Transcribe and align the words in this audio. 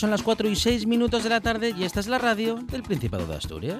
Son 0.00 0.10
las 0.10 0.22
4 0.22 0.48
y 0.48 0.56
6 0.56 0.86
minutos 0.86 1.24
de 1.24 1.28
la 1.28 1.42
tarde 1.42 1.74
y 1.76 1.84
esta 1.84 2.00
es 2.00 2.06
la 2.06 2.16
radio 2.16 2.54
del 2.54 2.82
Principado 2.82 3.26
de 3.26 3.36
Asturias. 3.36 3.76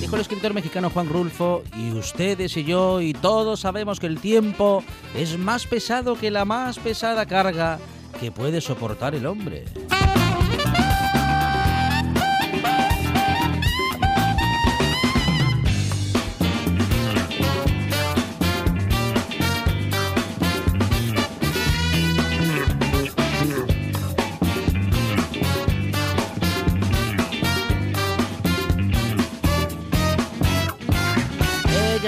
Dijo 0.00 0.16
el 0.16 0.20
escritor 0.20 0.52
mexicano 0.52 0.90
Juan 0.90 1.08
Rulfo, 1.08 1.62
y 1.78 1.92
ustedes 1.92 2.56
y 2.56 2.64
yo 2.64 3.00
y 3.00 3.12
todos 3.12 3.60
sabemos 3.60 4.00
que 4.00 4.08
el 4.08 4.18
tiempo 4.18 4.82
es 5.14 5.38
más 5.38 5.64
pesado 5.64 6.16
que 6.16 6.32
la 6.32 6.44
más 6.44 6.80
pesada 6.80 7.24
carga 7.24 7.78
que 8.18 8.32
puede 8.32 8.60
soportar 8.60 9.14
el 9.14 9.26
hombre. 9.26 9.64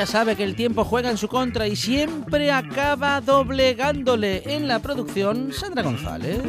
Ella 0.00 0.06
sabe 0.06 0.34
que 0.34 0.44
el 0.44 0.56
tiempo 0.56 0.82
juega 0.82 1.10
en 1.10 1.18
su 1.18 1.28
contra 1.28 1.66
y 1.66 1.76
siempre 1.76 2.50
acaba 2.50 3.20
doblegándole 3.20 4.42
en 4.46 4.66
la 4.66 4.78
producción 4.78 5.52
Sandra 5.52 5.82
González. 5.82 6.40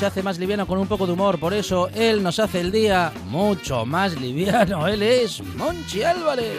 Se 0.00 0.06
hace 0.06 0.22
más 0.22 0.38
liviano 0.38 0.66
con 0.66 0.78
un 0.78 0.86
poco 0.86 1.06
de 1.06 1.12
humor, 1.12 1.38
por 1.38 1.52
eso 1.52 1.90
él 1.94 2.22
nos 2.22 2.38
hace 2.38 2.60
el 2.60 2.72
día 2.72 3.12
mucho 3.26 3.84
más 3.84 4.18
liviano. 4.18 4.86
Él 4.88 5.02
es 5.02 5.42
Monchi 5.56 6.02
Álvarez. 6.02 6.56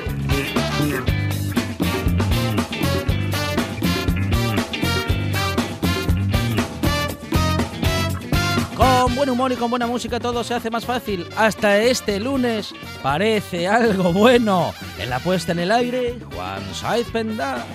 Con 8.78 9.16
buen 9.16 9.30
humor 9.32 9.52
y 9.52 9.56
con 9.56 9.72
buena 9.72 9.88
música 9.88 10.20
todo 10.20 10.44
se 10.44 10.54
hace 10.54 10.70
más 10.70 10.86
fácil. 10.86 11.28
Hasta 11.36 11.80
este 11.80 12.20
lunes 12.20 12.76
parece 13.02 13.68
algo 13.68 14.14
bueno. 14.14 14.72
En 15.00 15.10
la 15.10 15.18
puesta 15.18 15.52
en 15.54 15.60
el 15.60 15.72
aire, 15.72 16.20
Juan 16.32 16.62
Saiz 16.76 17.10
Pendá. 17.10 17.66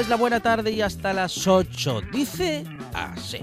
Es 0.00 0.08
la 0.08 0.16
buena 0.16 0.40
tarde 0.40 0.70
y 0.70 0.80
hasta 0.80 1.12
las 1.12 1.46
8. 1.46 2.02
Dice 2.12 2.64
así. 2.94 3.38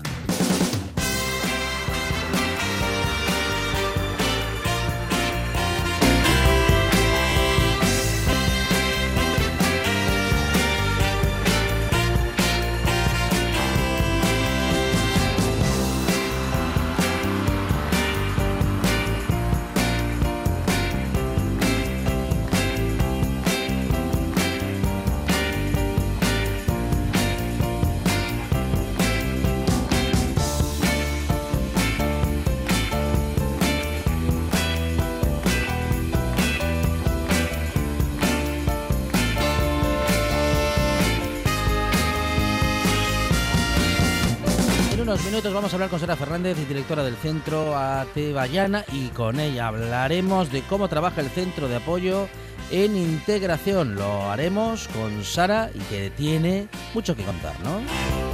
Unos 45.16 45.32
minutos 45.32 45.54
vamos 45.54 45.72
a 45.72 45.78
hablar 45.78 45.90
con 45.90 45.98
Sara 45.98 46.18
Fernández, 46.18 46.58
directora 46.68 47.02
del 47.02 47.16
centro 47.16 47.78
Atebayana, 47.78 48.84
y 48.92 49.08
con 49.10 49.40
ella 49.40 49.68
hablaremos 49.68 50.52
de 50.52 50.62
cómo 50.64 50.90
trabaja 50.90 51.22
el 51.22 51.30
centro 51.30 51.70
de 51.70 51.78
apoyo 51.78 52.28
en 52.70 52.98
integración. 52.98 53.96
Lo 53.96 54.30
haremos 54.30 54.90
con 54.90 55.24
Sara 55.24 55.70
y 55.74 55.80
que 55.80 56.10
tiene 56.10 56.68
mucho 56.94 57.16
que 57.16 57.24
contar, 57.24 57.54
¿no? 57.64 58.25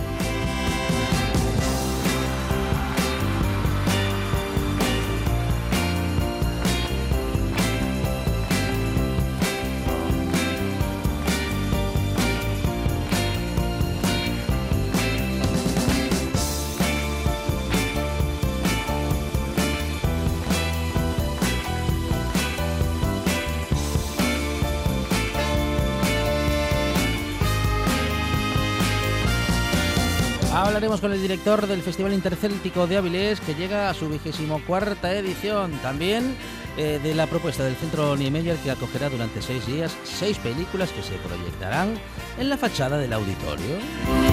Con 31.00 31.14
el 31.14 31.22
director 31.22 31.68
del 31.68 31.82
Festival 31.82 32.12
Intercéltico 32.12 32.86
de 32.86 32.98
Avilés, 32.98 33.40
que 33.40 33.56
llega 33.56 33.90
a 33.90 33.94
su 33.94 34.10
vigésimo 34.10 34.62
cuarta 34.68 35.16
edición. 35.16 35.72
También 35.82 36.36
eh, 36.76 37.00
de 37.02 37.16
la 37.16 37.28
propuesta 37.28 37.64
del 37.64 37.76
Centro 37.76 38.18
Niemeyer, 38.18 38.58
que 38.58 38.72
acogerá 38.72 39.10
durante 39.10 39.42
seis 39.42 39.66
días 39.66 39.96
seis 40.04 40.38
películas 40.38 40.92
que 40.92 41.02
se 41.02 41.16
proyectarán 41.16 41.98
en 42.38 42.50
la 42.50 42.58
fachada 42.58 42.98
del 42.98 43.14
auditorio. 43.14 44.31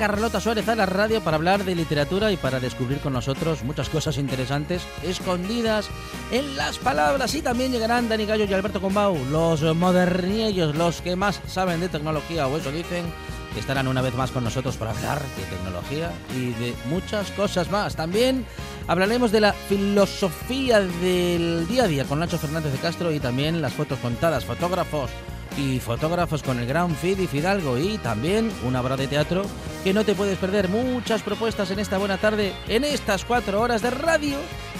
Carlota 0.00 0.40
Suárez 0.40 0.66
a 0.66 0.74
la 0.74 0.86
radio 0.86 1.20
para 1.20 1.36
hablar 1.36 1.62
de 1.62 1.74
literatura 1.74 2.32
y 2.32 2.38
para 2.38 2.58
descubrir 2.58 3.00
con 3.00 3.12
nosotros 3.12 3.62
muchas 3.64 3.90
cosas 3.90 4.16
interesantes 4.16 4.80
escondidas 5.02 5.90
en 6.32 6.56
las 6.56 6.78
palabras. 6.78 7.34
Y 7.34 7.42
también 7.42 7.70
llegarán 7.70 8.08
Dani 8.08 8.24
Gallo 8.24 8.46
y 8.46 8.54
Alberto 8.54 8.80
Combau, 8.80 9.18
los 9.30 9.62
moderniellos, 9.76 10.74
los 10.74 11.02
que 11.02 11.16
más 11.16 11.42
saben 11.46 11.80
de 11.80 11.90
tecnología, 11.90 12.46
o 12.46 12.56
eso 12.56 12.72
dicen, 12.72 13.04
que 13.52 13.60
estarán 13.60 13.88
una 13.88 14.00
vez 14.00 14.14
más 14.14 14.30
con 14.30 14.42
nosotros 14.42 14.78
para 14.78 14.92
hablar 14.92 15.20
de 15.20 15.42
tecnología 15.54 16.10
y 16.34 16.52
de 16.54 16.74
muchas 16.86 17.30
cosas 17.32 17.70
más. 17.70 17.94
También 17.94 18.46
hablaremos 18.88 19.30
de 19.32 19.40
la 19.40 19.52
filosofía 19.52 20.80
del 20.80 21.66
día 21.68 21.84
a 21.84 21.88
día 21.88 22.04
con 22.06 22.20
Nacho 22.20 22.38
Fernández 22.38 22.72
de 22.72 22.78
Castro 22.78 23.12
y 23.12 23.20
también 23.20 23.60
las 23.60 23.74
fotos 23.74 23.98
contadas, 23.98 24.46
fotógrafos 24.46 25.10
y 25.58 25.78
fotógrafos 25.78 26.42
con 26.42 26.58
el 26.58 26.66
gran 26.66 26.94
Fidi 26.94 27.26
Fidalgo 27.26 27.76
y 27.76 27.98
también 27.98 28.50
una 28.64 28.80
obra 28.80 28.96
de 28.96 29.08
teatro 29.08 29.44
que 29.84 29.92
no 29.92 30.04
te 30.04 30.14
puedes 30.14 30.38
perder. 30.38 30.68
Muchas 30.68 31.22
propuestas 31.22 31.70
en 31.70 31.78
esta 31.78 31.98
buena 31.98 32.18
tarde, 32.18 32.52
en 32.68 32.84
estas 32.84 33.24
cuatro 33.24 33.60
horas 33.60 33.82
de 33.82 33.90
radio 33.90 34.36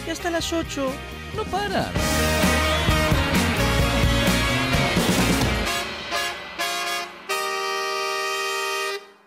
y 0.06 0.10
hasta 0.10 0.30
las 0.30 0.52
ocho 0.52 0.90
no 1.36 1.44
paran. 1.44 1.90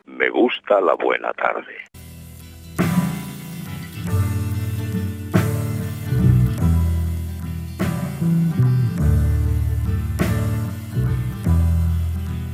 Me 0.06 0.30
gusta 0.30 0.80
la 0.80 0.96
buena 0.96 1.34
tarde. 1.34 1.74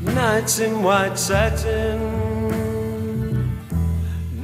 Nights 0.02 0.60
in 0.60 0.84
white 0.84 1.18
satin, 1.18 2.29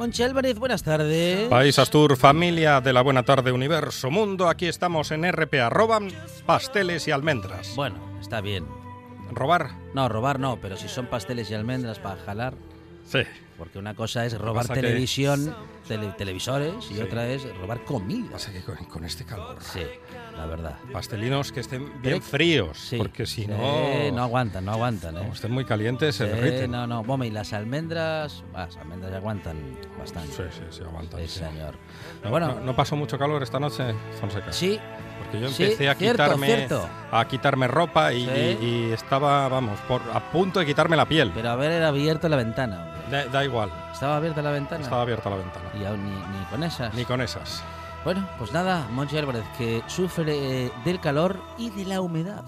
Monchi 0.00 0.22
Álvarez, 0.22 0.58
buenas 0.58 0.82
tardes. 0.82 1.46
País 1.50 1.78
Astur, 1.78 2.16
familia 2.16 2.80
de 2.80 2.94
la 2.94 3.02
Buena 3.02 3.22
Tarde 3.22 3.52
Universo 3.52 4.10
Mundo, 4.10 4.48
aquí 4.48 4.66
estamos 4.66 5.10
en 5.10 5.30
RPA. 5.30 5.68
Roban 5.68 6.08
pasteles 6.46 7.06
y 7.06 7.10
almendras. 7.10 7.74
Bueno, 7.76 7.96
está 8.18 8.40
bien. 8.40 8.64
¿Robar? 9.30 9.72
No, 9.92 10.08
robar 10.08 10.40
no, 10.40 10.58
pero 10.58 10.78
si 10.78 10.88
son 10.88 11.04
pasteles 11.04 11.50
y 11.50 11.54
almendras 11.54 11.98
para 11.98 12.18
jalar, 12.22 12.54
Sí. 13.04 13.18
Porque 13.60 13.78
una 13.78 13.92
cosa 13.94 14.24
es 14.24 14.38
robar 14.38 14.62
pasa 14.66 14.72
que- 14.72 14.80
televisión, 14.80 15.54
tele- 15.86 16.14
televisores 16.16 16.72
y 16.90 16.94
Sí. 16.94 17.00
otra 17.02 17.26
es 17.28 17.46
robar 17.58 17.84
comida. 17.84 18.30
Pasa 18.32 18.50
que 18.52 18.62
con, 18.62 18.74
con 18.86 19.04
este 19.04 19.24
calor. 19.26 19.58
Sí, 19.60 19.82
la 20.34 20.46
verdad. 20.46 20.78
Pastelinos 20.90 21.52
que 21.52 21.60
estén 21.60 22.00
bien 22.00 22.22
fríos, 22.22 22.78
Sí. 22.78 22.96
porque 22.96 23.26
si 23.26 23.42
Sí, 23.42 23.48
no, 23.48 24.10
no 24.12 24.22
aguantan, 24.22 24.64
no 24.64 24.72
aguantan, 24.72 25.14
¿eh? 25.14 25.18
como 25.18 25.34
estén 25.34 25.52
muy 25.52 25.66
calientes, 25.66 26.14
se 26.16 26.24
derriten. 26.24 26.70
no, 26.70 26.86
no, 26.86 27.04
Bueno, 27.04 27.24
y 27.26 27.30
las 27.30 27.52
almendras, 27.52 28.42
ah, 28.54 28.64
las 28.64 28.76
almendras 28.78 29.12
aguantan 29.12 29.58
bastante. 29.98 30.32
Sí, 30.32 30.42
sí, 30.50 30.62
sí, 30.70 30.82
aguantan. 30.82 31.28
Señor. 31.28 31.74
No, 32.24 32.30
bueno, 32.30 32.54
no, 32.54 32.60
no 32.62 32.74
pasó 32.74 32.96
mucho 32.96 33.18
calor 33.18 33.42
esta 33.42 33.60
noche, 33.60 33.94
Fonseca. 34.18 34.52
sí, 34.54 34.80
Porque 35.18 35.38
yo 35.38 35.48
empecé 35.48 35.86
a 35.86 35.94
cierto, 35.94 36.22
quitarme 36.24 36.46
cierto. 36.46 36.88
a 37.12 37.28
quitarme 37.28 37.68
ropa 37.68 38.10
y, 38.14 38.22
y- 38.24 38.58
y 38.88 38.92
estaba, 38.94 39.48
vamos, 39.48 39.78
por, 39.80 40.00
a 40.14 40.32
punto 40.32 40.60
de 40.60 40.64
quitarme 40.66 40.96
la 40.96 41.04
piel. 41.06 41.30
pero 41.34 41.50
haber 41.50 41.82
abierto 41.84 42.26
la 42.30 42.36
ventana. 42.36 42.94
Da, 43.10 43.24
da 43.26 43.44
igual, 43.44 43.70
¿Estaba 43.92 44.16
abierta 44.16 44.40
la 44.42 44.50
ventana? 44.52 44.82
estaba 44.82 45.02
abierta 45.02 45.30
la 45.30 45.36
ventana. 45.36 45.64
Y 45.80 45.84
aún 45.84 46.04
ni, 46.04 46.10
ni 46.10 46.44
con 46.50 46.62
esas. 46.62 46.94
Ni 46.94 47.04
con 47.04 47.20
esas. 47.20 47.62
Bueno, 48.04 48.26
pues 48.38 48.52
nada, 48.52 48.86
Monchi 48.92 49.18
Álvarez, 49.18 49.44
que 49.58 49.82
sufre 49.86 50.66
eh, 50.66 50.72
del 50.84 51.00
calor 51.00 51.38
y 51.58 51.70
de 51.70 51.84
la 51.84 52.00
humedad. 52.00 52.44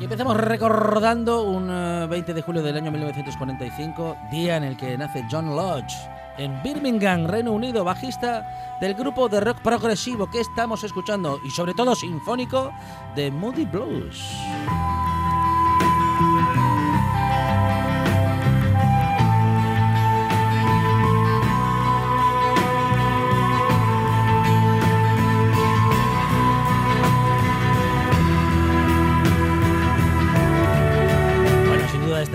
Y 0.00 0.04
empezamos 0.04 0.36
recordando 0.36 1.42
un 1.44 1.68
eh, 1.70 2.06
20 2.08 2.34
de 2.34 2.42
julio 2.42 2.62
del 2.62 2.76
año 2.76 2.90
1945, 2.90 4.16
día 4.30 4.56
en 4.56 4.64
el 4.64 4.76
que 4.76 4.98
nace 4.98 5.24
John 5.30 5.54
Lodge, 5.54 5.94
en 6.38 6.62
Birmingham, 6.62 7.26
Reino 7.26 7.52
Unido, 7.52 7.84
bajista 7.84 8.76
del 8.80 8.94
grupo 8.94 9.28
de 9.28 9.40
rock 9.40 9.60
progresivo 9.60 10.30
que 10.30 10.40
estamos 10.40 10.84
escuchando 10.84 11.38
y 11.44 11.50
sobre 11.50 11.74
todo 11.74 11.94
sinfónico 11.94 12.72
de 13.14 13.30
Moody 13.30 13.64
Blues. 13.64 14.36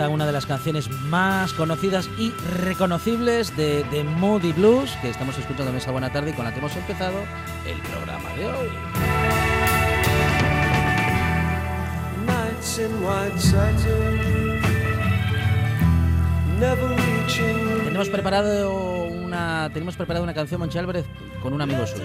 Una 0.09 0.25
de 0.25 0.31
las 0.31 0.45
canciones 0.45 0.89
más 0.89 1.53
conocidas 1.53 2.09
y 2.17 2.31
reconocibles 2.61 3.55
de, 3.55 3.83
de 3.85 4.03
Moody 4.03 4.53
Blues 4.53 4.91
que 5.01 5.09
estamos 5.09 5.37
escuchando 5.37 5.71
en 5.71 5.77
esa 5.77 5.91
buena 5.91 6.11
tarde 6.11 6.31
y 6.31 6.33
con 6.33 6.45
la 6.45 6.53
que 6.53 6.59
hemos 6.59 6.75
empezado 6.75 7.19
el 7.65 7.79
programa 7.79 8.29
de 8.33 8.45
hoy. 8.45 8.69
Tenemos 17.85 18.09
preparado 18.09 19.05
una 19.05 19.69
tenemos 19.73 19.95
preparado 19.95 20.23
una 20.23 20.33
canción 20.33 20.59
Monchi 20.59 20.77
Álvarez 20.77 21.05
con 21.41 21.53
un 21.53 21.61
amigo 21.61 21.85
suyo. 21.85 22.03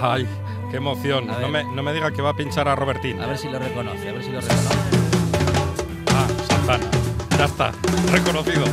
Ay, 0.00 0.26
qué 0.70 0.78
emoción. 0.78 1.26
No 1.26 1.48
me, 1.48 1.64
no 1.64 1.82
me 1.82 1.92
diga 1.92 2.10
que 2.10 2.22
va 2.22 2.30
a 2.30 2.36
pinchar 2.36 2.68
a 2.68 2.74
Robertín. 2.74 3.20
A 3.20 3.26
ver 3.26 3.38
si 3.38 3.48
lo 3.48 3.58
reconoce, 3.58 4.08
a 4.08 4.12
ver 4.12 4.22
si 4.22 4.30
lo 4.30 4.40
reconoce. 4.40 4.68
Ah, 6.08 6.26
Santana. 6.48 6.93
Ya 7.38 7.46
reconocido. 8.12 8.64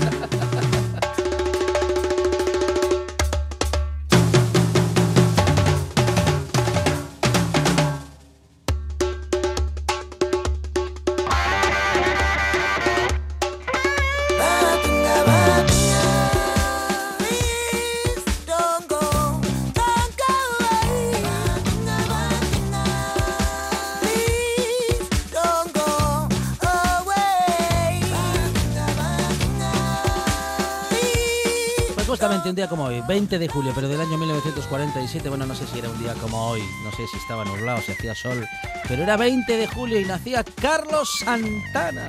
Día 32.61 32.69
como 32.69 32.83
hoy, 32.83 33.01
20 33.07 33.39
de 33.39 33.47
julio, 33.47 33.71
pero 33.73 33.87
del 33.87 33.99
año 33.99 34.19
1947, 34.19 35.29
bueno, 35.29 35.47
no 35.47 35.55
sé 35.55 35.65
si 35.65 35.79
era 35.79 35.89
un 35.89 35.97
día 35.97 36.13
como 36.13 36.49
hoy, 36.49 36.61
no 36.83 36.91
sé 36.91 37.07
si 37.07 37.17
estaba 37.17 37.43
nublado, 37.43 37.81
si 37.81 37.91
hacía 37.91 38.13
sol, 38.13 38.47
pero 38.87 39.01
era 39.01 39.17
20 39.17 39.57
de 39.57 39.65
julio 39.65 39.99
y 39.99 40.05
nacía 40.05 40.43
Carlos 40.43 41.09
Santana. 41.25 42.07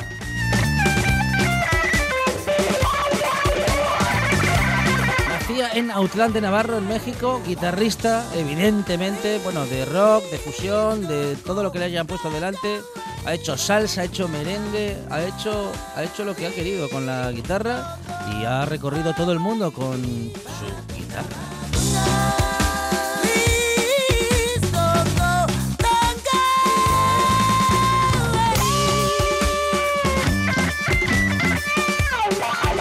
Nacía 5.30 5.70
en 5.72 5.90
Autlán 5.90 6.34
de 6.34 6.42
Navarro, 6.42 6.76
en 6.76 6.86
México, 6.86 7.40
guitarrista, 7.46 8.26
evidentemente, 8.34 9.40
bueno, 9.42 9.64
de 9.64 9.86
rock, 9.86 10.24
de 10.30 10.36
fusión, 10.36 11.08
de 11.08 11.34
todo 11.46 11.62
lo 11.62 11.72
que 11.72 11.78
le 11.78 11.86
hayan 11.86 12.06
puesto 12.06 12.30
delante. 12.30 12.82
Ha 13.24 13.32
hecho 13.32 13.56
salsa, 13.56 14.02
ha 14.02 14.04
hecho 14.04 14.28
merengue, 14.28 14.98
ha 15.08 15.22
hecho, 15.22 15.72
ha 15.96 16.02
hecho 16.02 16.24
lo 16.24 16.36
que 16.36 16.46
ha 16.46 16.50
querido 16.50 16.90
con 16.90 17.06
la 17.06 17.30
guitarra 17.32 17.96
y 18.30 18.44
ha 18.44 18.64
recorrido 18.64 19.12
todo 19.14 19.32
el 19.32 19.38
mundo 19.38 19.72
con 19.72 20.02
su 20.02 20.94
guitarra. 20.94 21.52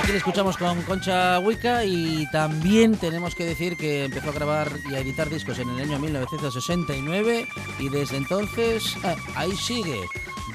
Aquí 0.03 0.17
escuchamos 0.17 0.57
con 0.57 0.81
Concha 0.81 1.39
Huica 1.39 1.85
y 1.85 2.27
también 2.31 2.97
tenemos 2.97 3.33
que 3.33 3.45
decir 3.45 3.77
que 3.77 4.05
empezó 4.05 4.29
a 4.29 4.33
grabar 4.33 4.69
y 4.89 4.95
a 4.95 4.99
editar 4.99 5.29
discos 5.29 5.57
en 5.59 5.69
el 5.69 5.79
año 5.79 5.99
1969 5.99 7.47
y 7.79 7.89
desde 7.89 8.17
entonces 8.17 8.97
ah, 9.05 9.15
ahí 9.35 9.55
sigue 9.55 10.01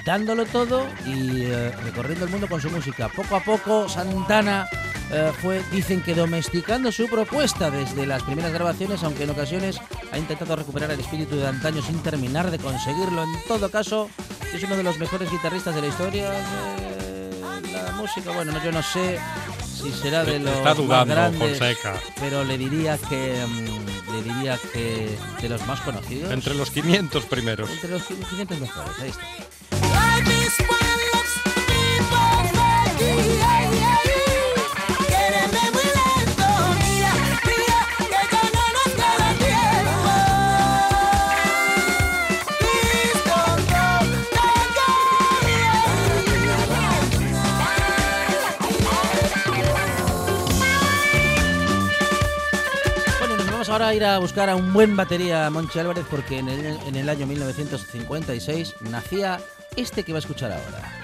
dándolo 0.06 0.46
todo 0.46 0.86
y 1.04 1.42
eh, 1.42 1.72
recorriendo 1.82 2.24
el 2.24 2.30
mundo 2.30 2.46
con 2.48 2.60
su 2.60 2.70
música. 2.70 3.08
Poco 3.08 3.36
a 3.36 3.40
poco 3.40 3.88
Santana 3.88 4.68
eh, 5.10 5.32
fue, 5.42 5.62
dicen 5.72 6.00
que 6.00 6.14
domesticando 6.14 6.92
su 6.92 7.08
propuesta 7.08 7.70
desde 7.70 8.06
las 8.06 8.22
primeras 8.22 8.52
grabaciones, 8.52 9.02
aunque 9.02 9.24
en 9.24 9.30
ocasiones 9.30 9.80
ha 10.12 10.18
intentado 10.18 10.54
recuperar 10.54 10.92
el 10.92 11.00
espíritu 11.00 11.36
de 11.36 11.48
antaño 11.48 11.82
sin 11.82 12.00
terminar 12.02 12.52
de 12.52 12.58
conseguirlo. 12.58 13.24
En 13.24 13.34
todo 13.48 13.68
caso, 13.68 14.08
es 14.54 14.62
uno 14.62 14.76
de 14.76 14.84
los 14.84 14.96
mejores 14.98 15.28
guitarristas 15.30 15.74
de 15.74 15.80
la 15.80 15.88
historia 15.88 16.30
de 16.30 17.72
la 17.72 17.92
música. 17.92 18.30
Bueno, 18.30 18.52
no, 18.52 18.64
yo 18.64 18.70
no 18.70 18.82
sé 18.84 19.18
si 19.60 19.90
será 19.90 20.24
de 20.24 20.38
los 20.38 20.52
Está 20.52 20.68
más 20.70 20.76
dudando, 20.76 21.14
grandes, 21.14 21.58
Fonseca. 21.58 21.94
pero 22.20 22.44
le 22.44 22.56
diría 22.56 22.96
que 22.96 23.44
mm, 23.44 24.12
le 24.12 24.22
diría 24.22 24.58
que 24.72 25.18
de 25.42 25.48
los 25.48 25.66
más 25.66 25.80
conocidos. 25.80 26.30
Entre 26.32 26.54
los 26.54 26.70
500 26.70 27.24
primeros. 27.24 27.68
Entre 27.70 27.90
los 27.90 28.04
500 28.04 28.60
mejores, 28.60 28.98
ahí 29.00 29.10
está. 29.10 29.55
Ahora 53.76 53.94
ir 53.94 54.04
a 54.06 54.18
buscar 54.18 54.48
a 54.48 54.56
un 54.56 54.72
buen 54.72 54.96
batería 54.96 55.50
Monchi 55.50 55.78
Álvarez 55.78 56.06
porque 56.10 56.38
en 56.38 56.48
el 56.96 57.08
año 57.10 57.26
1956 57.26 58.76
nacía 58.80 59.38
este 59.76 60.02
que 60.02 60.12
va 60.12 60.18
a 60.18 60.20
escuchar 60.20 60.52
ahora. 60.52 60.96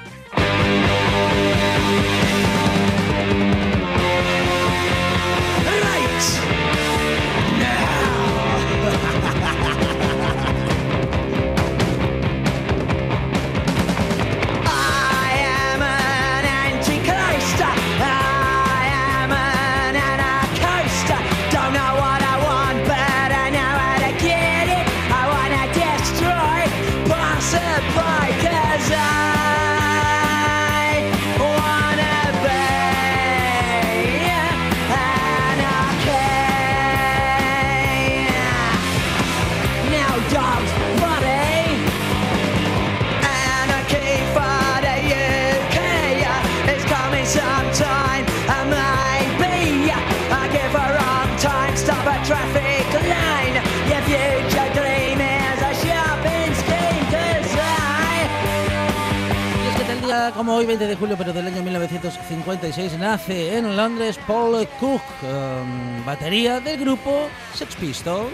Hoy, 60.63 60.67
20 60.67 60.87
de 60.87 60.97
julio, 60.97 61.17
pero 61.19 61.33
del 61.33 61.47
año 61.49 61.61
1956, 61.61 62.97
nace 62.99 63.59
en 63.59 63.77
Londres 63.77 64.19
Paul 64.29 64.69
Cook, 64.79 65.03
um, 65.23 66.05
batería 66.05 66.61
del 66.61 66.79
grupo 66.79 67.29
Sex 67.53 67.75
Pistols. 67.75 68.33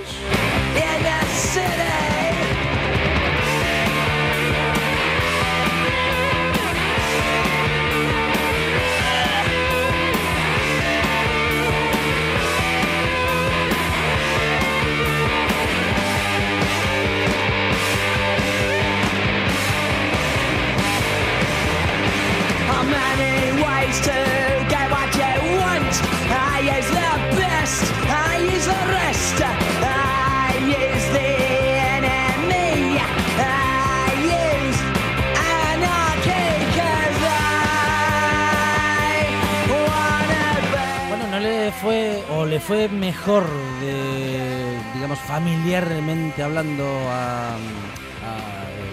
Fue, 41.82 42.22
o 42.30 42.44
le 42.46 42.60
fue 42.60 42.88
mejor, 42.88 43.44
de, 43.80 44.78
digamos, 44.94 45.18
familiarmente 45.20 46.42
hablando 46.42 46.84
a, 47.10 47.54
a 47.54 47.56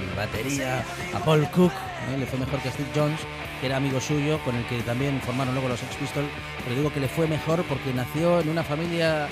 el 0.10 0.16
batería, 0.16 0.84
a 1.14 1.20
Paul 1.20 1.48
Cook, 1.52 1.72
¿eh? 2.14 2.18
le 2.18 2.26
fue 2.26 2.40
mejor 2.40 2.60
que 2.60 2.70
a 2.70 2.72
Steve 2.72 2.90
Jones, 2.96 3.20
que 3.60 3.68
era 3.68 3.78
amigo 3.78 4.00
suyo, 4.00 4.40
con 4.44 4.56
el 4.56 4.66
que 4.66 4.80
también 4.82 5.20
formaron 5.22 5.54
luego 5.54 5.70
los 5.70 5.80
Sex 5.80 5.96
Pistols, 5.96 6.28
pero 6.64 6.76
digo 6.76 6.92
que 6.94 7.00
le 7.00 7.08
fue 7.08 7.28
mejor 7.28 7.64
porque 7.64 7.94
nació 7.94 8.40
en 8.42 8.50
una 8.50 8.64
familia, 8.64 9.28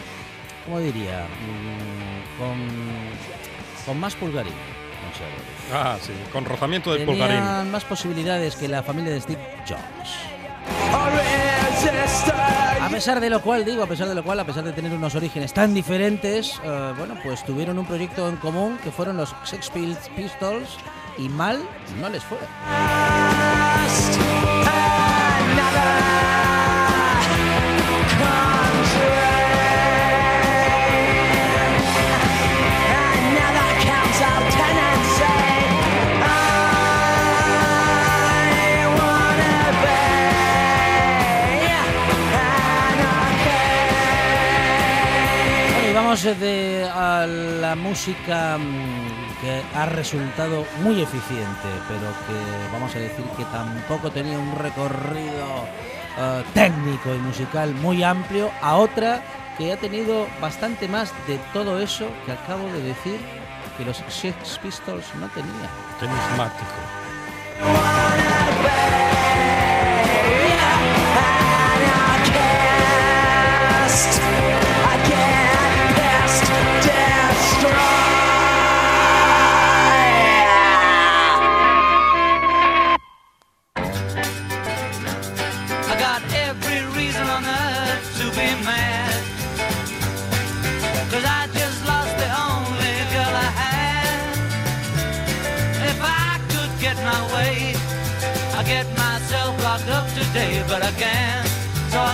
¿cómo 0.65 0.79
diría? 0.79 1.25
Mm, 1.25 2.39
Con, 2.39 2.57
con 3.85 3.99
más 3.99 4.15
pulgarín. 4.15 4.53
Ah, 5.73 5.97
sí, 6.01 6.13
con 6.31 6.45
rozamiento 6.45 6.91
del 6.93 7.05
Tenían 7.05 7.29
pulgarín. 7.29 7.71
más 7.71 7.83
posibilidades 7.83 8.55
que 8.55 8.67
la 8.67 8.81
familia 8.83 9.11
de 9.13 9.21
Steve 9.21 9.41
Jobs. 9.67 10.09
A 12.93 12.95
pesar 12.95 13.19
de 13.19 13.27
lo 13.31 13.41
cual, 13.41 13.65
digo, 13.65 13.81
a 13.81 13.87
pesar 13.87 14.07
de 14.07 14.13
lo 14.13 14.23
cual, 14.23 14.39
a 14.39 14.45
pesar 14.45 14.63
de 14.63 14.71
tener 14.71 14.93
unos 14.93 15.15
orígenes 15.15 15.51
tan 15.51 15.73
diferentes, 15.73 16.61
eh, 16.63 16.93
bueno, 16.95 17.15
pues 17.23 17.43
tuvieron 17.43 17.79
un 17.79 17.87
proyecto 17.87 18.29
en 18.29 18.35
común 18.35 18.77
que 18.83 18.91
fueron 18.91 19.17
los 19.17 19.35
Sex 19.45 19.71
Pistols 20.15 20.77
y 21.17 21.27
mal 21.27 21.59
no 21.99 22.09
les 22.09 22.23
fue. 22.23 22.37
Eh, 46.13 46.35
de, 46.35 46.87
a 46.93 47.25
la 47.25 47.75
música 47.75 48.59
mm, 48.59 49.41
que 49.41 49.63
ha 49.75 49.87
resultado 49.87 50.63
muy 50.83 51.01
eficiente, 51.01 51.67
pero 51.87 52.07
que 52.27 52.71
vamos 52.71 52.95
a 52.95 52.99
decir 52.99 53.25
que 53.35 53.43
tampoco 53.45 54.11
tenía 54.11 54.37
un 54.37 54.55
recorrido 54.55 55.65
eh, 56.19 56.43
técnico 56.53 57.15
y 57.15 57.17
musical 57.17 57.73
muy 57.73 58.03
amplio, 58.03 58.51
a 58.61 58.75
otra 58.75 59.23
que 59.57 59.73
ha 59.73 59.77
tenido 59.77 60.27
bastante 60.39 60.87
más 60.87 61.11
de 61.27 61.39
todo 61.51 61.79
eso 61.79 62.07
que 62.27 62.33
acabo 62.33 62.67
de 62.67 62.83
decir 62.83 63.19
que 63.75 63.83
los 63.83 63.97
Sex 64.07 64.59
Pistols 64.61 65.05
no 65.15 65.27
tenían. 65.29 65.69
Tenismático. 65.99 66.73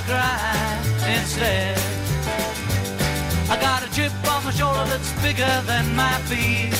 Cry 0.09 0.81
instead. 1.17 1.77
I 3.53 3.55
got 3.61 3.85
a 3.87 3.89
chip 3.95 4.11
on 4.33 4.43
my 4.43 4.51
shoulder 4.51 4.85
that's 4.91 5.11
bigger 5.21 5.53
than 5.69 5.85
my 5.95 6.17
feet. 6.29 6.73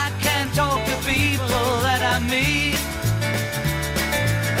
I 0.00 0.02
can't 0.24 0.52
talk 0.54 0.80
to 0.90 0.96
people 1.14 1.68
that 1.86 2.00
I 2.14 2.16
meet. 2.34 2.80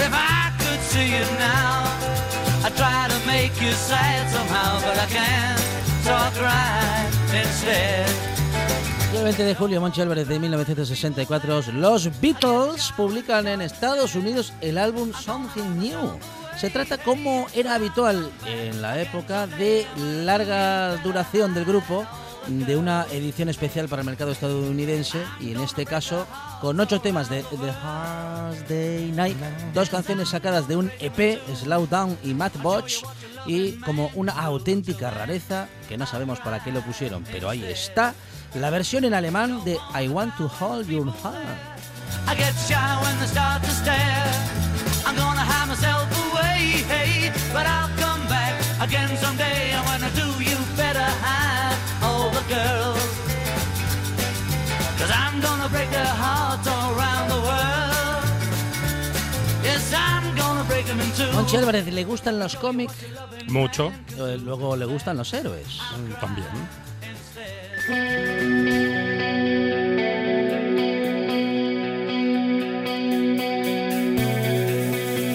If 0.04 0.12
I 0.12 0.42
could 0.60 0.82
see 0.92 1.08
you 1.16 1.26
now, 1.40 1.72
I'd 2.64 2.74
try 2.82 3.02
to 3.14 3.18
make 3.26 3.54
you 3.64 3.72
sad 3.72 4.22
somehow, 4.36 4.70
but 4.86 4.96
I 5.06 5.08
can't, 5.18 5.60
so 6.04 6.12
I 6.26 6.28
cry 6.40 7.42
instead. 7.42 8.08
El 9.14 9.24
20 9.24 9.44
de 9.44 9.54
julio, 9.54 9.80
Monchi 9.80 10.00
Álvarez 10.00 10.26
de 10.26 10.38
1964, 10.38 11.62
los 11.74 12.20
Beatles 12.20 12.92
publican 12.96 13.46
en 13.46 13.60
Estados 13.60 14.14
Unidos 14.14 14.54
el 14.62 14.78
álbum 14.78 15.12
Something 15.12 15.78
New. 15.78 16.18
Se 16.56 16.70
trata, 16.70 16.98
como 16.98 17.46
era 17.54 17.74
habitual 17.74 18.30
en 18.46 18.82
la 18.82 19.00
época, 19.00 19.46
de 19.46 19.86
larga 19.96 20.96
duración 20.98 21.54
del 21.54 21.64
grupo, 21.64 22.06
de 22.46 22.76
una 22.76 23.06
edición 23.12 23.48
especial 23.48 23.88
para 23.88 24.02
el 24.02 24.06
mercado 24.06 24.32
estadounidense 24.32 25.22
y 25.40 25.52
en 25.52 25.60
este 25.60 25.86
caso 25.86 26.26
con 26.60 26.78
ocho 26.80 27.00
temas 27.00 27.28
de 27.28 27.42
The 27.42 27.70
Hard 27.70 28.68
Day 28.68 29.12
Night, 29.12 29.36
dos 29.74 29.88
canciones 29.90 30.30
sacadas 30.30 30.66
de 30.68 30.76
un 30.76 30.90
EP, 31.00 31.40
Slow 31.54 31.86
Down 31.86 32.18
y 32.24 32.34
Matchbox, 32.34 33.02
y 33.46 33.72
como 33.80 34.10
una 34.14 34.32
auténtica 34.32 35.10
rareza 35.10 35.68
que 35.88 35.96
no 35.96 36.06
sabemos 36.06 36.40
para 36.40 36.62
qué 36.62 36.70
lo 36.70 36.80
pusieron, 36.82 37.24
pero 37.24 37.48
ahí 37.48 37.64
está 37.64 38.14
la 38.54 38.70
versión 38.70 39.04
en 39.04 39.14
alemán 39.14 39.64
de 39.64 39.78
I 40.00 40.08
Want 40.08 40.36
to 40.36 40.50
Hold 40.60 40.88
Your 40.88 41.08
Hand. 41.24 41.58
I'm 46.62 46.70
gonna 46.70 46.86
hide 46.86 46.86
myself 46.86 46.86
away, 46.86 46.86
hey, 46.88 47.32
but 47.52 47.66
I'll 47.66 47.90
come 47.98 48.22
back 48.28 48.54
again 48.80 49.16
someday. 49.18 49.72
And 49.72 49.84
when 49.86 50.02
I 50.02 50.10
do, 50.14 50.28
you 50.42 50.56
better 50.76 51.08
hide 51.24 51.76
all 52.02 52.30
the 52.30 52.44
girls. 52.48 53.02
Cause 54.98 55.10
I'm 55.10 55.40
gonna 55.40 55.68
break 55.68 55.90
their 55.90 56.04
hearts 56.06 56.66
all 56.68 56.94
around 56.96 57.28
the 57.28 57.40
world. 57.48 58.24
Yes, 59.64 59.92
I'm 59.94 60.34
gonna 60.36 60.64
break 60.64 60.86
them 60.86 61.00
in 61.00 61.10
two. 61.12 61.30
Monchi 61.32 61.56
Álvarez, 61.56 61.86
¿le 61.92 62.04
gustan 62.04 62.38
los 62.38 62.56
cómics? 62.56 62.94
Mucho, 63.48 63.92
Eh, 64.18 64.38
Luego 64.38 64.76
le 64.76 64.86
gustan 64.86 65.16
los 65.16 65.32
héroes. 65.34 65.66
mm, 65.96 66.12
también. 66.20 66.46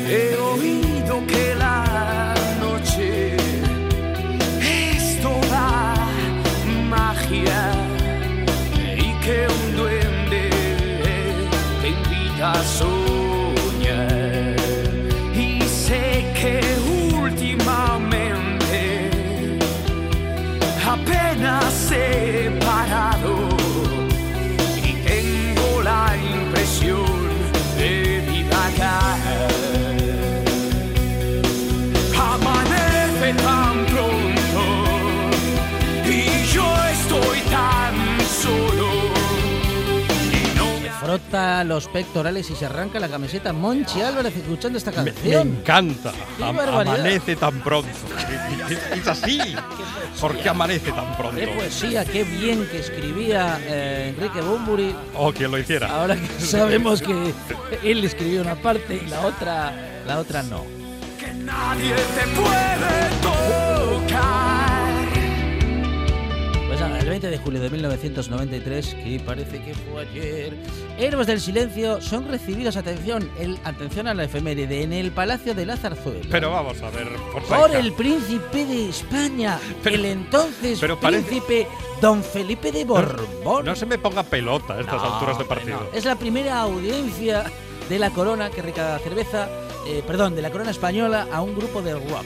He 0.10 0.36
oído 0.36 0.97
que 1.08 1.56
la 1.56 2.34
noche 2.60 3.38
es 4.62 5.22
toda 5.22 5.96
magia 6.90 7.72
y 8.96 9.14
que 9.24 9.48
un 9.48 9.76
duende 9.78 10.50
te 11.82 11.90
invita 11.90 12.52
a 12.52 12.64
soñar. 12.64 14.56
Y 15.34 15.62
sé 15.62 16.26
que 16.40 16.77
me 41.28 41.32
Frota 41.32 41.64
los 41.66 41.88
pectorales 41.88 42.50
y 42.50 42.56
se 42.56 42.66
arranca 42.66 43.00
la 43.00 43.10
camiseta 43.10 43.52
Monchi 43.54 44.02
Álvarez 44.02 44.36
escuchando 44.36 44.78
esta 44.78 44.92
Me, 44.92 45.04
me 45.04 45.12
canción. 45.12 45.48
encanta. 45.60 46.14
¡Qué 46.38 46.44
Am- 46.44 46.60
amanece 46.60 47.36
tan 47.36 47.60
pronto. 47.62 47.90
Es, 48.96 49.08
así. 49.08 49.40
¿Por 50.22 50.36
qué 50.38 50.50
amanece 50.50 50.92
tan 50.92 51.16
pronto? 51.18 51.38
Qué 51.38 51.48
poesía, 51.48 52.06
qué 52.06 52.24
bien 52.24 52.66
que 52.72 52.80
escribía 52.80 53.60
eh, 53.66 54.14
Enrique 54.16 54.42
Bumburi. 54.42 54.96
O 55.16 55.32
quien 55.34 55.52
lo 55.52 55.58
hiciera. 55.58 55.88
Ahora 55.88 56.16
que 56.16 56.28
sabemos 56.46 57.02
que 57.02 57.34
él 57.84 58.04
escribió 58.04 58.42
una 58.42 58.56
parte 58.56 59.02
y 59.06 59.10
la 59.10 59.22
otra, 59.22 59.74
la 60.08 60.20
otra 60.20 60.44
no. 60.44 60.64
que 61.20 61.34
nadie 61.34 61.94
te 61.94 62.28
puede 62.40 63.10
tocar. 63.22 64.67
Pues 67.08 67.22
nada, 67.22 67.28
el 67.28 67.30
20 67.30 67.30
de 67.30 67.38
julio 67.38 67.62
de 67.62 67.70
1993, 67.70 68.96
que 68.96 69.20
parece 69.26 69.62
que 69.64 69.74
fue 69.74 70.02
ayer, 70.02 70.54
Héroes 71.00 71.28
del 71.28 71.40
Silencio 71.40 72.02
son 72.02 72.28
recibidos, 72.28 72.76
atención, 72.76 73.30
el, 73.40 73.58
atención 73.64 74.08
a 74.08 74.14
la 74.14 74.26
efeméride, 74.26 74.84
en 74.84 74.92
el 74.94 75.12
Palacio 75.12 75.54
de 75.56 75.66
la 75.66 75.78
Zarzuela. 75.78 76.26
Pero 76.30 76.52
vamos 76.52 76.82
a 76.82 76.90
ver, 76.90 77.08
por 77.32 77.44
por 77.44 77.76
el 77.76 77.94
príncipe 77.94 78.66
de 78.66 78.90
España, 78.90 79.58
Pero- 79.84 79.96
el 79.96 80.06
entonces 80.06 80.80
pero 80.82 81.00
parece- 81.00 81.24
príncipe 81.24 81.68
Don 82.02 82.24
Felipe 82.24 82.72
de 82.72 82.84
Borbón. 82.86 83.66
No 83.66 83.76
se 83.76 83.86
me 83.86 83.98
ponga 83.98 84.24
pelota 84.24 84.74
a 84.76 84.82
estas 84.82 85.02
No, 85.02 85.14
alturas 85.14 85.38
de 85.38 85.46
partido. 85.46 85.80
no. 85.92 85.98
Es 85.98 86.04
la 86.06 86.16
primera 86.16 86.60
audiencia 86.62 87.46
de 87.90 88.00
la 88.00 88.10
corona, 88.10 88.50
que 88.50 88.62
rica 88.62 89.00
cerveza, 89.00 89.48
eh, 89.88 90.04
perdón, 90.06 90.36
de 90.36 90.42
la 90.42 90.52
corona 90.52 90.72
española 90.72 91.28
a 91.32 91.42
un 91.42 91.56
grupo 91.56 91.82
de 91.82 91.94
rock. 91.94 92.26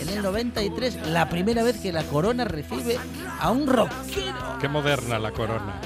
En 0.00 0.08
el 0.08 0.22
93, 0.22 1.08
la 1.08 1.28
primera 1.28 1.62
vez 1.62 1.80
que 1.80 1.92
la 1.92 2.04
corona 2.04 2.44
recibe 2.44 2.96
a 3.40 3.50
un 3.50 3.66
rockero. 3.66 4.58
Qué 4.60 4.68
moderna 4.68 5.18
la 5.18 5.32
corona. 5.32 5.80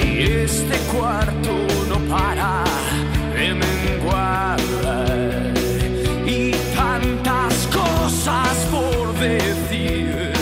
Y 0.00 0.22
este 0.22 0.78
cuarto 0.92 1.50
no 1.88 1.98
para 2.08 2.64
de 3.34 3.54
menguar. 3.54 4.60
Y 6.24 6.52
tantas 6.76 7.66
cosas 7.66 8.56
por 8.70 9.12
decir. 9.18 10.32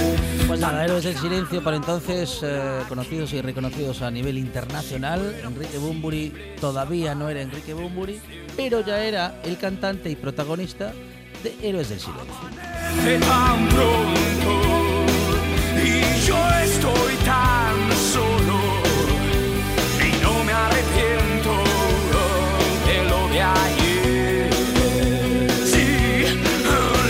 Pues 0.47 0.61
nada, 0.61 0.85
Héroes 0.85 1.05
del 1.05 1.17
Silencio, 1.17 1.65
para 1.65 1.77
entonces 1.77 2.41
eh, 2.43 2.81
conocidos 2.89 3.33
y 3.33 3.41
reconocidos 3.41 4.03
a 4.03 4.11
nivel 4.11 4.37
internacional. 4.37 5.37
Enrique 5.43 5.79
Bumburi 5.79 6.55
todavía 6.61 7.15
no 7.15 7.31
era 7.31 7.41
Enrique 7.41 7.73
Bumburi, 7.73 8.21
pero 8.57 8.85
ya 8.85 9.03
era 9.03 9.41
el 9.45 9.57
cantante 9.57 10.11
y 10.11 10.17
protagonista 10.17 10.93
de 11.43 11.57
Héroes 11.63 11.89
del 11.89 12.01
Silencio. 12.01 12.35
De 13.05 13.19
tan 13.19 13.69
pronto. 13.69 15.05
Y 15.85 16.27
yo 16.27 16.37
estoy 16.65 17.15
tan 17.25 17.93
solo. 17.97 18.59
Y 19.99 20.23
no 20.23 20.45
me 20.45 20.53
arrepiento 20.53 21.53
de 22.87 23.05
lo 23.11 23.29
de 23.29 23.43
ayer. 23.43 24.51
Sí, 25.65 26.25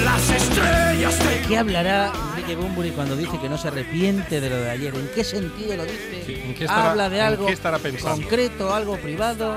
las 0.04 0.30
estrellas 0.30 1.18
te 1.18 1.48
¿Qué 1.48 1.58
hablará 1.58 2.12
Enrique 2.30 2.56
Bumburi 2.56 2.90
cuando 2.92 3.16
dice 3.16 3.38
que 3.40 3.48
no 3.48 3.58
se 3.58 3.68
arrepiente 3.68 4.40
de 4.40 4.48
lo 4.50 4.56
de 4.56 4.70
ayer? 4.70 4.94
¿En 4.94 5.08
qué 5.14 5.24
sentido 5.24 5.76
lo 5.76 5.84
dice? 5.84 6.22
Sí, 6.26 6.34
¿en 6.44 6.54
qué 6.54 6.64
estará- 6.64 6.90
habla 6.92 7.08
de 7.10 7.18
en 7.18 7.24
algo 7.24 7.46
qué 7.46 7.56
concreto, 8.00 8.74
algo 8.74 8.96
privado, 8.96 9.56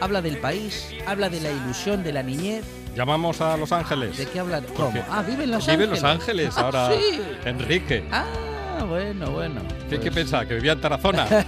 habla 0.00 0.22
del 0.22 0.38
país, 0.38 0.88
habla 1.06 1.28
de 1.28 1.40
la 1.40 1.50
ilusión 1.50 2.02
de 2.02 2.12
la 2.12 2.22
niñez. 2.22 2.64
Llamamos 2.94 3.40
a 3.40 3.56
Los 3.56 3.72
Ángeles. 3.72 4.16
¿De 4.16 4.26
qué 4.26 4.38
habla? 4.40 4.62
¿Cómo? 4.76 4.92
qué? 4.92 5.02
Ah, 5.10 5.22
vive 5.26 5.44
en 5.44 5.50
Los 5.50 5.66
Vive 5.66 5.84
en 5.84 5.90
Ángeles. 5.90 6.02
Los 6.02 6.10
Ángeles 6.10 6.54
Ah, 6.56 6.60
ahora. 6.60 6.90
sí. 6.90 7.20
Enrique. 7.44 8.04
Ah, 8.12 8.84
bueno, 8.88 9.30
bueno. 9.30 9.60
¿Qué, 9.90 9.96
qué 9.98 10.10
Pues- 10.10 10.14
pensaba? 10.14 10.46
¿Que 10.46 10.54
vivía 10.54 10.72
en 10.72 10.80
Tarazona? 10.80 11.26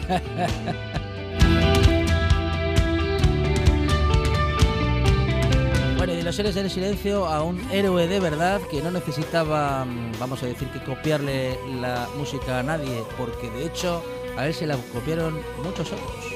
Bueno, 5.96 6.12
y 6.12 6.16
de 6.16 6.22
los 6.22 6.38
héroes 6.38 6.54
del 6.54 6.70
silencio 6.70 7.26
a 7.26 7.42
un 7.42 7.58
héroe 7.72 8.06
de 8.06 8.20
verdad 8.20 8.60
que 8.70 8.82
no 8.82 8.90
necesitaba, 8.90 9.84
mm, 9.84 10.12
vamos 10.20 10.42
a 10.42 10.46
decir, 10.46 10.68
que 10.68 10.80
copiarle 10.84 11.58
la 11.80 12.06
música 12.16 12.60
a 12.60 12.62
nadie, 12.62 13.02
porque 13.16 13.50
de 13.50 13.66
hecho 13.66 14.04
a 14.36 14.46
él 14.46 14.54
se 14.54 14.66
la 14.66 14.76
copiaron 14.92 15.40
muchos 15.64 15.90
otros. 15.92 16.35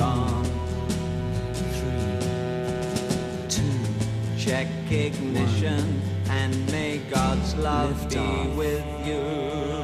on. 0.00 0.44
three, 1.54 2.28
two, 3.48 3.78
Check 4.38 4.68
ignition 4.90 6.00
and 6.30 6.70
may 6.72 6.98
God's 7.10 7.54
love 7.56 7.90
Lift 8.02 8.10
be 8.14 8.18
off. 8.18 8.56
with 8.56 8.84
you. 9.06 9.77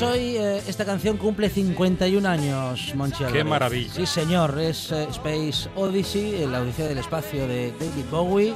Pues 0.00 0.12
hoy 0.12 0.36
eh, 0.38 0.62
esta 0.66 0.86
canción 0.86 1.18
cumple 1.18 1.50
51 1.50 2.26
años, 2.26 2.94
Monchi 2.94 3.22
Qué 3.30 3.44
maravilla. 3.44 3.92
Sí, 3.92 4.06
señor, 4.06 4.58
es 4.58 4.90
eh, 4.92 5.06
Space 5.10 5.68
Odyssey, 5.76 6.46
la 6.46 6.62
Odisea 6.62 6.88
del 6.88 6.96
Espacio 6.96 7.46
de 7.46 7.70
David 7.72 8.06
Bowie, 8.10 8.54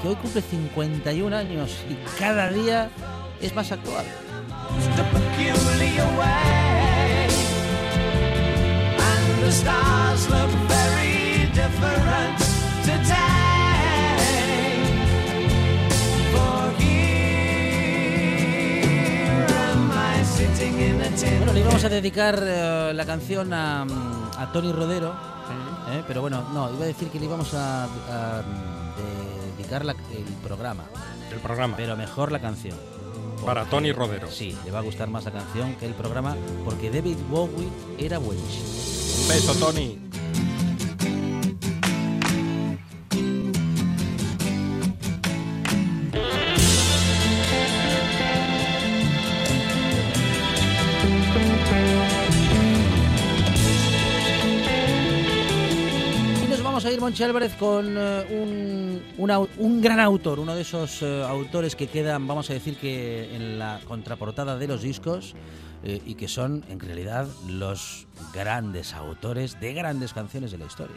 que 0.00 0.08
hoy 0.08 0.14
cumple 0.14 0.40
51 0.40 1.36
años 1.36 1.76
y 1.90 2.18
cada 2.18 2.50
día 2.50 2.88
es 3.42 3.54
más 3.54 3.70
actual. 3.70 4.06
the 9.42 9.52
stars 9.52 10.30
look 10.30 10.50
very 10.66 11.46
different 11.52 12.45
Bueno, 20.70 21.52
le 21.52 21.60
íbamos 21.60 21.84
a 21.84 21.88
dedicar 21.88 22.42
eh, 22.44 22.92
la 22.92 23.06
canción 23.06 23.52
a, 23.52 23.82
a 24.36 24.52
Tony 24.52 24.72
Rodero, 24.72 25.12
eh, 25.90 26.02
pero 26.08 26.20
bueno, 26.22 26.44
no, 26.52 26.72
iba 26.74 26.84
a 26.84 26.88
decir 26.88 27.08
que 27.08 27.20
le 27.20 27.26
íbamos 27.26 27.54
a, 27.54 27.84
a, 27.84 28.42
dedicar 29.56 29.84
la- 29.84 29.92
el 29.92 30.24
programa, 30.42 30.84
El 31.32 31.38
programa. 31.38 31.76
pero 31.76 31.96
mejor 31.96 32.32
la 32.32 32.40
canción. 32.40 32.76
Para 33.44 33.64
Tony 33.66 33.92
Rodero. 33.92 34.28
Sí, 34.28 34.56
le 34.64 34.72
va 34.72 34.80
a 34.80 34.82
gustar 34.82 35.08
más 35.08 35.24
la 35.24 35.30
canción 35.30 35.76
que 35.76 35.86
el 35.86 35.94
programa, 35.94 36.34
porque 36.64 36.90
David 36.90 37.16
Bowie 37.30 37.68
era 37.98 38.18
buenísimo. 38.18 38.64
Beso, 39.28 39.54
Tony. 39.54 39.98
Monchi 57.06 57.22
Álvarez, 57.22 57.54
con 57.54 57.94
eh, 57.96 59.00
un, 59.16 59.40
un 59.58 59.80
gran 59.80 60.00
autor, 60.00 60.40
uno 60.40 60.56
de 60.56 60.62
esos 60.62 61.02
eh, 61.02 61.22
autores 61.22 61.76
que 61.76 61.86
quedan, 61.86 62.26
vamos 62.26 62.50
a 62.50 62.52
decir 62.52 62.76
que 62.78 63.32
en 63.32 63.60
la 63.60 63.78
contraportada 63.86 64.58
de 64.58 64.66
los 64.66 64.82
discos 64.82 65.36
eh, 65.84 66.02
y 66.04 66.16
que 66.16 66.26
son, 66.26 66.64
en 66.68 66.80
realidad, 66.80 67.28
los 67.46 68.08
grandes 68.34 68.92
autores 68.92 69.60
de 69.60 69.72
grandes 69.72 70.12
canciones 70.14 70.50
de 70.50 70.58
la 70.58 70.66
historia. 70.66 70.96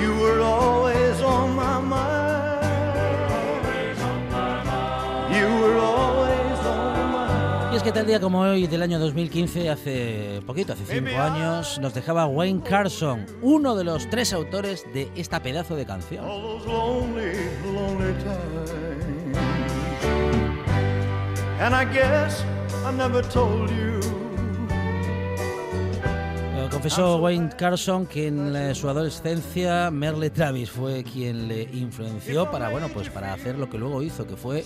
You 0.00 0.14
were 0.20 0.40
always 0.40 1.20
on 1.22 1.54
my 1.54 1.80
mind. 1.80 2.60
You 5.30 5.46
were 5.60 5.78
always 5.78 6.58
on 6.66 7.12
my 7.12 7.72
Y 7.72 7.76
es 7.76 7.82
que 7.82 7.92
tal 7.92 8.06
día 8.06 8.20
como 8.20 8.40
hoy 8.40 8.66
del 8.66 8.82
año 8.82 8.98
2015, 8.98 9.70
hace 9.70 10.42
poquito, 10.46 10.72
hace 10.72 10.84
cinco 10.86 11.20
años, 11.20 11.78
nos 11.80 11.94
dejaba 11.94 12.26
Wayne 12.26 12.62
Carson, 12.62 13.26
uno 13.42 13.76
de 13.76 13.84
los 13.84 14.08
tres 14.10 14.32
autores 14.32 14.84
de 14.92 15.10
esta 15.14 15.40
pedazo 15.42 15.76
de 15.76 15.86
canción. 15.86 16.24
And 21.60 21.74
I 21.74 21.84
guess 21.84 22.42
I 22.86 22.90
never 22.90 23.20
told 23.20 23.70
you. 23.70 23.89
Confesó 26.80 27.18
Wayne 27.18 27.50
Carson 27.58 28.06
que 28.06 28.28
en 28.28 28.56
eh, 28.56 28.74
su 28.74 28.88
adolescencia 28.88 29.90
Merle 29.90 30.30
Travis 30.30 30.70
fue 30.70 31.04
quien 31.04 31.46
le 31.46 31.64
influenció 31.64 32.50
para 32.50 32.70
bueno 32.70 32.88
pues 32.88 33.10
para 33.10 33.34
hacer 33.34 33.58
lo 33.58 33.68
que 33.68 33.76
luego 33.76 34.02
hizo, 34.02 34.26
que 34.26 34.34
fue 34.34 34.64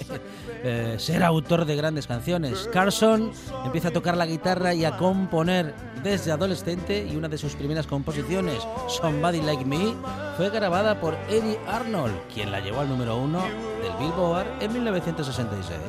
eh, 0.62 0.94
ser 0.96 1.24
autor 1.24 1.64
de 1.64 1.74
grandes 1.74 2.06
canciones. 2.06 2.70
Carson 2.72 3.32
empieza 3.64 3.88
a 3.88 3.90
tocar 3.90 4.16
la 4.16 4.26
guitarra 4.26 4.74
y 4.74 4.84
a 4.84 4.96
componer 4.96 5.74
desde 6.04 6.30
adolescente 6.30 7.04
y 7.04 7.16
una 7.16 7.28
de 7.28 7.36
sus 7.36 7.56
primeras 7.56 7.88
composiciones, 7.88 8.62
Somebody 8.86 9.40
Like 9.40 9.64
Me, 9.64 9.96
fue 10.36 10.50
grabada 10.50 11.00
por 11.00 11.16
Eddie 11.28 11.58
Arnold, 11.66 12.14
quien 12.32 12.52
la 12.52 12.60
llevó 12.60 12.82
al 12.82 12.90
número 12.90 13.16
uno 13.16 13.42
del 13.42 13.92
Billboard 13.98 14.62
en 14.62 14.72
1966. 14.72 15.80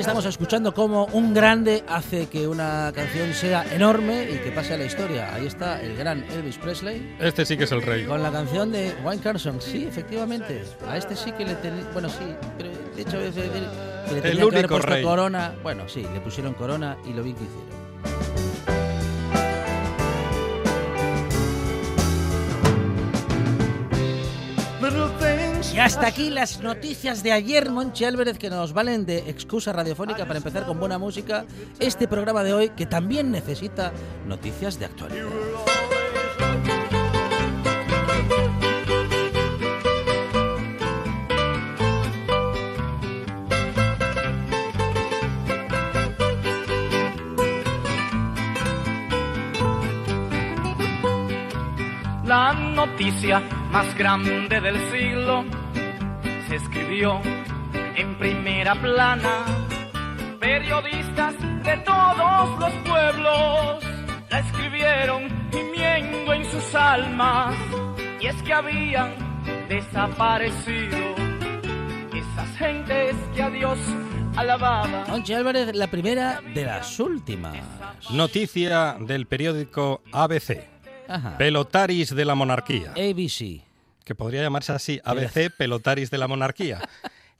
Estamos 0.00 0.24
escuchando 0.24 0.72
cómo 0.74 1.06
un 1.12 1.34
grande 1.34 1.84
hace 1.88 2.26
que 2.26 2.46
una 2.48 2.90
canción 2.94 3.32
sea 3.34 3.64
enorme 3.74 4.28
y 4.30 4.38
que 4.38 4.50
pase 4.52 4.74
a 4.74 4.78
la 4.78 4.84
historia. 4.84 5.34
Ahí 5.34 5.46
está 5.46 5.80
el 5.82 5.96
gran 5.96 6.24
Elvis 6.30 6.58
Presley 6.58 7.16
Este 7.20 7.44
sí 7.44 7.56
que 7.56 7.64
es 7.64 7.72
el 7.72 7.82
rey. 7.82 8.04
con 8.04 8.22
la 8.22 8.30
canción 8.30 8.72
de 8.72 8.94
Wayne 9.04 9.22
Carson. 9.22 9.60
Sí, 9.60 9.84
efectivamente. 9.84 10.62
A 10.88 10.96
este 10.96 11.16
sí 11.16 11.32
que 11.32 11.44
le 11.44 11.54
tenía. 11.56 11.84
Bueno, 11.92 12.08
sí, 12.08 12.24
pero 12.56 12.70
de 12.96 13.02
hecho 13.02 13.12
que 13.12 13.18
le 13.20 14.16
El 14.16 14.22
tenían 14.22 14.48
que 14.50 14.56
haber 14.56 14.68
puesto 14.68 14.86
rey. 14.86 15.02
corona. 15.04 15.54
Bueno, 15.62 15.88
sí, 15.88 16.06
le 16.12 16.20
pusieron 16.20 16.54
corona 16.54 16.96
y 17.04 17.12
lo 17.12 17.22
vi 17.22 17.32
que 17.34 17.44
hicieron. 17.44 17.81
Y 25.74 25.78
hasta 25.78 26.06
aquí 26.06 26.28
las 26.28 26.60
noticias 26.60 27.22
de 27.22 27.32
ayer, 27.32 27.70
Monchi 27.70 28.04
Álvarez, 28.04 28.36
que 28.36 28.50
nos 28.50 28.74
valen 28.74 29.06
de 29.06 29.30
excusa 29.30 29.72
radiofónica 29.72 30.26
para 30.26 30.36
empezar 30.36 30.66
con 30.66 30.78
buena 30.78 30.98
música 30.98 31.46
este 31.80 32.06
programa 32.06 32.44
de 32.44 32.52
hoy 32.52 32.68
que 32.70 32.84
también 32.84 33.30
necesita 33.30 33.90
noticias 34.26 34.78
de 34.78 34.84
actualidad. 34.84 35.26
La 52.26 52.52
noticia 52.52 53.40
más 53.70 53.96
grande 53.96 54.60
del 54.60 54.78
siglo 54.90 55.61
se 56.52 56.56
escribió 56.56 57.18
en 57.96 58.18
primera 58.18 58.74
plana. 58.74 59.46
Periodistas 60.38 61.34
de 61.64 61.76
todos 61.78 62.60
los 62.60 62.72
pueblos 62.84 63.84
la 64.30 64.38
escribieron 64.40 65.30
gimiendo 65.50 66.34
en 66.34 66.44
sus 66.44 66.74
almas. 66.74 67.56
Y 68.20 68.26
es 68.26 68.42
que 68.42 68.52
habían 68.52 69.14
desaparecido 69.70 70.98
esas 72.12 72.56
gentes 72.58 73.16
que 73.34 73.42
a 73.42 73.48
Dios 73.48 73.78
alababan. 74.36 75.04
Monchi 75.08 75.32
Álvarez, 75.32 75.74
la 75.74 75.86
primera 75.86 76.42
de 76.54 76.66
las 76.66 77.00
últimas. 77.00 77.56
Noticia 78.10 78.98
del 79.00 79.26
periódico 79.26 80.02
ABC. 80.12 80.68
Ajá. 81.08 81.38
Pelotaris 81.38 82.14
de 82.14 82.24
la 82.26 82.34
monarquía. 82.34 82.90
ABC. 82.90 83.71
Que 84.04 84.14
podría 84.14 84.42
llamarse 84.42 84.72
así, 84.72 85.00
ABC, 85.04 85.50
Pelotaris 85.56 86.10
de 86.10 86.18
la 86.18 86.28
monarquía. 86.28 86.80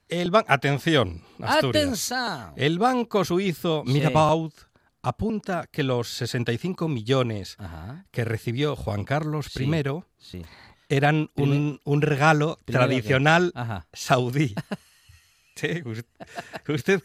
El 0.09 0.31
ban- 0.31 0.45
Atención, 0.49 1.23
Asturias. 1.41 1.85
Atención. 1.85 2.53
El 2.57 2.79
banco 2.79 3.25
suizo 3.25 3.83
Sí. 3.87 3.93
Mirabaud 3.93 4.53
apunta 5.03 5.67
que 5.73 5.83
los 5.83 6.09
65 6.09 6.87
millones 6.89 7.57
Ajá. 7.59 8.05
que 8.11 8.25
recibió 8.25 8.77
Juan 8.77 9.05
Carlos 9.05 9.47
Sí. 9.53 9.65
I 9.65 9.83
Sí. 10.19 10.43
eran 10.89 11.31
un, 11.37 11.81
un 11.85 12.03
regalo 12.03 12.59
Primero 12.65 12.85
tradicional 12.87 13.53
saudí. 13.93 14.55
Sí, 15.55 15.83
us- 15.85 16.05
¿Usted 16.67 17.03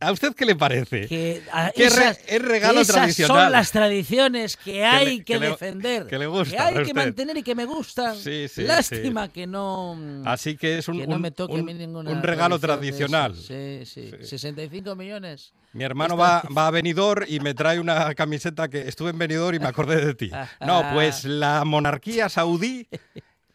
¿A 0.00 0.12
usted 0.12 0.34
qué 0.34 0.44
le 0.44 0.54
parece? 0.54 1.06
Que, 1.06 1.42
a- 1.50 1.70
¿Qué 1.74 1.88
re- 1.88 1.94
esas- 1.96 2.18
es 2.26 2.42
regalo 2.42 2.80
esas 2.82 2.94
tradicional? 2.94 3.44
son 3.44 3.52
las 3.52 3.72
tradiciones 3.72 4.56
que 4.58 4.84
hay 4.84 5.18
que, 5.18 5.24
que 5.24 5.38
le- 5.40 5.48
defender. 5.48 6.06
que 6.06 6.18
le 6.18 6.26
gusta 6.26 6.66
hay 6.66 6.74
que 6.74 6.80
usted. 6.82 6.94
mantener 6.94 7.36
y 7.38 7.42
que 7.42 7.54
me 7.54 7.64
gustan. 7.64 8.16
Sí, 8.16 8.48
sí, 8.48 8.64
Lástima 8.64 9.32
que 9.32 9.46
no. 9.46 9.98
Así 10.26 10.56
que 10.56 10.78
es 10.78 10.88
un, 10.88 10.98
que 10.98 11.06
no 11.06 11.18
me 11.18 11.30
toque 11.30 11.54
un- 11.54 11.66
ninguna 11.66 12.10
un 12.10 12.22
regalo 12.22 12.58
tradicional. 12.58 13.34
Sí, 13.34 13.82
sí, 13.86 14.10
65 14.22 14.94
millones. 14.94 15.54
Mi 15.72 15.84
hermano 15.84 16.16
va 16.18 16.66
a 16.66 16.70
Benidorm 16.70 17.24
y 17.28 17.40
me 17.40 17.54
trae 17.54 17.80
una 17.80 18.14
camiseta 18.14 18.68
que 18.68 18.88
estuve 18.88 19.10
en 19.10 19.18
Benidorm 19.18 19.56
y 19.56 19.58
me 19.58 19.68
acordé 19.68 20.04
de 20.04 20.14
ti. 20.14 20.30
No, 20.60 20.84
pues 20.92 21.24
la 21.24 21.64
monarquía 21.64 22.28
saudí 22.28 22.88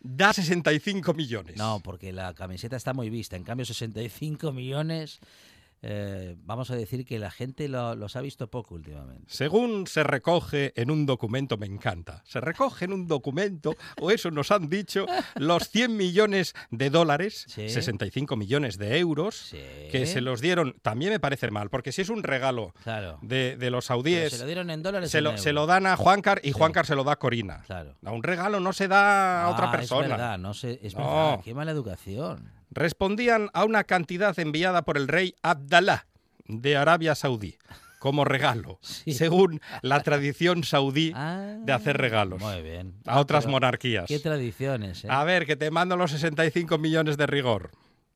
da 0.05 0.31
65 0.33 1.13
millones. 1.13 1.57
No, 1.57 1.81
porque 1.83 2.13
la 2.13 2.33
camiseta 2.33 2.75
está 2.75 2.93
muy 2.93 3.09
vista. 3.09 3.35
En 3.35 3.43
cambio, 3.43 3.65
65 3.65 4.51
millones. 4.51 5.19
Eh, 5.87 6.35
vamos 6.45 6.71
a 6.71 6.75
decir 6.75 7.05
que 7.05 7.19
la 7.19 7.29
gente 7.29 7.67
lo- 7.67 7.95
los 7.95 8.15
ha 8.15 8.21
visto 8.21 8.49
poco 8.49 8.73
últimamente. 8.73 9.25
Según 9.27 9.85
se 9.85 10.01
recoge 10.03 10.73
en 10.81 10.89
un 10.89 11.05
documento, 11.05 11.57
me 11.57 11.67
encanta, 11.67 12.23
se 12.25 12.41
recoge 12.41 12.85
en 12.85 12.93
un 12.93 13.07
documento, 13.07 13.75
o 14.01 14.09
eso 14.09 14.31
nos 14.31 14.49
han 14.51 14.67
dicho, 14.67 15.05
los 15.35 15.69
100 15.69 15.95
millones 15.95 16.53
de 16.71 16.89
dólares, 16.89 17.45
Sí. 17.47 17.69
65 17.69 18.35
millones 18.35 18.77
de 18.79 18.97
euros, 18.97 19.35
Sí. 19.35 19.59
que 19.91 20.05
se 20.07 20.21
los 20.21 20.41
dieron, 20.41 20.75
también 20.81 21.11
me 21.11 21.19
parece 21.19 21.51
mal, 21.51 21.69
porque 21.69 21.91
si 21.91 22.01
es 22.01 22.09
un 22.09 22.23
regalo 22.23 22.73
Claro. 22.83 23.19
de, 23.21 23.55
de 23.57 23.69
los 23.69 23.85
Pero 23.85 23.95
saudíes, 23.95 24.31
se 24.33 24.39
lo 24.39 24.45
dieron 24.47 24.69
en 24.71 24.81
dólares. 24.81 25.11
se 25.11 25.19
en 25.19 25.23
lo, 25.25 25.37
se 25.37 25.53
lo 25.53 25.67
dan 25.67 25.85
a 25.85 25.95
Juancar 25.97 26.39
y 26.43 26.47
Sí. 26.47 26.51
Juancar 26.53 26.85
se 26.87 26.95
lo 26.95 27.03
da 27.03 27.11
a 27.13 27.15
Corina. 27.19 27.61
Claro. 27.67 27.95
A 28.03 28.11
un 28.11 28.23
regalo 28.23 28.59
no 28.59 28.73
se 28.73 28.87
da 28.87 29.45
a 29.45 29.49
otra 29.49 29.67
Ah, 29.69 29.71
persona. 29.71 30.03
Es 30.05 30.09
verdad, 30.09 30.37
no 30.39 30.53
sé, 30.55 30.79
es 30.81 30.95
No. 30.95 31.01
verdad. 31.01 31.41
Qué 31.43 31.53
mala 31.53 31.71
educación. 31.71 32.49
Respondían 32.71 33.49
a 33.53 33.63
una 33.65 33.83
cantidad 33.83 34.37
enviada 34.39 34.83
por 34.83 34.97
el 34.97 35.07
rey 35.07 35.35
Abdalá 35.41 36.07
de 36.47 36.75
Arabia 36.77 37.15
Saudí 37.15 37.57
como 37.99 38.23
regalo, 38.25 38.77
Sí. 38.81 39.13
según 39.13 39.61
la 39.81 40.01
tradición 40.03 40.63
saudí 40.63 41.11
Ah, 41.15 41.55
de 41.59 41.73
hacer 41.73 41.97
regalos 41.97 42.41
Muy 42.41 42.61
bien. 42.61 42.93
a 43.05 43.19
otras 43.19 43.45
Pero 43.45 43.53
monarquías. 43.53 44.05
Qué 44.07 44.19
tradiciones, 44.19 45.05
¿eh? 45.05 45.07
A 45.09 45.23
ver, 45.23 45.45
que 45.45 45.55
te 45.55 45.71
mando 45.71 45.97
los 45.97 46.11
65 46.11 46.77
millones 46.77 47.17
de 47.17 47.25
rigor. 47.25 47.71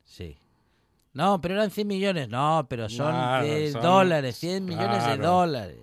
Sí. 0.06 0.38
No, 1.14 1.42
pero 1.42 1.56
eran 1.56 1.72
100 1.72 1.88
millones. 1.88 2.30
No, 2.30 2.68
pero 2.70 2.88
son 2.88 3.12
Claro, 3.12 3.46
100 3.48 3.72
son- 3.74 3.82
dólares, 3.82 4.36
100 4.38 4.66
millones 4.66 5.06
de 5.08 5.18
dólares. 5.18 5.80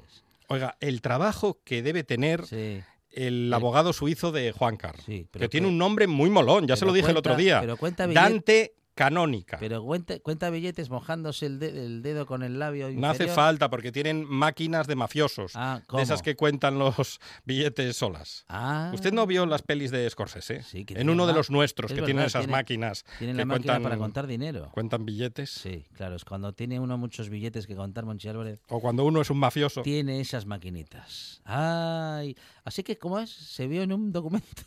Oiga, 0.49 0.77
el 0.79 1.01
trabajo 1.03 1.59
que 1.65 1.83
debe 1.83 2.05
tener 2.05 2.47
Sí. 2.47 2.81
El 3.17 3.53
abogado 3.53 3.93
suizo 3.93 4.31
de 4.31 4.53
Juancar, 4.53 4.95
Sí, 5.05 5.27
pero 5.31 5.43
que 5.45 5.49
tiene 5.49 5.67
un 5.67 5.79
nombre 5.79 6.07
muy 6.07 6.31
molón, 6.31 6.67
ya 6.67 6.77
se 6.77 6.85
lo 6.85 6.93
dije 6.93 7.11
el 7.11 7.17
otro 7.17 7.35
día. 7.35 7.61
pero 7.61 7.77
cuenta 7.77 8.07
billet- 8.07 8.15
Dante 8.15 8.75
Canónica. 8.97 9.59
Pero 9.61 9.85
cuenta, 9.85 10.19
cuenta 10.21 10.49
billetes 10.49 10.89
mojándose 10.89 11.45
el, 11.45 11.59
de- 11.59 11.85
el 11.85 12.01
dedo 12.01 12.25
con 12.25 12.43
el 12.43 12.59
labio 12.59 12.91
No 12.91 13.09
hace 13.11 13.29
falta 13.29 13.69
porque 13.69 13.93
tienen 13.93 14.25
máquinas 14.27 14.87
de 14.87 14.97
mafiosos, 14.97 15.53
Ah, 15.55 15.83
de 15.93 16.01
esas 16.03 16.23
que 16.23 16.35
cuentan 16.35 16.79
los 16.79 17.21
billetes 17.45 17.95
solas. 17.95 18.47
Ah. 18.49 18.91
¿Usted 18.95 19.13
no 19.13 19.27
vio 19.27 19.45
las 19.45 19.61
pelis 19.61 19.91
de 19.91 20.09
Scorsese? 20.09 20.63
Sí, 20.63 20.87
que 20.87 20.95
en 20.99 21.11
uno 21.11 21.27
de 21.27 21.35
los 21.35 21.51
nuestros 21.51 21.91
es 21.91 21.99
que 21.99 22.05
tienen 22.07 22.25
esas 22.25 22.41
tiene- 22.45 22.53
máquinas 22.53 23.05
Tienen 23.19 23.37
que 23.37 23.43
la 23.43 23.45
máquina 23.45 23.73
cuentan, 23.75 23.83
para 23.83 23.99
contar 23.99 24.27
dinero. 24.27 24.71
cuentan 24.73 25.05
billetes. 25.05 25.51
Sí, 25.51 25.85
claro, 25.93 26.17
es 26.17 26.25
cuando 26.25 26.55
tiene 26.55 26.81
uno 26.81 26.97
muchos 26.97 27.29
billetes 27.29 27.67
que 27.67 27.77
contar, 27.77 28.07
Monchi 28.07 28.29
Álvarez, 28.29 28.61
O 28.69 28.81
cuando 28.81 29.05
uno 29.05 29.21
es 29.21 29.29
un 29.29 29.39
mafioso. 29.39 29.83
tiene 29.83 30.21
esas 30.21 30.47
maquinitas. 30.47 31.43
Ay, 31.45 32.35
así 32.65 32.83
que, 32.83 32.97
¿cómo 32.97 33.19
es? 33.19 33.29
Se 33.31 33.67
vio 33.67 33.83
en 33.83 33.93
un 33.93 34.11
documento. 34.11 34.63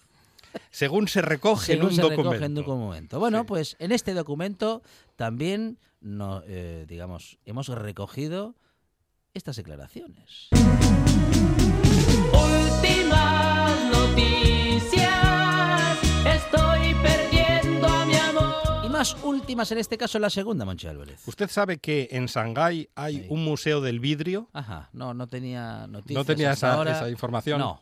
Según 0.72 1.08
se 1.08 1.22
recoge 1.22 1.66
Según 1.68 1.82
en 1.82 1.90
un 1.90 1.96
se 1.96 2.02
documento. 2.02 2.32
recoge 2.32 2.46
en 2.46 2.56
documento. 2.56 3.20
Bueno, 3.20 3.40
Sí. 3.40 3.46
pues 3.48 3.76
en 3.80 3.92
este 3.92 4.14
documento 4.14 4.82
también, 5.16 5.78
no, 6.02 6.42
eh, 6.48 6.86
digamos, 6.88 7.38
hemos 7.46 7.68
recogido 7.70 8.56
estas 9.34 9.56
declaraciones. 9.58 10.50
Últimas 12.34 13.92
noticias. 13.92 15.06
Estoy 16.26 16.94
perdiendo 17.02 17.88
a 17.88 18.06
mi 18.06 18.16
amor. 18.16 18.54
Y 18.86 18.90
más 18.90 19.16
últimas, 19.24 19.72
en 19.72 19.78
este 19.80 19.98
caso 19.98 20.20
la 20.20 20.30
segunda, 20.30 20.66
Monchi 20.66 20.88
Álvarez. 20.88 21.28
¿Usted 21.28 21.50
sabe 21.50 21.78
que 21.78 22.08
en 22.12 22.26
Shanghái 22.28 22.90
hay 22.96 23.18
Sí. 23.18 23.26
un 23.30 23.44
museo 23.44 23.82
del 23.82 24.00
vidrio? 24.00 24.48
Ajá, 24.54 24.90
no, 24.94 25.14
no 25.14 25.28
tenía 25.28 25.88
noticias. 25.88 26.16
¿No 26.18 26.26
tenía 26.26 26.52
esa, 26.54 26.74
ahora. 26.74 26.92
esa 26.94 27.10
información? 27.10 27.60
No. 27.60 27.82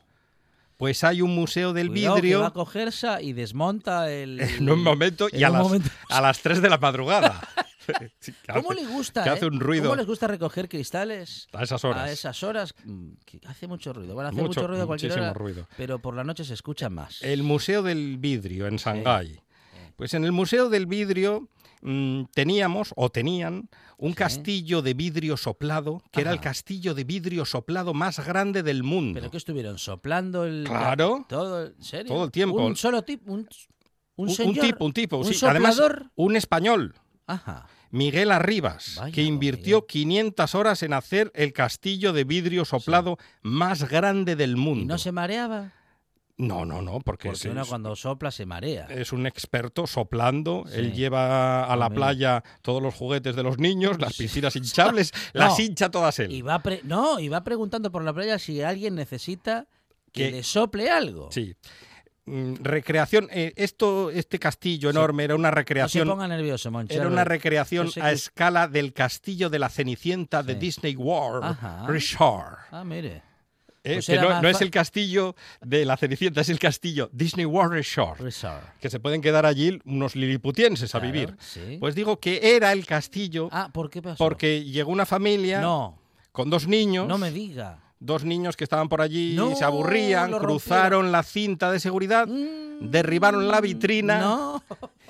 Pues 0.78 1.04
hay 1.04 1.22
un 1.22 1.34
museo 1.34 1.74
del 1.74 1.90
Cuidado 1.90 2.16
que 2.16 2.22
vidrio 2.22 2.42
va 2.42 2.48
a 2.48 2.54
cogerse 2.54 3.08
y 3.22 3.34
desmonta 3.34 4.12
el. 4.12 4.40
en 4.60 4.70
un 4.70 4.84
momento 4.84 5.28
y 5.32 5.44
a 5.44 5.50
las, 5.50 5.64
momento. 5.64 5.90
a 6.10 6.22
las 6.22 6.40
3 6.42 6.62
de 6.62 6.70
la 6.70 6.78
madrugada. 6.78 7.42
Que 7.88 8.54
¿Cómo 8.54 8.74
le 8.74 8.86
gusta? 8.86 9.24
que 9.24 9.30
eh? 9.30 9.34
hace 9.34 9.46
un 9.46 9.60
ruido 9.62 9.86
¿Cómo 9.86 9.96
les 9.96 10.06
gusta 10.06 10.28
recoger 10.28 10.68
cristales? 10.68 11.48
a 11.54 11.64
esas 11.64 11.84
horas. 11.86 12.04
A 12.04 12.12
esas 12.12 12.44
horas, 12.44 12.74
mm, 12.84 13.12
que 13.26 13.40
hace 13.48 13.66
mucho 13.68 13.94
ruido. 13.94 14.14
Bueno, 14.14 14.28
hace 14.30 14.36
Mucho, 14.36 14.60
mucho, 14.60 14.68
ruido 14.68 14.84
a 14.84 14.88
cualquier 14.88 15.12
muchísimo 15.12 15.32
hora, 15.32 15.34
ruido. 15.34 15.68
pero 15.78 16.00
por 16.00 16.14
la 16.14 16.26
noche 16.26 16.44
se 16.44 16.54
escucha 16.54 16.90
más. 16.90 17.22
El 17.22 17.44
Museo 17.44 17.84
del 17.84 18.18
Vidrio 18.18 18.68
en 18.68 18.76
Shanghái. 18.76 19.40
Pues 19.96 20.14
en 20.14 20.26
el 20.26 20.32
Museo 20.32 20.70
del 20.70 20.86
Vidrio 20.86 21.48
mm, 21.82 22.24
teníamos 22.34 22.94
o 22.96 23.10
tenían 23.10 23.70
un 23.98 24.12
Sí. 24.12 24.16
castillo 24.16 24.82
de 24.82 24.94
vidrio 24.94 25.38
soplado, 25.38 26.02
que 26.12 26.22
era 26.22 26.32
el 26.32 26.40
castillo 26.40 26.94
de 26.94 27.04
vidrio 27.04 27.46
soplado 27.46 27.94
más 27.94 28.26
grande 28.26 28.64
del 28.64 28.84
mundo. 28.84 29.20
¿Pero 29.20 29.32
que 29.32 29.38
estuvieron? 29.38 29.78
¿Soplando 29.78 30.46
el...? 30.46 30.66
Claro. 30.68 31.26
Todo, 31.28 31.66
¿En 31.68 31.84
serio? 31.84 32.14
Todo 32.14 32.26
el 32.26 32.32
tiempo. 32.32 32.58
Un 32.66 32.76
solo 32.76 33.04
tipo, 33.04 33.32
un, 33.32 33.40
un 34.16 34.30
un, 34.30 34.30
señor, 34.30 34.56
un 34.56 34.62
tipo, 34.62 34.86
un 34.86 34.94
tipo, 34.94 35.24
sí. 35.24 35.46
Además, 35.46 35.82
un 36.16 36.36
español. 36.36 36.96
Ajá. 37.26 37.68
Miguel 37.90 38.32
Arribas, 38.32 38.96
Vaya, 38.98 39.14
que 39.14 39.24
invirtió 39.24 39.78
Miguel. 39.78 39.88
500 39.88 40.56
horas 40.56 40.84
en 40.84 40.94
hacer 40.94 41.32
el 41.36 41.54
castillo 41.54 42.12
de 42.14 42.26
vidrio 42.26 42.66
soplado 42.66 43.18
más 43.42 43.88
grande 43.90 44.36
del 44.36 44.58
mundo. 44.58 44.84
¿Y 44.84 44.86
no 44.88 44.98
se 44.98 45.12
mareaba? 45.12 45.72
No, 46.40 46.66
no, 46.66 46.84
no, 46.84 47.00
porque, 47.00 47.30
Porque 47.30 47.50
es, 47.50 47.68
cuando 47.68 47.96
sopla 47.96 48.30
se 48.30 48.46
marea. 48.46 48.86
es 48.92 49.12
un 49.12 49.26
experto 49.26 49.88
soplando. 49.88 50.66
Sí. 50.68 50.76
Él 50.76 50.94
lleva 50.94 51.64
a 51.64 51.76
la 51.76 51.90
playa 51.90 52.44
todos 52.62 52.82
los 52.82 52.94
juguetes 52.94 53.36
de 53.36 53.42
los 53.42 53.58
niños, 53.58 54.00
las 54.00 54.14
Sí. 54.16 54.24
piscinas 54.24 54.56
hinchables, 54.56 55.12
No. 55.34 55.40
las 55.42 55.60
hincha 55.60 55.90
todas 55.90 56.20
él. 56.20 56.32
Y 56.32 56.44
va 56.44 56.60
pre- 56.62 56.82
no, 56.84 57.20
y 57.20 57.28
va 57.30 57.44
preguntando 57.44 57.92
por 57.92 58.04
la 58.04 58.14
playa 58.14 58.38
si 58.38 58.62
alguien 58.62 58.94
necesita 58.94 59.66
que 60.12 60.26
Que- 60.26 60.32
le 60.32 60.44
sople 60.44 60.92
algo. 60.92 61.32
Sí. 61.32 61.56
Mm, 62.26 62.56
recreación, 62.62 63.30
eh, 63.32 63.54
esto, 63.56 64.12
este 64.12 64.38
castillo 64.38 64.90
enorme 64.92 65.24
era 65.24 65.34
una 65.34 65.48
No 65.50 65.54
se 65.54 65.56
recreación. 65.56 66.08
ponga 66.08 66.28
nervioso. 66.28 66.70
Era 66.90 67.08
una 67.08 67.24
recreación 67.24 67.90
a 68.02 68.12
escala 68.12 68.68
del 68.68 68.94
castillo 68.94 69.50
de 69.50 69.58
la 69.60 69.70
Cenicienta 69.70 70.44
de. 70.44 70.54
Disney 70.56 70.96
World, 70.98 71.46
Ajá. 71.46 71.88
Resort. 71.88 72.58
Ah, 72.72 72.84
mire. 72.84 73.24
¿Eh? 73.88 73.94
Pues 73.96 74.06
que 74.08 74.18
no, 74.20 74.48
es 74.50 74.62
el 74.62 74.70
castillo 74.72 75.36
de 75.62 75.86
la 75.86 75.98
Cenicienta, 75.98 76.42
es 76.42 76.50
el 76.50 76.60
castillo 76.60 77.10
Disney 77.14 77.46
World 77.46 77.74
Resort. 77.74 78.20
Resort. 78.20 78.64
Que 78.80 78.90
se 78.90 79.00
pueden 79.00 79.22
quedar 79.22 79.46
allí 79.46 79.80
unos 79.86 80.16
liliputienses 80.16 80.94
a 80.96 81.00
vivir. 81.00 81.36
sí. 81.40 81.78
Pues 81.80 81.96
digo 81.96 82.20
que 82.20 82.56
era 82.56 82.72
el 82.72 82.86
castillo 82.86 83.50
Ah, 83.52 83.70
¿por 83.74 83.90
qué 83.90 84.02
pasó? 84.02 84.18
porque 84.18 84.64
llegó 84.64 84.92
una 84.92 85.06
familia 85.06 85.62
No, 85.62 85.98
con 86.32 86.50
dos 86.50 86.68
niños. 86.68 87.08
no 87.08 87.18
me 87.18 87.32
diga. 87.32 87.80
Dos 88.00 88.24
niños 88.24 88.56
que 88.56 88.64
estaban 88.64 88.90
por 88.90 89.02
allí 89.02 89.34
No, 89.36 89.52
y 89.52 89.56
se 89.56 89.64
aburrían, 89.66 90.32
cruzaron 90.38 91.12
la 91.12 91.24
cinta 91.24 91.72
de 91.72 91.80
seguridad, 91.80 92.28
Mm, 92.28 92.92
derribaron 92.92 93.48
la 93.48 93.60
vitrina 93.60 94.62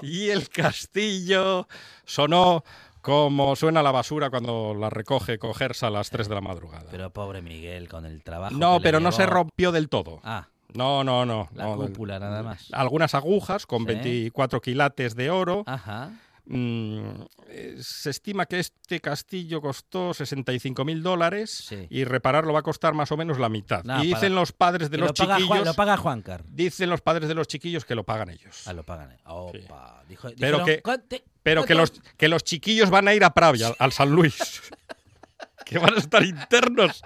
y 0.02 0.30
el 0.30 0.48
castillo 0.48 1.68
sonó 2.06 2.63
como 3.08 3.56
suena 3.56 3.82
la 3.82 3.91
basura 3.91 4.30
cuando 4.30 4.76
la 4.76 4.89
recoge 4.89 5.39
cogerse 5.39 5.86
a 5.86 5.89
las 5.89 6.10
3 6.10 6.28
de 6.30 6.36
la 6.36 6.41
madrugada. 6.41 6.86
Pero 6.91 7.10
pobre 7.12 7.41
Miguel, 7.41 7.88
con 7.88 8.06
el 8.06 8.22
trabajo. 8.22 8.54
no, 8.56 8.74
que 8.74 8.80
le 8.80 8.84
pero 8.84 9.00
no 9.00 9.12
se 9.12 9.26
rompió 9.26 9.72
del 9.72 9.89
todo. 9.89 10.20
Ah, 10.24 10.48
No, 10.74 11.04
no, 11.06 11.26
no. 11.26 11.48
La 11.56 11.63
no, 11.63 11.78
cúpula, 11.78 12.20
nada 12.20 12.43
más. 12.43 12.67
Algunas 12.74 13.15
agujas 13.15 13.65
con 13.65 13.80
Sí. 13.80 13.86
24 13.86 14.60
quilates 14.62 15.15
de 15.15 15.30
oro. 15.32 15.63
Ajá. 15.65 16.12
Mm, 16.50 17.24
eh, 17.50 17.76
se 17.82 18.10
estima 18.10 18.46
que 18.46 18.60
este 18.60 19.02
castillo 19.02 19.60
costó 19.62 20.14
65 20.14 20.86
mil 20.86 21.04
dólares 21.04 21.52
Sí. 21.52 21.88
y 21.90 22.06
repararlo 22.06 22.54
va 22.54 22.60
a 22.60 22.64
costar 22.64 22.94
más 22.94 23.12
o 23.12 23.18
menos 23.18 23.38
la 23.38 23.50
mitad. 23.50 23.84
Y 24.02 24.08
dicen 24.08 24.14
para- 24.14 24.30
los 24.30 24.52
padres 24.54 24.90
de 24.90 24.98
los 24.98 25.10
lo 25.10 25.14
paga, 25.14 25.36
Juan, 25.36 25.42
chiquillos, 25.48 25.66
lo 25.68 25.74
paga 25.74 25.98
Juancar. 25.98 26.44
dicen 26.48 26.90
los 26.90 27.02
padres 27.02 27.28
de 27.28 27.36
los 27.36 27.48
chiquillos 27.48 27.84
que 27.84 27.96
lo 27.96 28.04
pagan 28.06 28.30
ellos. 28.30 28.64
Ah, 28.66 28.72
lo 28.74 28.84
pagan. 28.84 29.12
eh. 29.12 29.20
Opa. 29.26 30.04
Dijo, 30.08 30.30
Pero 30.30 30.60
dijeron, 30.60 30.66
que- 30.66 30.82
"¿Cuánto- 30.82 31.18
Pero 31.44 31.66
que 31.66 31.76
los, 31.76 31.92
cuánto?". 31.92 32.10
que 32.18 32.28
los 32.30 32.44
chiquillos 32.46 32.90
van 32.90 33.08
a 33.10 33.14
ir 33.14 33.24
a 33.26 33.34
Pravia, 33.34 33.74
al, 33.78 33.92
San 33.92 34.10
Luis. 34.12 34.38
que 35.66 35.80
van 35.80 35.96
a 35.96 35.98
estar 35.98 36.24
internos 36.24 37.02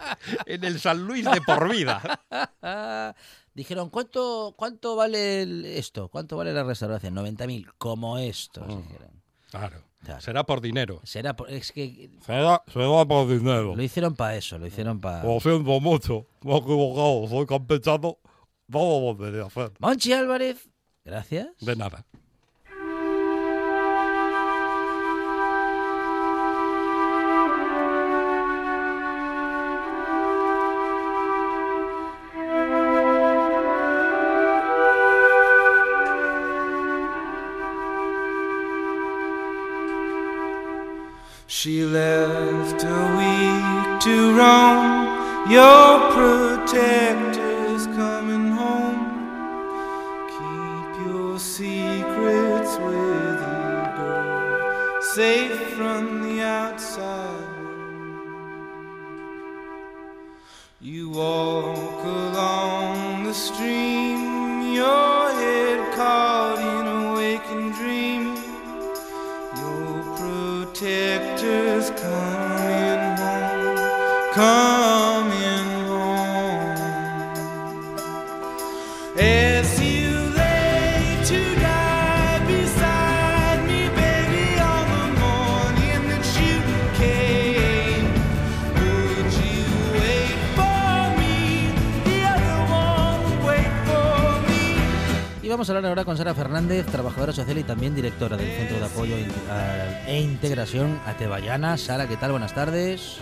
en 0.46 0.64
el 0.64 0.80
San 0.80 1.02
Luis 1.08 1.26
de 1.26 1.42
por 1.42 1.68
vida. 1.68 2.00
Dijeron, 3.54 3.90
¿cuánto, 3.90 4.54
cuánto 4.56 4.96
vale 4.96 5.42
el- 5.42 5.66
esto? 5.66 6.08
¿Cuánto 6.10 6.38
vale 6.38 6.54
la 6.54 6.64
restauración? 6.64 7.16
90.000, 7.16 7.68
como 7.78 8.18
esto. 8.20 8.62
Mm. 8.64 9.21
Claro. 9.52 9.84
Claro. 10.04 10.22
Será 10.22 10.44
por 10.44 10.62
dinero. 10.62 11.00
Será 11.04 11.36
por- 11.36 11.48
es 11.52 11.72
que 11.72 12.10
Será, 12.26 12.64
será 12.74 13.06
por 13.06 13.28
dinero. 13.28 13.76
lo 13.76 13.84
hicieron 13.84 14.16
para 14.16 14.36
eso, 14.36 14.58
lo 14.58 14.66
hicieron 14.66 15.00
para... 15.00 15.24
Lo 15.24 15.40
siento 15.40 15.80
mucho. 15.80 16.26
Me 16.42 16.54
he 16.54 16.58
equivocado. 16.58 17.28
Soy 17.28 17.46
campechano. 17.46 18.18
Vamos 18.68 18.98
a 18.98 19.00
volver 19.02 19.42
a 19.42 19.46
hacer. 19.46 19.72
Monchi 19.80 20.14
Álvarez, 20.14 20.70
gracias. 21.06 21.50
De 21.60 21.76
nada. 21.76 22.06
She 41.62 41.86
left 41.86 42.84
a 42.84 43.02
week 43.22 44.00
to 44.02 44.36
roam. 44.36 45.52
Your 45.52 46.10
protector's 46.12 47.86
coming 47.86 48.50
home. 48.50 49.06
Keep 50.28 51.06
your 51.06 51.38
secrets 51.38 52.78
with 52.78 53.40
you, 53.46 53.78
girl. 53.96 55.02
Safe 55.04 55.62
from 55.78 56.24
the 56.24 56.42
outside. 56.42 57.46
You 60.80 61.12
walk 61.12 61.81
protector's 70.82 71.92
coming 71.92 73.16
home, 73.18 74.34
coming 74.34 74.81
vamos 95.62 95.70
a 95.70 95.74
hablar 95.74 95.90
ahora 95.92 96.06
con 96.06 96.18
Sara 96.18 96.34
Fernández, 96.34 96.88
trabajadora 96.88 97.34
social 97.34 97.56
y 97.56 97.64
también 97.64 97.94
directora 97.94 98.36
del 98.36 98.50
Centro 98.50 98.80
de 98.80 98.86
Apoyo 98.86 99.16
e 100.08 100.20
Integración 100.20 101.00
Atebayana. 101.06 101.78
Sara, 101.78 102.08
¿qué 102.08 102.18
tal? 102.18 102.32
Buenas 102.32 102.56
tardes. 102.56 103.20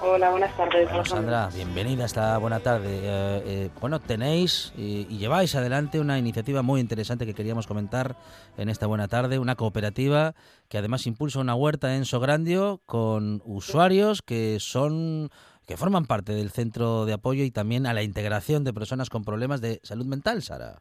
Hola, 0.00 0.30
buenas 0.30 0.56
tardes. 0.56 0.88
Bueno. 0.88 1.04
Sandra, 1.04 1.50
bienvenida 1.54 2.06
esta 2.06 2.38
buena 2.38 2.60
tarde. 2.60 2.88
Eh, 2.88 3.42
eh, 3.44 3.70
bueno, 3.82 4.00
tenéis 4.00 4.72
eh, 4.78 5.04
y 5.10 5.18
lleváis 5.18 5.54
adelante 5.56 6.00
una 6.00 6.18
iniciativa 6.18 6.62
muy 6.62 6.80
interesante 6.80 7.26
que 7.26 7.34
queríamos 7.34 7.66
comentar 7.66 8.16
en 8.56 8.70
esta 8.70 8.86
buena 8.86 9.06
tarde, 9.06 9.38
una 9.38 9.54
cooperativa 9.54 10.34
que 10.70 10.78
además 10.78 11.06
impulsa 11.06 11.38
una 11.38 11.54
huerta 11.54 11.96
en 11.96 12.06
Sograndio 12.06 12.80
con 12.86 13.42
usuarios 13.44 14.22
que 14.22 14.56
son 14.58 15.28
que 15.66 15.76
forman 15.76 16.06
parte 16.06 16.32
del 16.32 16.50
centro 16.50 17.04
de 17.04 17.12
apoyo 17.12 17.44
y 17.44 17.50
también 17.50 17.86
a 17.86 17.92
la 17.92 18.02
integración 18.02 18.64
de 18.64 18.72
personas 18.72 19.10
con 19.10 19.22
problemas 19.22 19.60
de 19.60 19.80
salud 19.82 20.06
mental, 20.06 20.42
Sara. 20.42 20.80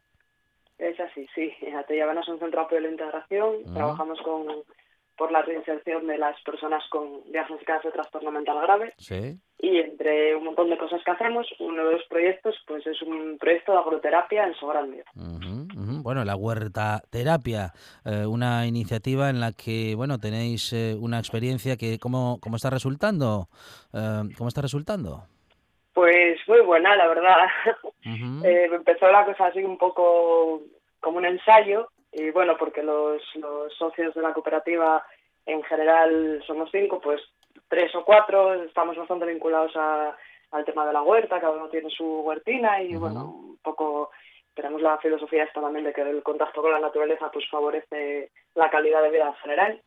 Es 0.80 1.00
así, 1.00 1.28
sí. 1.34 1.52
Atellabana 1.76 2.22
es 2.22 2.28
un 2.28 2.40
centro 2.40 2.60
de 2.60 2.66
apoyo 2.66 2.80
a 2.80 2.82
la 2.84 2.90
integración. 2.92 3.74
Trabajamos 3.74 4.20
con 4.22 4.46
por 5.18 5.32
la 5.32 5.42
reinserción 5.42 6.06
de 6.06 6.20
las 6.20 6.40
personas 6.44 6.84
con 6.92 7.24
diagnosticadas 7.32 7.82
de 7.86 7.92
trastorno 7.92 8.30
mental 8.30 8.62
grave 8.62 8.94
Sí. 9.00 9.40
y 9.58 9.78
entre 9.80 10.36
un 10.36 10.44
montón 10.44 10.70
de 10.70 10.78
cosas 10.78 11.02
que 11.04 11.10
hacemos, 11.10 11.48
uno 11.60 11.84
de 11.88 11.94
los 11.94 12.04
proyectos 12.08 12.54
pues 12.68 12.86
es 12.86 13.02
un 13.02 13.40
proyecto 13.40 13.72
de 13.72 13.80
agroterapia 13.80 14.46
en 14.46 14.54
Sograndio. 14.54 15.04
Ujú, 15.16 15.68
ujú. 15.76 16.04
Bueno, 16.04 16.24
la 16.24 16.36
huerta 16.36 17.02
terapia, 17.10 17.74
eh, 18.06 18.28
una 18.28 18.68
iniciativa 18.68 19.32
en 19.32 19.40
la 19.40 19.54
que 19.54 19.96
bueno 19.96 20.20
tenéis 20.20 20.72
eh, 20.74 20.96
una 21.00 21.18
experiencia 21.18 21.78
que 21.78 21.98
cómo, 21.98 22.38
cómo 22.40 22.58
está 22.58 22.70
resultando, 22.70 23.48
Eh, 23.94 24.22
cómo 24.38 24.50
está 24.50 24.62
resultando. 24.62 25.24
Pues 25.98 26.38
muy 26.48 26.60
buena, 26.62 26.96
la 26.96 27.08
verdad. 27.08 27.48
Eh, 28.46 28.70
empezó 28.72 29.12
la 29.12 29.26
cosa 29.26 29.48
así 29.48 29.64
un 29.64 29.80
poco 29.80 30.62
como 31.00 31.18
un 31.18 31.26
ensayo 31.26 31.90
y 32.12 32.30
bueno, 32.30 32.56
porque 32.56 32.84
los, 32.84 33.20
los 33.36 33.74
socios 33.74 34.14
de 34.14 34.22
la 34.22 34.32
cooperativa 34.32 35.04
en 35.48 35.64
general 35.64 36.42
somos 36.46 36.70
cinco, 36.72 37.02
pues 37.02 37.20
tres 37.68 37.94
o 37.96 38.06
cuatro 38.06 38.54
estamos 38.64 38.96
bastante 38.96 39.26
vinculados 39.26 39.76
a- 39.76 40.16
al 40.52 40.66
tema 40.66 40.86
de 40.86 40.94
la 40.94 41.02
huerta, 41.02 41.42
cada 41.42 41.54
uno 41.54 41.68
tiene 41.68 41.90
su 41.90 42.06
huertina 42.22 42.80
y 42.84 42.96
bueno, 42.96 43.26
un 43.26 43.58
poco 43.64 44.12
tenemos 44.54 44.82
la 44.84 45.00
filosofía 45.00 45.44
esta 45.46 45.60
también 45.62 45.84
de 45.86 45.94
que 45.94 46.02
el 46.02 46.22
contacto 46.22 46.62
con 46.62 46.72
la 46.72 46.80
naturaleza 46.80 47.32
pues 47.32 47.50
favorece 47.50 48.30
la 48.54 48.70
calidad 48.70 49.02
de 49.02 49.10
vida 49.10 49.28
en 49.30 49.34
general. 49.36 49.82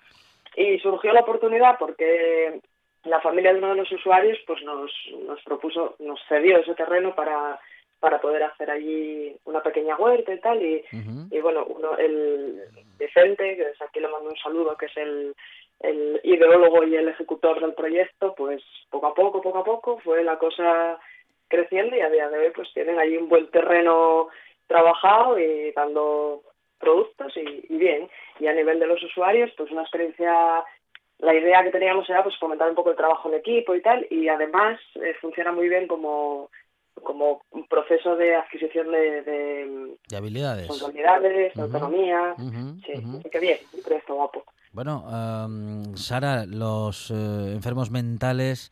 Y 0.56 0.78
surgió 0.80 1.12
la 1.12 1.20
oportunidad 1.20 1.78
porque 1.78 2.60
la 3.04 3.20
familia 3.20 3.52
de 3.52 3.58
uno 3.58 3.70
de 3.70 3.76
los 3.76 3.92
usuarios 3.92 4.38
pues 4.46 4.62
nos, 4.62 4.90
nos 5.26 5.40
propuso, 5.42 5.96
nos 5.98 6.20
cedió 6.28 6.58
ese 6.58 6.74
terreno 6.74 7.14
para, 7.14 7.58
para 7.98 8.20
poder 8.20 8.42
hacer 8.42 8.70
allí 8.70 9.36
una 9.44 9.62
pequeña 9.62 9.96
huerta 9.96 10.32
y 10.34 10.40
tal. 10.40 10.62
Y, 10.62 10.84
y 11.30 11.40
bueno, 11.40 11.64
uno, 11.66 11.96
el 11.96 12.62
Vicente, 12.98 13.56
que 13.56 13.64
desde 13.64 13.84
aquí 13.84 14.00
le 14.00 14.08
mando 14.08 14.30
un 14.30 14.36
saludo, 14.36 14.76
que 14.76 14.86
es 14.86 14.96
el, 14.96 15.34
el 15.80 16.20
ideólogo 16.24 16.84
y 16.84 16.96
el 16.96 17.08
ejecutor 17.08 17.60
del 17.60 17.74
proyecto, 17.74 18.34
pues 18.34 18.62
poco 18.90 19.06
a 19.06 19.14
poco, 19.14 19.40
poco 19.40 19.58
a 19.58 19.64
poco 19.64 19.98
fue 20.00 20.22
la 20.22 20.38
cosa 20.38 20.98
creciendo 21.48 21.96
y 21.96 22.00
a 22.00 22.10
día 22.10 22.28
de 22.28 22.38
hoy 22.38 22.50
pues 22.54 22.72
tienen 22.72 22.98
allí 22.98 23.16
un 23.16 23.28
buen 23.28 23.50
terreno 23.50 24.28
trabajado 24.66 25.38
y 25.38 25.72
dando 25.72 26.42
productos 26.78 27.36
y, 27.36 27.66
y 27.68 27.76
bien. 27.76 28.08
Y 28.38 28.46
a 28.46 28.52
nivel 28.52 28.78
de 28.78 28.86
los 28.86 29.02
usuarios, 29.02 29.50
pues 29.56 29.70
una 29.70 29.82
experiencia, 29.82 30.64
la 31.22 31.34
idea 31.34 31.62
que 31.62 31.70
teníamos 31.70 32.08
era 32.08 32.22
pues 32.22 32.36
fomentar 32.38 32.68
un 32.68 32.74
poco 32.74 32.90
el 32.90 32.96
trabajo 32.96 33.28
en 33.28 33.34
equipo 33.36 33.74
y 33.74 33.82
tal, 33.82 34.06
y 34.10 34.28
además 34.28 34.78
eh, 34.96 35.14
funciona 35.20 35.52
muy 35.52 35.68
bien 35.68 35.86
como 35.86 36.50
como 37.02 37.42
un 37.52 37.66
proceso 37.66 38.14
de 38.16 38.34
adquisición 38.34 38.90
de, 38.92 39.22
de 39.22 39.96
De 40.08 40.16
habilidades. 40.16 40.68
autonomía. 40.68 42.34
Ujú, 42.36 42.80
Sí, 42.84 42.92
así 43.18 43.30
que 43.30 43.38
bien, 43.40 43.58
un 43.72 43.82
proyecto 43.82 44.14
guapo. 44.14 44.44
Bueno, 44.72 45.04
am, 45.08 45.96
Sara, 45.96 46.44
los 46.46 47.10
eh, 47.10 47.52
enfermos 47.54 47.90
mentales 47.90 48.70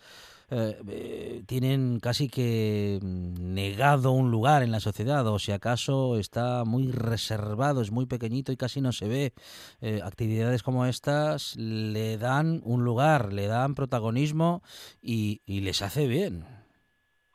eh, 0.50 0.76
eh, 0.90 1.42
tienen 1.46 2.00
casi 2.00 2.28
que 2.28 2.98
mm, 3.02 3.54
negado 3.54 4.12
un 4.12 4.30
lugar 4.30 4.62
en 4.62 4.72
la 4.72 4.80
sociedad 4.80 5.26
o 5.26 5.38
si 5.38 5.52
acaso 5.52 6.18
está 6.18 6.64
muy 6.64 6.90
reservado, 6.90 7.82
es 7.82 7.90
muy 7.90 8.06
pequeñito 8.06 8.50
y 8.50 8.56
casi 8.56 8.80
no 8.80 8.92
se 8.92 9.08
ve. 9.08 9.32
Eh, 9.82 10.00
actividades 10.02 10.62
como 10.62 10.86
estas 10.86 11.54
le 11.56 12.16
dan 12.16 12.62
un 12.64 12.82
lugar, 12.84 13.32
le 13.32 13.46
dan 13.46 13.74
protagonismo 13.74 14.62
y, 15.02 15.42
y 15.44 15.60
les 15.60 15.82
hace 15.82 16.06
bien. 16.06 16.44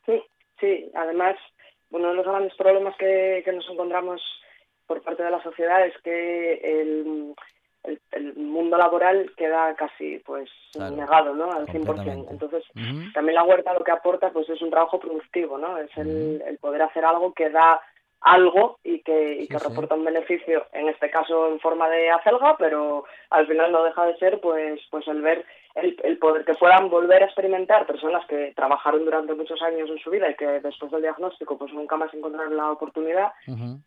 Sí, 0.06 0.20
sí. 0.58 0.90
Además, 0.94 1.36
uno 1.90 2.08
de 2.08 2.14
los 2.14 2.26
grandes 2.26 2.54
problemas 2.56 2.96
que, 2.98 3.42
que 3.44 3.52
nos 3.52 3.68
encontramos 3.70 4.20
por 4.86 5.02
parte 5.02 5.22
de 5.22 5.30
la 5.30 5.42
sociedad 5.42 5.86
es 5.86 5.94
que 6.02 6.54
el, 6.54 7.34
el, 7.84 8.00
el 8.12 8.34
mundo 8.36 8.76
laboral 8.76 9.30
queda 9.36 9.74
casi 9.74 10.18
pues 10.20 10.50
Claro, 10.72 10.96
negado, 10.96 11.34
¿no? 11.34 11.52
Al 11.52 11.66
100%. 11.66 11.86
completamente. 11.86 12.32
Entonces, 12.32 12.64
también 13.14 13.34
la 13.36 13.44
huerta 13.44 13.72
lo 13.74 13.84
que 13.84 13.92
aporta 13.92 14.30
pues 14.30 14.48
es 14.48 14.60
un 14.60 14.70
trabajo 14.70 14.98
productivo, 14.98 15.56
¿no? 15.58 15.78
Es 15.78 15.96
el, 15.96 16.42
el 16.46 16.58
poder 16.58 16.82
hacer 16.82 17.04
algo 17.04 17.32
que 17.32 17.48
da 17.50 17.80
algo 18.20 18.78
y 18.82 19.00
que, 19.02 19.34
y 19.42 19.46
que 19.48 19.58
sí. 19.58 19.68
reporta 19.68 19.94
un 19.94 20.04
beneficio, 20.04 20.64
en 20.72 20.88
este 20.88 21.10
caso 21.10 21.46
en 21.48 21.60
forma 21.60 21.88
de 21.90 22.10
acelga, 22.10 22.56
pero 22.56 23.04
al 23.30 23.46
final 23.46 23.70
no 23.70 23.84
deja 23.84 24.06
de 24.06 24.16
ser 24.16 24.40
pues 24.40 24.80
pues 24.90 25.06
el 25.08 25.20
ver 25.20 25.44
el, 25.74 25.94
el 26.02 26.16
poder 26.18 26.44
que 26.44 26.54
puedan 26.54 26.88
volver 26.88 27.22
a 27.22 27.26
experimentar 27.26 27.86
personas 27.86 28.24
que 28.26 28.52
trabajaron 28.56 29.04
durante 29.04 29.34
muchos 29.34 29.60
años 29.60 29.90
en 29.90 29.98
su 29.98 30.10
vida 30.10 30.30
y 30.30 30.36
que 30.36 30.46
después 30.46 30.90
del 30.90 31.02
diagnóstico 31.02 31.58
pues 31.58 31.72
nunca 31.74 31.96
más 31.96 32.14
encontraron 32.14 32.56
la 32.56 32.70
oportunidad, 32.72 33.32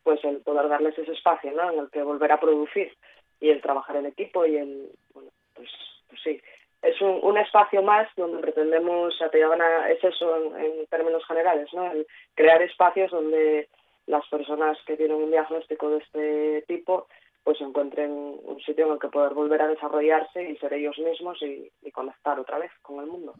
pues 0.03 0.23
el 0.23 0.37
poder 0.41 0.69
darles 0.69 0.97
ese 0.99 1.13
espacio 1.13 1.51
¿no? 1.53 1.71
en 1.71 1.79
el 1.79 1.89
que 1.89 2.03
volver 2.03 2.31
a 2.31 2.39
producir 2.39 2.93
y 3.39 3.49
el 3.49 3.61
trabajar 3.61 3.95
en 3.97 4.07
equipo 4.07 4.45
y 4.45 4.57
el, 4.57 4.89
bueno, 5.13 5.29
pues, 5.53 5.69
pues 6.09 6.21
sí, 6.23 6.41
es 6.81 7.01
un, 7.01 7.19
un 7.23 7.37
espacio 7.37 7.81
más 7.81 8.07
donde 8.15 8.39
pretendemos, 8.39 9.13
a 9.21 9.89
es 9.89 10.03
eso 10.03 10.55
en, 10.57 10.85
términos 10.87 11.25
generales, 11.25 11.67
¿no? 11.73 11.91
El 11.91 12.07
crear 12.35 12.61
espacios 12.61 13.11
donde 13.11 13.67
las 14.05 14.25
personas 14.29 14.77
que 14.85 14.95
tienen 14.95 15.17
un 15.17 15.31
diagnóstico 15.31 15.89
de 15.89 15.97
este 15.97 16.61
tipo 16.67 17.07
pues 17.43 17.61
encuentren 17.61 18.11
un 18.11 18.59
sitio 18.59 18.87
en 18.87 18.93
el 18.93 18.99
que 18.99 19.07
poder 19.07 19.33
volver 19.33 19.61
a 19.61 19.67
desarrollarse 19.67 20.49
y 20.49 20.57
ser 20.57 20.73
ellos 20.73 20.97
mismos 20.97 21.41
y 21.41 21.91
conectar 21.91 22.37
otra 22.39 22.57
vez 22.57 22.71
con 22.81 22.99
el 22.99 23.07
mundo. 23.07 23.33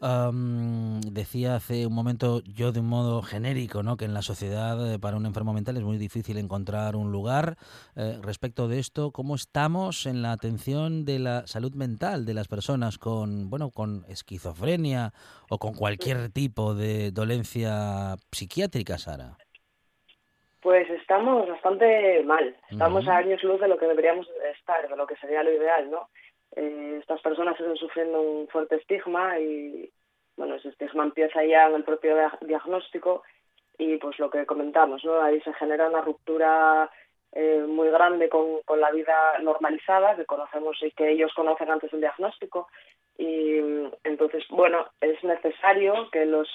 Am, 0.00 1.00
decía 1.00 1.54
hace 1.54 1.86
un 1.86 1.94
momento 1.94 2.42
yo 2.44 2.70
de 2.70 2.80
un 2.80 2.88
modo 2.88 3.22
genérico 3.22 3.82
¿no? 3.82 3.96
que 3.96 4.04
en 4.04 4.12
la 4.12 4.20
sociedad 4.20 4.92
eh, 4.92 4.98
para 4.98 5.16
un 5.16 5.24
enfermo 5.24 5.54
mental 5.54 5.78
es 5.78 5.84
muy 5.84 5.96
difícil 5.96 6.36
encontrar 6.36 6.96
un 6.96 7.12
lugar. 7.12 7.56
Eh, 7.96 8.18
respecto 8.22 8.68
de 8.68 8.78
esto, 8.78 9.10
¿cómo 9.10 9.34
estamos 9.34 10.04
en 10.04 10.20
la 10.20 10.32
atención 10.32 11.06
de 11.06 11.18
la 11.18 11.46
salud 11.46 11.72
mental 11.74 12.26
de 12.26 12.34
las 12.34 12.46
personas 12.46 12.98
con, 12.98 13.48
bueno, 13.48 13.70
con 13.70 14.04
esquizofrenia 14.08 15.12
o 15.48 15.58
con 15.58 15.72
cualquier 15.72 16.30
tipo 16.30 16.74
de 16.74 17.10
dolencia 17.10 18.16
psiquiátrica, 18.30 18.98
Sara? 18.98 19.38
Pues 20.60 20.90
estamos 20.90 21.48
bastante 21.48 22.22
mal. 22.24 22.54
Estamos 22.68 23.06
a 23.08 23.16
años 23.16 23.42
luz 23.44 23.60
de 23.60 23.68
lo 23.68 23.78
que 23.78 23.86
deberíamos 23.86 24.26
estar, 24.58 24.88
de 24.88 24.96
lo 24.96 25.06
que 25.06 25.16
sería 25.16 25.42
lo 25.42 25.52
ideal, 25.52 25.90
¿no? 25.90 26.08
Eh, 26.56 26.98
estas 27.00 27.20
personas 27.20 27.58
están 27.58 27.76
sufriendo 27.76 28.20
un 28.20 28.48
fuerte 28.48 28.76
estigma 28.76 29.38
y, 29.38 29.90
bueno, 30.36 30.56
ese 30.56 30.70
estigma 30.70 31.04
empieza 31.04 31.44
ya 31.44 31.68
en 31.68 31.76
el 31.76 31.84
propio 31.84 32.14
dia- 32.14 32.38
diagnóstico 32.40 33.22
y, 33.78 33.96
pues, 33.98 34.18
lo 34.18 34.30
que 34.30 34.46
comentamos, 34.46 35.04
¿no? 35.04 35.20
Ahí 35.20 35.40
se 35.42 35.52
genera 35.54 35.88
una 35.88 36.00
ruptura 36.00 36.90
eh, 37.32 37.64
muy 37.68 37.90
grande 37.90 38.28
con, 38.28 38.62
con 38.64 38.80
la 38.80 38.90
vida 38.90 39.38
normalizada 39.42 40.16
que 40.16 40.24
conocemos 40.24 40.76
y 40.82 40.90
que 40.92 41.10
ellos 41.10 41.32
conocen 41.34 41.70
antes 41.70 41.90
del 41.90 42.00
diagnóstico 42.00 42.68
y 43.18 43.58
entonces, 44.04 44.44
bueno, 44.50 44.86
es 45.00 45.22
necesario 45.24 46.10
que 46.10 46.26
los 46.26 46.48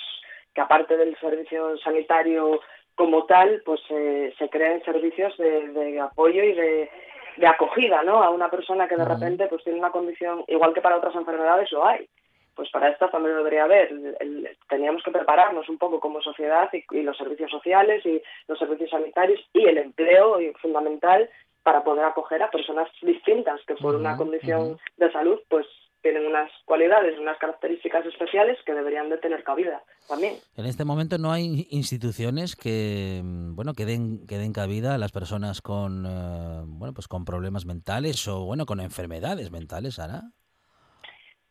que 0.54 0.62
aparte 0.62 0.98
del 0.98 1.18
servicio 1.18 1.78
sanitario 1.78 2.60
como 2.96 3.26
tal, 3.26 3.62
pues 3.66 3.82
eh, 3.90 4.34
se 4.38 4.50
creen 4.50 4.84
servicios 4.84 5.36
de, 5.38 5.70
de 5.70 6.00
apoyo 6.00 6.44
y 6.44 6.54
de, 6.54 6.90
de 7.38 7.48
acogida, 7.48 8.04
¿no? 8.04 8.22
A 8.24 8.30
una 8.30 8.50
persona 8.50 8.88
que 8.88 8.96
de 8.96 9.06
repente 9.06 9.48
pues 9.48 9.64
tiene 9.64 9.80
una 9.80 9.92
condición, 9.92 10.44
igual 10.48 10.74
que 10.74 10.82
para 10.82 10.98
otras 10.98 11.16
enfermedades 11.16 11.72
lo 11.72 11.86
hay. 11.86 12.08
Pues 12.56 12.70
para 12.70 12.90
esta 12.90 13.10
también 13.10 13.32
lo 13.34 13.38
debería 13.40 13.64
haber. 13.64 13.90
El- 13.92 14.18
el- 14.20 14.58
teníamos 14.70 15.02
que 15.04 15.12
prepararnos 15.12 15.70
un 15.70 15.78
poco 15.78 16.00
como 16.00 16.22
sociedad 16.22 16.70
y, 16.74 16.84
y 16.92 17.02
los 17.04 17.18
servicios 17.18 17.50
sociales 17.50 18.06
y 18.06 18.22
los 18.48 18.60
servicios 18.60 18.90
sanitarios 18.90 19.40
y 19.54 19.66
el 19.66 19.78
empleo 19.78 20.40
y 20.42 20.52
fundamental 20.56 21.30
para 21.64 21.84
poder 21.84 22.04
acoger 22.06 22.42
a 22.44 22.50
personas 22.52 22.90
distintas 23.02 23.62
que 23.66 23.76
por 23.76 23.96
una 23.96 24.18
condición 24.18 24.78
de 24.98 25.12
salud 25.12 25.40
pues 25.48 25.66
tienen 26.02 26.26
unas 26.26 26.52
cualidades, 26.66 27.18
unas 27.20 27.38
características 27.38 28.06
especiales 28.06 28.58
que 28.66 28.74
deberían 28.74 29.10
de 29.10 29.18
tener 29.18 29.44
cabida 29.44 29.84
también. 30.08 30.36
En 30.58 30.66
este 30.66 30.86
momento 30.86 31.18
no 31.18 31.32
hay 31.32 31.68
instituciones 31.70 32.56
que 32.56 33.22
mm, 33.24 33.56
bueno 33.56 33.74
que 33.74 33.86
den 33.86 34.26
que 34.28 34.38
den 34.38 34.54
cabida 34.54 34.96
a 34.96 34.98
las 34.98 35.12
personas 35.12 35.62
con 35.62 36.06
eh, 36.06 36.64
bueno 36.66 36.94
pues 36.94 37.08
con 37.08 37.26
problemas 37.26 37.66
mentales 37.66 38.28
o 38.28 38.46
bueno 38.46 38.66
con 38.66 38.80
enfermedades 38.80 39.52
mentales, 39.52 39.96
Sara. 39.96 40.22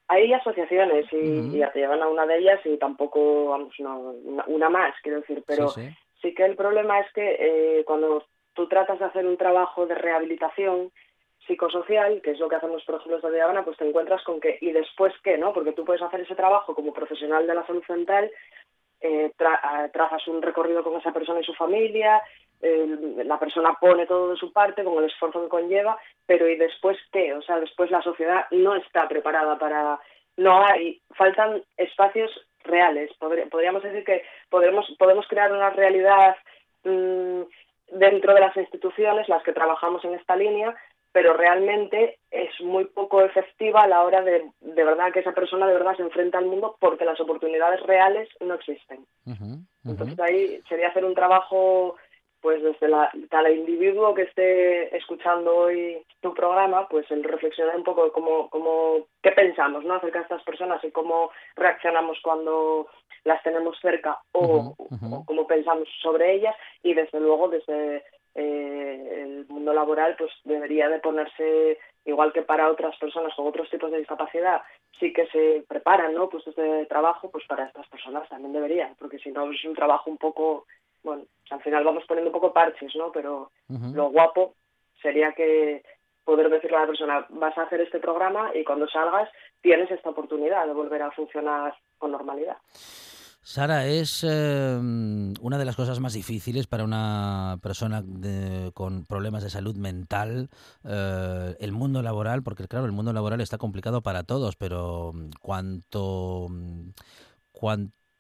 Hay 0.09 0.33
asociaciones 0.33 1.07
y, 1.13 1.57
ya 1.57 1.71
te 1.71 1.79
llevan 1.79 2.03
a 2.03 2.09
una 2.09 2.27
de 2.27 2.39
ellas 2.39 2.59
y 2.65 2.77
tampoco, 2.79 3.51
vamos, 3.51 3.73
no, 3.79 3.97
una, 4.25 4.45
una 4.49 4.69
más, 4.69 4.93
quiero 5.05 5.21
decir, 5.21 5.45
pero 5.47 5.69
Sí, 5.69 5.83
sí. 5.83 5.97
sí 6.21 6.35
que 6.35 6.45
el 6.47 6.57
problema 6.57 6.99
es 6.99 7.07
que 7.13 7.37
eh, 7.39 7.85
cuando 7.85 8.25
tú 8.55 8.67
tratas 8.67 8.99
de 8.99 9.05
hacer 9.05 9.25
un 9.25 9.37
trabajo 9.37 9.87
de 9.87 9.95
rehabilitación 9.95 10.91
psicosocial, 11.47 12.21
que 12.23 12.33
es 12.33 12.39
lo 12.39 12.49
que 12.49 12.57
hacemos 12.57 12.85
por 12.85 12.97
ejemplo 12.97 13.21
desde 13.21 13.41
Habana, 13.41 13.65
pues 13.65 13.77
te 13.77 13.89
encuentras 13.89 14.23
con 14.25 14.41
que, 14.41 14.59
¿y 14.61 14.73
después 14.73 15.13
qué? 15.23 15.39
no 15.39 15.53
Porque 15.53 15.73
tú 15.73 15.85
puedes 15.85 16.03
hacer 16.03 16.21
ese 16.21 16.35
trabajo 16.35 16.75
como 16.75 16.93
profesional 16.93 17.47
de 17.47 17.55
la 17.55 17.67
salud 17.67 17.85
mental, 17.89 18.31
eh, 19.01 19.33
ah, 19.41 19.89
trazas 19.93 20.27
un 20.29 20.43
recorrido 20.43 20.85
con 20.85 20.97
esa 20.97 21.13
persona 21.13 21.41
y 21.41 21.45
su 21.45 21.55
familia, 21.55 22.23
la 22.61 23.39
persona 23.39 23.75
pone 23.81 24.07
todo 24.07 24.31
de 24.31 24.37
su 24.37 24.53
parte 24.53 24.85
con 24.85 24.99
el 24.99 25.09
esfuerzo 25.09 25.43
que 25.43 25.49
conlleva, 25.49 25.99
pero 26.27 26.47
¿y 26.49 26.57
después 26.57 26.99
qué? 27.11 27.33
O 27.33 27.43
sea, 27.43 27.59
después 27.59 27.91
la 27.91 28.03
sociedad 28.03 28.47
no 28.51 28.75
está 28.75 29.09
preparada 29.09 29.59
para... 29.59 29.99
No 30.37 30.65
hay, 30.65 31.01
faltan 31.15 31.63
espacios 31.77 32.31
reales. 32.65 33.11
Podríamos 33.19 33.83
decir 33.83 34.05
que 34.05 34.25
podremos, 34.49 34.87
podemos 34.99 35.27
crear 35.27 35.53
una 35.53 35.71
realidad 35.71 36.37
mm, 36.85 37.43
dentro 37.93 38.35
de 38.35 38.41
las 38.41 38.57
instituciones, 38.57 39.29
las 39.29 39.43
que 39.43 39.53
trabajamos 39.53 40.05
en 40.05 40.15
esta 40.15 40.37
línea, 40.37 40.75
pero 41.13 41.35
realmente 41.35 42.19
es 42.31 42.61
muy 42.61 42.85
poco 42.85 43.23
efectiva 43.23 43.83
a 43.83 43.89
la 43.89 44.03
hora 44.03 44.23
de, 44.23 44.51
de 44.61 44.85
verdad, 44.85 45.13
que 45.13 45.21
esa 45.21 45.33
persona 45.33 45.67
de 45.67 45.75
verdad 45.75 45.97
se 45.97 46.03
enfrenta 46.03 46.39
al 46.39 46.47
mundo 46.47 46.77
porque 46.79 47.05
las 47.05 47.21
oportunidades 47.21 47.81
reales 47.83 48.29
no 48.41 48.55
existen. 48.55 49.05
Entonces 49.85 50.19
ahí 50.21 50.61
sería 50.69 50.89
hacer 50.89 51.05
un 51.05 51.15
trabajo, 51.15 51.97
pues 52.41 52.63
desde 52.63 52.89
la, 52.89 53.11
cada 53.29 53.51
individuo 53.51 54.15
que 54.15 54.23
esté 54.23 54.97
escuchando 54.97 55.57
hoy 55.57 56.01
tu 56.21 56.33
programa, 56.33 56.87
pues 56.89 57.11
el 57.11 57.25
reflexionar 57.25 57.77
un 57.77 57.85
poco 57.85 58.13
cómo, 58.13 58.49
cómo, 58.49 59.07
qué 59.23 59.33
pensamos 59.33 59.85
¿no? 59.85 59.95
acerca 59.95 60.21
de 60.21 60.25
estas 60.25 60.45
personas 60.45 60.83
y 60.85 60.93
cómo 60.93 61.31
reaccionamos 61.57 62.19
cuando 62.23 62.87
las 63.25 63.43
tenemos 63.43 63.77
cerca 63.81 64.19
o, 64.33 64.75
o 64.79 65.25
cómo 65.27 65.47
pensamos 65.47 65.89
sobre 66.01 66.35
ellas 66.35 66.55
y 66.83 66.95
desde 66.95 67.21
luego 67.21 67.49
desde 67.49 68.03
eh, 68.35 69.23
el 69.23 69.47
mundo 69.49 69.73
laboral 69.73 70.15
pues 70.17 70.31
debería 70.45 70.89
de 70.89 71.01
ponerse 71.01 71.79
igual 72.05 72.33
que 72.33 72.43
para 72.43 72.71
otras 72.71 72.97
personas 72.99 73.35
con 73.35 73.47
otros 73.47 73.69
tipos 73.71 73.91
de 73.91 73.99
discapacidad 73.99 74.63
sí 74.99 75.13
que 75.13 75.27
se 75.27 75.65
preparan 75.69 76.15
no 76.15 76.29
puestos 76.29 76.55
de 76.55 76.87
trabajo 76.87 77.31
pues 77.31 77.45
para 77.47 77.65
estas 77.67 77.89
personas 77.89 78.29
también 78.29 78.53
deberían 78.53 78.95
porque 78.99 79.19
si 79.19 79.31
no 79.31 79.51
es 79.51 79.65
un 79.65 79.75
trabajo 79.75 80.11
un 80.11 80.17
poco 80.17 80.67
bueno 81.03 81.25
al 81.51 81.61
final 81.63 81.85
vamos 81.85 82.05
poniendo 82.07 82.31
un 82.31 82.35
poco 82.35 82.53
parches 82.53 82.95
no 82.95 83.11
pero 83.11 83.51
lo 83.69 84.11
guapo 84.11 84.55
sería 85.03 85.33
que 85.33 85.83
poder 86.25 86.51
decirle 86.51 86.77
a 86.77 86.81
la 86.83 86.87
persona 86.87 87.27
vas 87.31 87.59
a 87.59 87.63
hacer 87.63 87.81
este 87.81 87.99
programa 87.99 88.53
y 88.55 88.63
cuando 88.63 88.87
salgas 88.87 89.29
tienes 89.61 89.91
esta 89.91 90.11
oportunidad 90.11 90.67
de 90.67 90.73
volver 90.73 91.03
a 91.03 91.11
funcionar 91.11 91.75
con 91.99 92.13
normalidad 92.13 92.59
Sara, 93.43 93.87
es 93.87 94.23
eh, 94.23 94.77
una 95.41 95.59
de 95.59 95.65
las 95.65 95.75
cosas 95.75 95.99
más 95.99 96.13
difíciles 96.13 96.67
para 96.67 96.85
una 96.85 97.59
persona 97.63 98.03
de- 98.03 98.71
con 98.75 99.07
problemas 99.07 99.43
de 99.43 99.51
salud 99.51 99.77
mental, 99.77 100.51
eh, 100.85 101.57
el 101.59 101.73
mundo 101.73 102.03
laboral, 102.03 102.43
porque 102.43 102.69
claro, 102.69 102.85
el 102.87 102.93
mundo 102.93 103.13
laboral 103.13 103.41
está 103.41 103.59
complicado 103.59 104.03
para 104.03 104.23
todos, 104.25 104.57
pero 104.57 105.13
mm, 105.15 105.31
cuanto, 105.41 106.49
mm, 106.51 106.91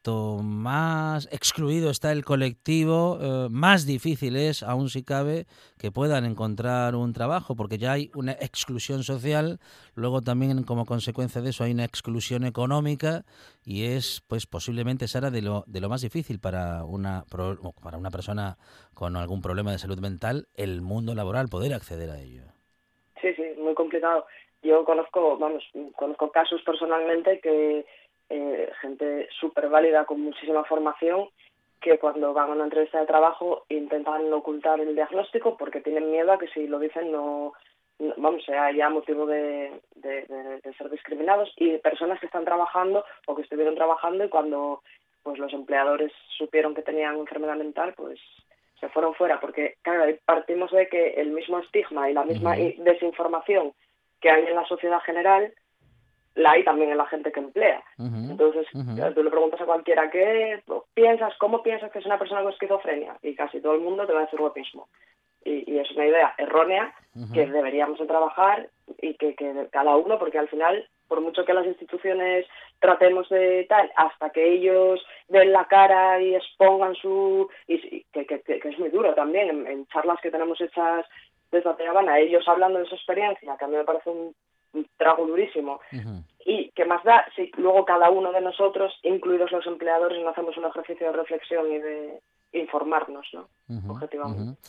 cuanto 0.02 0.42
más 0.42 1.26
excluido 1.32 1.90
está 1.90 2.12
el 2.12 2.24
colectivo, 2.24 3.18
eh, 3.20 3.48
más 3.50 3.86
difícil 3.86 4.36
es, 4.36 4.62
aún 4.62 4.88
si 4.88 5.04
cabe, 5.04 5.44
que 5.78 5.90
puedan 5.90 6.24
encontrar 6.24 6.94
un 6.94 7.12
trabajo, 7.12 7.54
porque 7.54 7.76
ya 7.76 7.92
hay 7.92 8.10
una 8.14 8.32
exclusión 8.32 9.02
social, 9.02 9.58
luego 9.94 10.22
también 10.22 10.62
como 10.64 10.86
consecuencia 10.86 11.42
de 11.42 11.50
eso 11.50 11.64
hay 11.64 11.72
una 11.72 11.84
exclusión 11.84 12.44
económica 12.44 13.24
y 13.64 13.84
es 13.84 14.22
pues 14.26 14.46
posiblemente 14.46 15.06
Sara 15.06 15.30
de 15.30 15.42
lo 15.42 15.64
de 15.66 15.80
lo 15.80 15.88
más 15.88 16.00
difícil 16.00 16.40
para 16.40 16.84
una 16.84 17.24
para 17.82 17.98
una 17.98 18.10
persona 18.10 18.56
con 18.94 19.16
algún 19.16 19.42
problema 19.42 19.72
de 19.72 19.78
salud 19.78 19.98
mental 19.98 20.46
el 20.54 20.80
mundo 20.80 21.14
laboral 21.14 21.48
poder 21.48 21.74
acceder 21.74 22.10
a 22.10 22.20
ello. 22.20 22.44
Sí, 23.20 23.34
sí, 23.34 23.42
muy 23.58 23.74
complicado. 23.74 24.24
Yo 24.62 24.84
conozco, 24.84 25.38
vamos, 25.38 25.62
conozco 25.96 26.30
casos 26.30 26.60
personalmente 26.62 27.40
que 27.40 27.86
eh, 28.30 28.70
gente 28.80 29.28
súper 29.38 29.68
válida 29.68 30.04
con 30.06 30.20
muchísima 30.20 30.64
formación 30.64 31.28
que 31.80 31.98
cuando 31.98 32.32
van 32.34 32.50
a 32.50 32.52
una 32.52 32.64
entrevista 32.64 33.00
de 33.00 33.06
trabajo 33.06 33.64
intentan 33.68 34.32
ocultar 34.32 34.80
el 34.80 34.94
diagnóstico 34.94 35.56
porque 35.56 35.80
tienen 35.80 36.10
miedo 36.10 36.32
a 36.32 36.38
que 36.38 36.48
si 36.48 36.66
lo 36.66 36.78
dicen 36.78 37.10
no, 37.10 37.52
no- 37.98 38.14
vamos, 38.18 38.44
sea 38.44 38.70
ya 38.72 38.88
motivo 38.90 39.26
de, 39.26 39.72
de- 39.96 40.26
de- 40.26 40.60
de 40.60 40.74
ser 40.74 40.90
discriminados. 40.90 41.52
Y 41.56 41.78
personas 41.78 42.20
que 42.20 42.26
están 42.26 42.44
trabajando 42.44 43.04
o 43.26 43.34
que 43.34 43.42
estuvieron 43.42 43.74
trabajando 43.74 44.24
y 44.24 44.28
cuando 44.28 44.82
pues 45.22 45.38
los 45.38 45.52
empleadores 45.52 46.12
supieron 46.38 46.74
que 46.74 46.82
tenían 46.82 47.16
enfermedad 47.16 47.56
mental, 47.56 47.92
pues 47.96 48.18
se 48.78 48.88
fueron 48.88 49.14
fuera, 49.14 49.38
porque 49.40 49.74
claro, 49.82 50.04
partimos 50.24 50.70
de 50.72 50.88
que 50.88 51.10
el 51.20 51.30
mismo 51.32 51.58
estigma 51.58 52.08
y 52.10 52.14
la 52.14 52.24
misma 52.24 52.56
desinformación 52.56 53.72
que 54.20 54.30
hay 54.30 54.44
en 54.46 54.54
la 54.54 54.64
sociedad 54.66 55.00
general, 55.00 55.52
la 56.34 56.52
hay 56.52 56.64
también 56.64 56.90
en 56.90 56.96
la 56.98 57.06
gente 57.06 57.32
que 57.32 57.40
emplea. 57.40 57.82
Entonces, 58.30 58.66
claro, 58.94 59.14
tú 59.14 59.22
le 59.22 59.30
preguntas 59.30 59.60
a 59.60 59.64
cualquiera, 59.66 60.10
¿qué 60.10 60.62
piensas, 60.94 61.34
cómo 61.38 61.62
piensas 61.62 61.90
que 61.90 61.98
es 61.98 62.06
una 62.06 62.18
persona 62.18 62.42
con 62.42 62.52
esquizofrenia? 62.52 63.16
Y 63.22 63.34
casi 63.34 63.60
todo 63.60 63.74
el 63.74 63.80
mundo 63.80 64.06
te 64.06 64.12
va 64.12 64.20
a 64.20 64.24
decir 64.24 64.40
lo 64.40 64.52
mismo. 64.54 64.88
Y, 65.44 65.72
y 65.72 65.78
es 65.78 65.90
una 65.92 66.06
idea 66.06 66.34
errónea 66.38 66.94
que 67.32 67.46
deberíamos 67.46 67.98
de 67.98 68.06
trabajar 68.06 68.68
y 69.00 69.14
que, 69.14 69.34
que 69.34 69.68
cada 69.72 69.96
uno, 69.96 70.18
porque 70.18 70.38
al 70.38 70.48
final 70.48 70.86
por 71.08 71.20
mucho 71.20 71.44
que 71.44 71.52
las 71.52 71.66
instituciones 71.66 72.46
tratemos 72.78 73.28
de 73.30 73.66
tal, 73.68 73.90
hasta 73.96 74.30
que 74.30 74.46
ellos 74.54 75.04
den 75.26 75.50
la 75.52 75.64
cara 75.64 76.20
y 76.22 76.36
expongan 76.36 76.94
su... 76.94 77.48
y 77.66 78.04
que, 78.12 78.26
que, 78.26 78.40
que- 78.42 78.60
es 78.62 78.78
muy 78.78 78.90
duro 78.90 79.12
también, 79.14 79.48
en, 79.50 79.66
en 79.66 79.86
charlas 79.88 80.20
que 80.22 80.30
tenemos 80.30 80.60
hechas 80.60 81.04
desde 81.50 81.88
Habana, 81.88 82.20
ellos 82.20 82.46
hablando 82.46 82.78
de 82.78 82.84
su 82.86 82.94
experiencia, 82.94 83.56
que 83.58 83.64
a 83.64 83.66
mí 83.68 83.76
me 83.76 83.82
parece 83.84 84.08
un, 84.08 84.32
un 84.72 84.86
trago 84.96 85.26
durísimo, 85.26 85.80
y 86.44 86.70
que 86.70 86.84
más 86.84 87.02
da 87.04 87.26
si 87.36 87.50
luego 87.56 87.84
cada 87.84 88.10
uno 88.10 88.32
de 88.32 88.40
nosotros, 88.40 88.92
incluidos 89.02 89.52
los 89.52 89.66
empleadores, 89.66 90.22
no 90.22 90.30
hacemos 90.30 90.56
un 90.56 90.66
ejercicio 90.66 91.06
de 91.06 91.16
reflexión 91.16 91.72
y 91.72 91.78
de 91.78 92.20
informarnos, 92.52 93.26
¿no? 93.32 93.48
Objetivamente. 93.88 94.60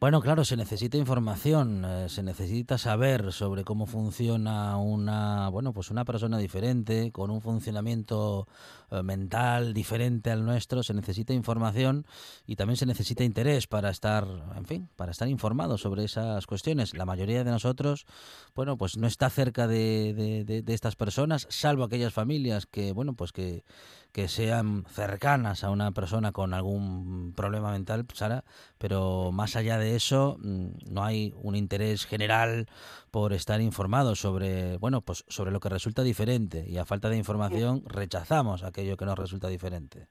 Bueno, 0.00 0.20
claro, 0.20 0.44
se 0.44 0.56
necesita 0.56 0.96
información, 0.96 1.84
eh, 1.84 2.08
se 2.08 2.22
necesita 2.22 2.78
saber 2.78 3.32
sobre 3.32 3.64
cómo 3.64 3.84
funciona 3.86 4.76
una, 4.76 5.48
bueno, 5.48 5.72
pues 5.72 5.90
una 5.90 6.04
persona 6.04 6.38
diferente, 6.38 7.10
con 7.10 7.32
un 7.32 7.40
funcionamiento 7.40 8.46
eh, 8.92 9.02
mental 9.02 9.74
diferente 9.74 10.30
al 10.30 10.44
nuestro, 10.44 10.84
se 10.84 10.94
necesita 10.94 11.32
información 11.32 12.06
y 12.46 12.54
también 12.54 12.76
se 12.76 12.86
necesita 12.86 13.24
interés 13.24 13.66
para 13.66 13.90
estar, 13.90 14.24
en 14.56 14.66
fin, 14.66 14.88
para 14.94 15.10
estar 15.10 15.26
informados 15.26 15.80
sobre 15.80 16.04
esas 16.04 16.46
cuestiones. 16.46 16.94
La 16.94 17.04
mayoría 17.04 17.42
de 17.42 17.50
nosotros, 17.50 18.06
bueno, 18.54 18.76
pues 18.78 18.96
no 18.98 19.08
está 19.08 19.28
cerca 19.30 19.66
de, 19.66 20.14
de- 20.14 20.44
de- 20.44 20.62
de 20.62 20.74
estas 20.74 20.94
personas, 20.94 21.48
salvo 21.50 21.82
aquellas 21.82 22.12
familias 22.12 22.66
que, 22.66 22.92
bueno, 22.92 23.14
pues 23.14 23.32
que, 23.32 23.64
que 24.12 24.28
sean 24.28 24.84
cercanas 24.86 25.64
a 25.64 25.70
una 25.70 25.92
persona 25.92 26.32
con 26.32 26.54
algún 26.54 27.32
problema 27.36 27.72
mental, 27.72 28.06
Sara, 28.14 28.44
pero 28.78 29.30
más 29.32 29.54
allá 29.56 29.78
de 29.78 29.96
eso 29.96 30.36
mm, 30.40 30.68
no 30.90 31.04
hay 31.04 31.34
un 31.42 31.54
interés 31.56 32.06
general 32.06 32.66
por 33.10 33.32
estar 33.32 33.60
informados 33.60 34.20
sobre, 34.20 34.76
bueno, 34.78 35.02
pues 35.02 35.24
sobre 35.28 35.50
lo 35.50 35.60
que 35.60 35.68
resulta 35.68 36.02
diferente 36.02 36.64
y 36.66 36.78
a 36.78 36.84
falta 36.84 37.08
de 37.08 37.16
información 37.16 37.82
rechazamos 37.86 38.64
aquello 38.64 38.96
que 38.96 39.04
nos 39.04 39.18
resulta 39.18 39.48
diferente. 39.48 40.08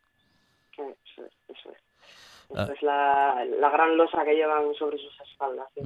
Eso 0.73 0.83
es, 1.25 1.33
eso 1.49 1.69
es. 1.71 1.77
Ah. 2.55 2.67
La, 2.81 3.45
la 3.59 3.69
gran 3.69 3.97
losa 3.97 4.23
que 4.23 4.33
llevan 4.33 4.73
sobre 4.79 4.97
sus 4.97 5.13
espaldas. 5.29 5.67
sí. 5.75 5.81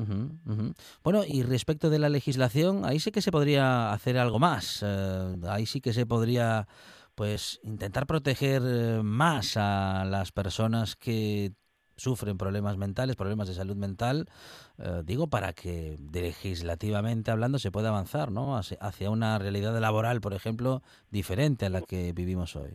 Bueno, 1.04 1.24
y 1.28 1.44
respecto 1.44 1.90
de 1.90 2.00
la 2.00 2.10
legislación, 2.10 2.86
ahí 2.86 3.00
sí 3.00 3.12
que 3.12 3.22
se 3.22 3.32
podría 3.32 3.92
hacer 3.92 4.18
algo 4.18 4.38
más. 4.40 4.84
eh, 4.86 5.36
ahí 5.50 5.66
sí 5.66 5.82
que 5.82 5.92
se 5.94 6.06
podría, 6.06 6.68
pues, 7.22 7.60
intentar 7.62 8.08
proteger 8.08 8.64
eh, 8.66 9.02
más 9.04 9.56
a 9.56 10.06
las 10.06 10.32
personas 10.32 10.96
que 10.96 11.52
sufren 11.96 12.36
problemas 12.36 12.78
mentales, 12.78 13.16
problemas 13.16 13.48
de 13.48 13.54
salud 13.54 13.76
mental, 13.76 14.26
eh, 14.80 15.04
digo, 15.06 15.28
para 15.28 15.54
que 15.54 15.98
legislativamente 16.12 17.30
hablando 17.30 17.60
se 17.60 17.70
pueda 17.70 17.90
avanzar, 17.90 18.32
¿no? 18.32 18.58
Hacia, 18.58 19.12
una 19.12 19.38
realidad 19.38 19.80
laboral, 19.80 20.20
por 20.20 20.34
ejemplo, 20.34 20.82
diferente 21.12 21.68
a 21.68 21.70
la 21.70 21.82
que 21.82 22.12
vivimos 22.12 22.56
hoy. 22.56 22.72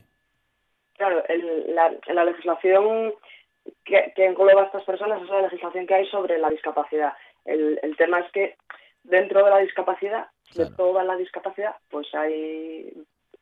Claro, 0.93 1.25
el- 1.29 1.75
la, 1.75 1.93
la 2.15 2.25
legislación 2.25 3.15
que, 3.85 4.13
que 4.15 4.27
engloba 4.27 4.63
a 4.63 4.67
estas 4.67 4.85
personas 4.85 5.21
es 5.23 5.29
la 5.29 5.43
legislación 5.43 5.89
que 5.89 5.95
hay 5.97 6.07
sobre 6.07 6.39
la 6.39 6.51
discapacidad. 6.51 7.15
El, 7.45 7.81
el 7.83 7.97
tema 7.97 8.21
es 8.21 8.31
que 8.31 8.57
dentro 9.03 9.45
de 9.45 9.51
la 9.51 9.59
discapacidad, 9.59 10.29
de 10.55 10.71
toda 10.71 11.03
la 11.03 11.17
discapacidad, 11.17 11.75
pues 11.91 12.07
hay 12.15 12.93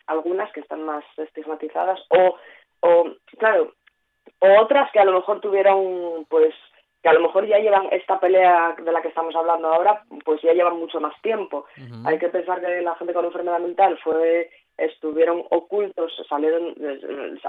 algunas 0.06 0.52
que 0.52 0.60
están 0.60 0.82
más 0.84 1.04
estigmatizadas 1.16 2.00
o, 2.10 2.36
o 2.80 3.04
claro, 3.38 3.72
o 4.40 4.60
otras 4.60 4.90
que 4.92 5.00
a 5.00 5.04
lo 5.04 5.12
mejor 5.12 5.40
tuvieron, 5.40 6.26
pues, 6.28 6.54
que 7.02 7.08
a 7.08 7.12
lo 7.12 7.20
mejor 7.20 7.46
ya 7.46 7.58
llevan 7.58 7.88
esta 7.92 8.18
pelea 8.18 8.74
de 8.82 8.92
la 8.92 9.02
que 9.02 9.08
estamos 9.08 9.34
hablando 9.36 9.68
ahora, 9.68 10.02
pues 10.24 10.40
ya 10.42 10.52
llevan 10.52 10.78
mucho 10.78 11.00
más 11.00 11.14
tiempo. 11.22 11.66
Hay 12.06 12.18
que 12.18 12.28
pensar 12.28 12.60
que 12.60 12.80
la 12.80 12.94
gente 12.96 13.12
con 13.12 13.26
enfermedad 13.26 13.60
mental 13.60 13.98
fue 14.02 14.50
estuvieron 14.76 15.44
ocultos, 15.50 16.12
salieron, 16.28 16.74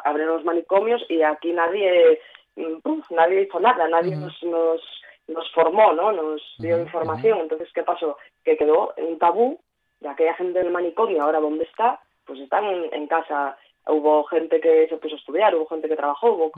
abrieron 0.03 0.36
los 0.36 0.45
manicomios 0.45 1.03
y 1.10 1.22
aquí 1.24 1.53
nadie, 1.53 2.20
uf, 2.56 3.10
nadie 3.12 3.43
hizo 3.43 3.60
nada, 3.60 3.88
nadie 3.88 4.16
nos, 4.16 4.43
nos, 4.43 4.82
nos 5.28 5.51
formó, 5.53 5.93
¿no? 5.93 6.12
Nos 6.12 6.41
dio 6.60 6.80
información. 6.80 7.39
Entonces, 7.39 7.70
¿qué 7.74 7.84
pasó? 7.84 8.18
Que 8.43 8.58
quedó 8.58 8.93
un 8.97 9.18
tabú 9.18 9.60
de 10.01 10.10
aquella 10.10 10.36
gente 10.36 10.60
del 10.60 10.72
manicomio, 10.72 11.24
ahora 11.24 11.39
dónde 11.39 11.64
está, 11.64 11.99
pues 12.26 12.39
están 12.39 12.65
en, 12.65 12.93
en 12.93 13.07
casa. 13.07 13.57
Hubo 13.88 14.23
gente 14.23 14.59
que 14.59 14.88
se 14.88 14.97
puso 14.97 15.15
a 15.15 15.19
estudiar, 15.19 15.55
hubo 15.55 15.67
gente 15.67 15.88
que 15.88 15.95
trabajó, 15.95 16.32
hubo 16.34 16.51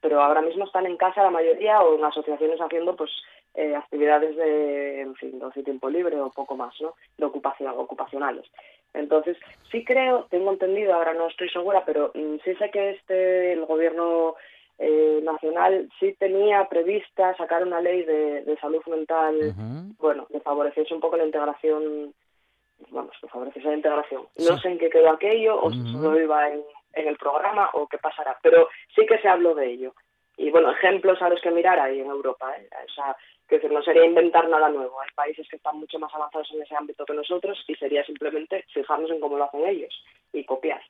pero 0.00 0.22
ahora 0.22 0.40
mismo 0.40 0.64
están 0.64 0.86
en 0.86 0.96
casa 0.96 1.22
la 1.22 1.30
mayoría 1.30 1.82
o 1.82 1.98
en 1.98 2.04
asociaciones 2.04 2.58
haciendo 2.58 2.96
pues 2.96 3.10
eh, 3.54 3.74
actividades 3.76 4.34
de, 4.36 5.02
en 5.02 5.14
fin, 5.16 5.38
de 5.38 5.44
ocio 5.44 5.62
tiempo 5.62 5.90
libre 5.90 6.18
o 6.18 6.30
poco 6.30 6.56
más, 6.56 6.72
¿no? 6.80 6.94
De 7.18 7.26
ocupación, 7.26 7.74
ocupacionales. 7.76 8.46
Entonces, 8.94 9.36
sí 9.70 9.84
creo, 9.84 10.26
tengo 10.30 10.50
entendido, 10.52 10.94
ahora 10.94 11.12
no 11.14 11.28
estoy 11.28 11.50
segura, 11.50 11.84
pero 11.84 12.12
mm, 12.14 12.36
sí 12.44 12.54
sé 12.54 12.70
que 12.70 12.90
este, 12.90 13.52
el 13.52 13.66
gobierno 13.66 14.36
eh, 14.78 15.20
nacional 15.22 15.90
sí 16.00 16.14
tenía 16.18 16.66
prevista 16.68 17.36
sacar 17.36 17.62
una 17.64 17.80
ley 17.80 18.02
de, 18.02 18.42
de 18.42 18.56
salud 18.58 18.82
mental, 18.86 19.52
bueno, 19.98 20.26
que 20.32 20.40
favoreciese 20.40 20.94
un 20.94 21.00
poco 21.00 21.18
la 21.18 21.26
integración, 21.26 22.14
vamos, 22.90 23.12
que 23.20 23.60
la 23.60 23.74
integración. 23.74 24.22
No 24.38 24.56
Sí. 24.56 24.62
sé 24.62 24.68
en 24.68 24.78
qué 24.78 24.90
quedó 24.90 25.10
aquello, 25.10 25.60
o 25.62 25.70
si 25.70 25.92
solo 25.92 26.20
iba 26.20 26.48
en, 26.48 26.62
en 26.94 27.08
el 27.08 27.16
programa, 27.16 27.70
o 27.74 27.86
qué 27.86 27.98
pasará, 27.98 28.38
pero 28.42 28.68
sí 28.94 29.06
que 29.06 29.18
se 29.18 29.28
habló 29.28 29.54
de 29.54 29.66
ello. 29.70 29.94
Y 30.36 30.50
bueno, 30.50 30.70
ejemplos 30.72 31.20
a 31.20 31.28
los 31.28 31.40
que 31.40 31.50
mirar 31.50 31.78
hay 31.78 32.00
en 32.00 32.06
Europa, 32.06 32.54
¿eh? 32.56 32.68
O 32.88 32.92
sea, 32.94 33.14
que 33.46 33.56
decir, 33.56 33.70
no 33.72 33.82
sería 33.82 34.04
inventar 34.04 34.48
nada 34.48 34.68
nuevo. 34.70 35.00
Hay 35.00 35.08
países 35.14 35.46
que 35.48 35.56
están 35.56 35.76
mucho 35.78 35.98
más 35.98 36.14
avanzados 36.14 36.50
en 36.52 36.62
ese 36.62 36.74
ámbito 36.74 37.04
que 37.04 37.12
nosotros 37.14 37.62
y 37.66 37.74
sería 37.74 38.04
simplemente 38.04 38.64
fijarnos 38.72 39.10
en 39.10 39.20
cómo 39.20 39.36
lo 39.36 39.44
hacen 39.44 39.66
ellos 39.66 39.92
y 40.32 40.44
copiar. 40.44 40.80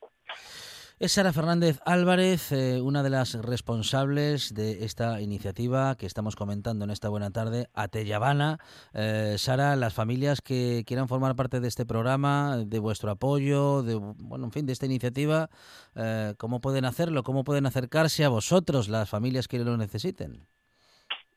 Es 1.01 1.13
Sara 1.13 1.33
Fernández 1.33 1.79
Álvarez, 1.83 2.51
eh, 2.51 2.79
una 2.79 3.01
de 3.01 3.09
las 3.09 3.33
responsables 3.43 4.53
de 4.53 4.85
esta 4.85 5.19
iniciativa 5.19 5.95
que 5.97 6.05
estamos 6.05 6.35
comentando 6.35 6.85
en 6.85 6.91
esta 6.91 7.09
buena 7.09 7.31
tarde, 7.31 7.65
Ateyabana. 7.73 8.59
Eh, 8.93 9.33
Sara, 9.39 9.75
las 9.75 9.95
familias 9.95 10.41
que 10.41 10.83
quieran 10.85 11.07
formar 11.07 11.35
parte 11.35 11.59
de 11.59 11.67
este 11.67 11.87
programa, 11.87 12.57
de 12.67 12.77
vuestro 12.77 13.09
apoyo, 13.09 13.81
de 13.81 13.95
bueno, 13.95 14.45
en 14.45 14.51
fin, 14.51 14.67
de 14.67 14.73
esta 14.73 14.85
iniciativa, 14.85 15.49
eh, 15.95 16.35
¿cómo 16.37 16.61
pueden 16.61 16.85
hacerlo? 16.85 17.23
¿Cómo 17.23 17.43
pueden 17.43 17.65
acercarse 17.65 18.23
a 18.23 18.29
vosotros, 18.29 18.87
las 18.87 19.09
familias 19.09 19.47
que 19.47 19.57
lo 19.57 19.77
necesiten? 19.77 20.45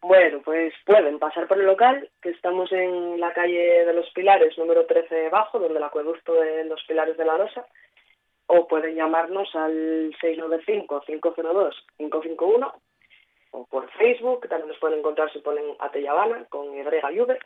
Bueno, 0.02 0.42
pues 0.44 0.74
pueden 0.84 1.18
pasar 1.18 1.48
por 1.48 1.58
el 1.58 1.64
local, 1.64 2.10
que 2.20 2.28
estamos 2.28 2.70
en 2.70 3.18
la 3.18 3.32
calle 3.32 3.86
de 3.86 3.94
los 3.94 4.10
Pilares, 4.10 4.58
número 4.58 4.84
13 4.84 5.30
bajo, 5.30 5.58
donde 5.58 5.78
el 5.78 5.84
acueducto 5.84 6.34
de 6.34 6.64
los 6.66 6.84
Pilares 6.86 7.16
de 7.16 7.24
la 7.24 7.38
Rosa, 7.38 7.64
o 8.56 8.68
pueden 8.68 8.94
llamarnos 8.94 9.52
al 9.56 10.14
695-502-551, 10.22 12.72
o 13.50 13.66
por 13.66 13.90
Facebook, 13.92 14.48
también 14.48 14.68
nos 14.68 14.78
pueden 14.78 15.00
encontrar 15.00 15.32
si 15.32 15.40
ponen 15.40 15.64
Ateyabana, 15.80 16.44
con 16.48 16.72
y 16.76 16.82
V, 16.82 17.36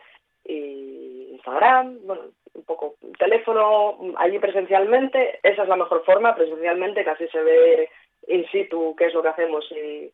y 0.44 1.30
Instagram, 1.32 2.00
bueno, 2.04 2.24
un 2.54 2.64
poco 2.64 2.96
teléfono 3.18 3.98
allí 4.18 4.38
presencialmente, 4.38 5.40
esa 5.42 5.62
es 5.62 5.68
la 5.68 5.76
mejor 5.76 6.04
forma, 6.04 6.34
presencialmente, 6.34 7.00
así 7.00 7.26
se 7.28 7.42
ve 7.42 7.88
in 8.26 8.46
situ 8.50 8.94
qué 8.96 9.06
es 9.06 9.14
lo 9.14 9.22
que 9.22 9.28
hacemos 9.28 9.64
y, 9.72 10.12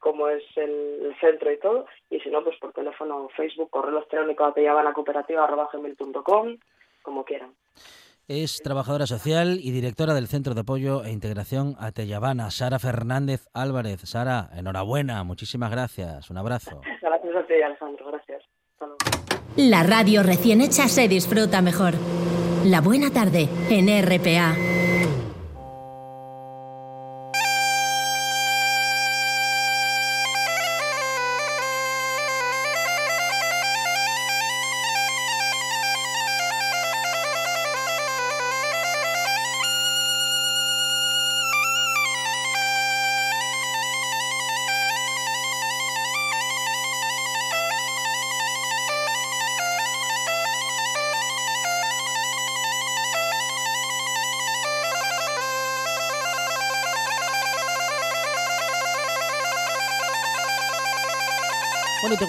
cómo 0.00 0.28
es 0.28 0.44
el, 0.56 1.06
el 1.06 1.16
centro 1.18 1.50
y 1.50 1.58
todo, 1.58 1.86
y 2.10 2.20
si 2.20 2.30
no, 2.30 2.44
pues 2.44 2.58
por 2.58 2.74
teléfono, 2.74 3.30
Facebook, 3.34 3.70
correo 3.70 3.96
electrónico 3.96 4.44
ateyabanacooperativa.com, 4.44 6.58
como 7.02 7.24
quieran. 7.24 7.54
Es 8.28 8.60
trabajadora 8.62 9.06
social 9.06 9.58
y 9.58 9.70
directora 9.70 10.12
del 10.12 10.26
Centro 10.26 10.52
de 10.52 10.60
Apoyo 10.60 11.02
e 11.02 11.12
Integración 11.12 11.76
Ateyabana, 11.78 12.50
Sara 12.50 12.78
Fernández 12.78 13.46
Álvarez. 13.54 14.02
Sara, 14.04 14.50
enhorabuena, 14.54 15.24
muchísimas 15.24 15.70
gracias, 15.70 16.28
un 16.28 16.36
abrazo. 16.36 16.82
Gracias 17.00 17.34
a 17.34 17.46
ti, 17.46 17.54
Alejandro, 17.64 18.06
gracias. 18.08 18.42
La 19.56 19.82
radio 19.82 20.22
recién 20.22 20.60
hecha 20.60 20.88
se 20.88 21.08
disfruta 21.08 21.62
mejor. 21.62 21.94
La 22.66 22.82
buena 22.82 23.10
tarde 23.10 23.48
en 23.70 23.88
RPA. 24.04 24.77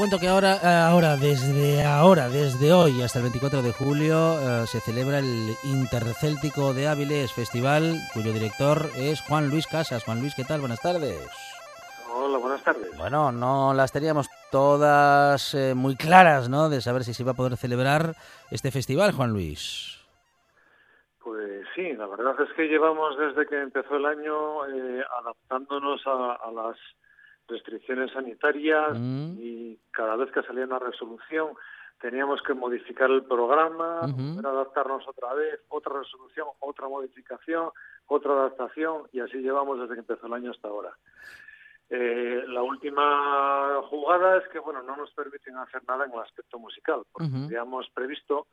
Cuento 0.09 0.25
que 0.25 0.27
ahora, 0.27 0.55
eh, 0.63 0.89
ahora, 0.89 1.17
desde 1.17 1.83
ahora, 1.83 2.29
desde 2.29 2.73
hoy 2.73 3.03
hasta 3.03 3.19
el 3.19 3.25
24 3.25 3.61
de 3.61 3.71
julio, 3.71 4.39
eh, 4.39 4.65
se 4.65 4.79
celebra 4.79 5.19
el 5.19 5.55
Intercéltico 5.63 6.73
de 6.73 6.87
Áviles 6.87 7.31
Festival, 7.31 7.93
cuyo 8.11 8.33
director 8.33 8.89
es 8.97 9.21
Juan 9.21 9.51
Luis 9.51 9.67
Casas. 9.67 10.03
Juan 10.03 10.19
Luis, 10.19 10.33
¿qué 10.33 10.43
tal? 10.43 10.61
Buenas 10.61 10.81
tardes. 10.81 11.29
Hola, 12.11 12.39
buenas 12.39 12.63
tardes. 12.63 12.97
Bueno, 12.97 13.31
no 13.31 13.75
las 13.75 13.91
teníamos 13.91 14.27
todas 14.51 15.53
eh, 15.53 15.75
muy 15.75 15.95
claras, 15.95 16.49
¿no? 16.49 16.69
De 16.69 16.81
saber 16.81 17.03
si 17.03 17.13
se 17.13 17.21
iba 17.21 17.33
a 17.33 17.35
poder 17.35 17.55
celebrar 17.55 18.15
este 18.49 18.71
festival, 18.71 19.11
Juan 19.11 19.29
Luis. 19.29 20.03
Pues 21.23 21.67
sí, 21.75 21.93
la 21.93 22.07
verdad 22.07 22.33
es 22.41 22.51
que 22.55 22.67
llevamos 22.67 23.15
desde 23.15 23.45
que 23.45 23.61
empezó 23.61 23.97
el 23.97 24.07
año 24.07 24.65
eh, 24.65 25.03
adaptándonos 25.19 26.01
a, 26.07 26.33
a 26.33 26.51
las 26.51 26.77
restricciones 27.49 28.11
sanitarias 28.11 28.97
Mm. 28.97 29.35
y 29.39 29.79
cada 29.91 30.15
vez 30.15 30.31
que 30.31 30.43
salía 30.43 30.65
una 30.65 30.79
resolución 30.79 31.49
teníamos 31.99 32.41
que 32.43 32.53
modificar 32.53 33.11
el 33.11 33.23
programa, 33.23 33.99
a 33.99 34.47
adaptarnos 34.47 35.05
otra 35.05 35.33
vez, 35.33 35.59
otra 35.67 35.99
resolución, 35.99 36.47
otra 36.59 36.87
modificación, 36.87 37.71
otra 38.07 38.31
adaptación 38.31 39.03
y 39.11 39.19
así 39.19 39.39
llevamos 39.39 39.81
desde 39.81 39.95
que 39.95 39.99
empezó 39.99 40.27
el 40.27 40.33
año 40.33 40.51
hasta 40.51 40.69
ahora. 40.69 40.93
Eh, 41.89 42.43
la 42.47 42.61
última 42.61 43.81
jugada 43.89 44.37
es 44.37 44.47
que 44.49 44.59
bueno 44.59 44.81
no 44.83 44.95
nos 44.95 45.11
permiten 45.11 45.57
hacer 45.57 45.81
nada 45.87 46.05
en 46.05 46.13
el 46.13 46.19
aspecto 46.19 46.57
musical, 46.59 47.01
porque 47.11 47.29
habíamos 47.45 47.89
previsto 47.89 48.47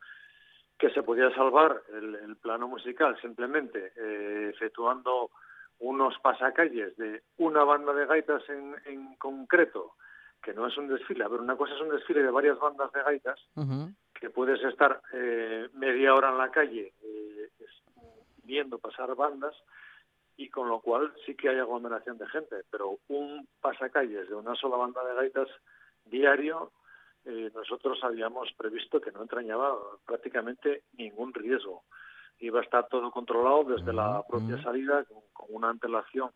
que 0.77 0.89
se 0.89 1.01
podía 1.03 1.33
salvar 1.33 1.81
el, 1.93 2.15
el 2.15 2.35
plano 2.35 2.67
musical 2.67 3.17
simplemente 3.21 3.93
eh, 3.95 4.51
efectuando 4.53 5.29
unos 5.79 6.17
pasacalles 6.19 6.95
de 6.97 7.23
una 7.37 7.63
banda 7.63 7.93
de 7.93 8.05
gaitas 8.05 8.47
en, 8.49 8.75
en 8.85 9.15
concreto, 9.15 9.93
que 10.41 10.53
no 10.53 10.67
es 10.67 10.77
un 10.77 10.87
desfile. 10.87 11.23
A 11.23 11.27
ver, 11.27 11.41
una 11.41 11.55
cosa 11.55 11.73
es 11.75 11.81
un 11.81 11.89
desfile 11.89 12.23
de 12.23 12.31
varias 12.31 12.59
bandas 12.59 12.91
de 12.91 13.03
gaitas, 13.03 13.39
que 14.13 14.29
puedes 14.29 14.63
estar 14.63 15.01
eh, 15.13 15.69
media 15.73 16.15
hora 16.15 16.29
en 16.29 16.37
la 16.37 16.49
calle 16.49 16.93
eh, 17.03 17.49
viendo 18.43 18.79
pasar 18.79 19.13
bandas 19.15 19.55
y 20.37 20.49
con 20.49 20.69
lo 20.69 20.79
cual 20.79 21.13
sí 21.25 21.35
que 21.35 21.49
hay 21.49 21.57
aglomeración 21.57 22.17
de 22.17 22.27
gente, 22.27 22.57
pero 22.71 22.99
un 23.07 23.47
pasacalles 23.59 24.29
de 24.29 24.35
una 24.35 24.55
sola 24.55 24.77
banda 24.77 25.03
de 25.03 25.15
gaitas 25.15 25.49
diario, 26.05 26.71
eh, 27.25 27.51
nosotros 27.53 27.99
habíamos 28.03 28.53
previsto 28.53 29.01
que 29.01 29.11
no 29.11 29.21
entrañaba 29.21 29.75
prácticamente 30.05 30.83
ningún 30.93 31.33
riesgo. 31.33 31.83
Iba 32.39 32.59
a 32.59 32.63
estar 32.63 32.87
todo 32.87 33.11
controlado 33.11 33.63
desde 33.63 33.93
la 33.93 34.23
propia 34.27 34.61
salida, 34.61 35.03
con, 35.05 35.21
con 35.33 35.47
una 35.49 35.69
antelación, 35.69 36.31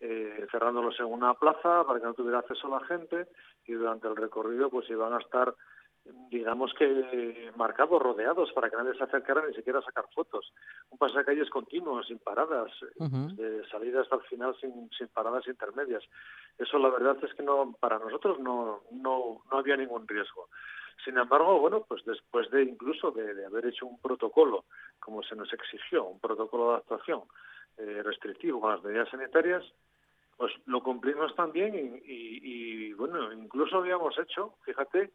eh, 0.00 0.46
cerrándolos 0.50 0.98
en 0.98 1.06
una 1.06 1.34
plaza 1.34 1.84
para 1.86 2.00
que 2.00 2.06
no 2.06 2.14
tuviera 2.14 2.40
acceso 2.40 2.68
la 2.68 2.84
gente 2.86 3.28
y 3.66 3.72
durante 3.72 4.08
el 4.08 4.16
recorrido 4.16 4.68
pues 4.68 4.90
iban 4.90 5.12
a 5.12 5.18
estar 5.18 5.54
digamos 6.30 6.72
que 6.74 7.50
marcados, 7.56 8.02
rodeados, 8.02 8.52
para 8.52 8.68
que 8.68 8.76
nadie 8.76 8.94
se 8.94 9.04
acercara 9.04 9.46
ni 9.46 9.54
siquiera 9.54 9.78
a 9.78 9.82
sacar 9.82 10.04
fotos. 10.14 10.52
Un 10.90 10.98
pasacalles 10.98 11.48
continuo, 11.50 12.02
sin 12.02 12.18
paradas, 12.18 12.70
Ujú. 12.96 13.34
de 13.36 13.66
salida 13.68 14.02
hasta 14.02 14.16
el 14.16 14.22
final 14.22 14.54
sin, 14.60 14.90
sin 14.90 15.08
paradas 15.08 15.46
intermedias. 15.48 16.02
Eso 16.58 16.78
la 16.78 16.90
verdad 16.90 17.16
es 17.22 17.32
que 17.34 17.42
no 17.42 17.74
para 17.80 17.98
nosotros 17.98 18.38
no, 18.40 18.82
no, 18.90 19.42
no 19.50 19.58
había 19.58 19.76
ningún 19.76 20.06
riesgo. 20.06 20.48
Sin 21.04 21.18
embargo, 21.18 21.58
bueno, 21.60 21.84
pues 21.86 22.04
después 22.04 22.50
de 22.50 22.62
incluso 22.62 23.10
de, 23.10 23.34
de 23.34 23.46
haber 23.46 23.66
hecho 23.66 23.86
un 23.86 23.98
protocolo, 24.00 24.64
como 25.00 25.22
se 25.22 25.36
nos 25.36 25.52
exigió, 25.52 26.04
un 26.04 26.18
protocolo 26.20 26.70
de 26.70 26.76
actuación 26.78 27.22
eh, 27.76 28.02
restrictivo 28.02 28.60
con 28.60 28.70
las 28.72 28.82
medidas 28.82 29.08
sanitarias, 29.10 29.62
pues 30.36 30.52
lo 30.66 30.82
cumplimos 30.82 31.34
también 31.36 31.74
y, 31.74 31.78
y- 32.10 32.40
y, 32.88 32.92
bueno, 32.94 33.32
incluso 33.32 33.76
habíamos 33.78 34.18
hecho, 34.18 34.54
fíjate, 34.64 35.12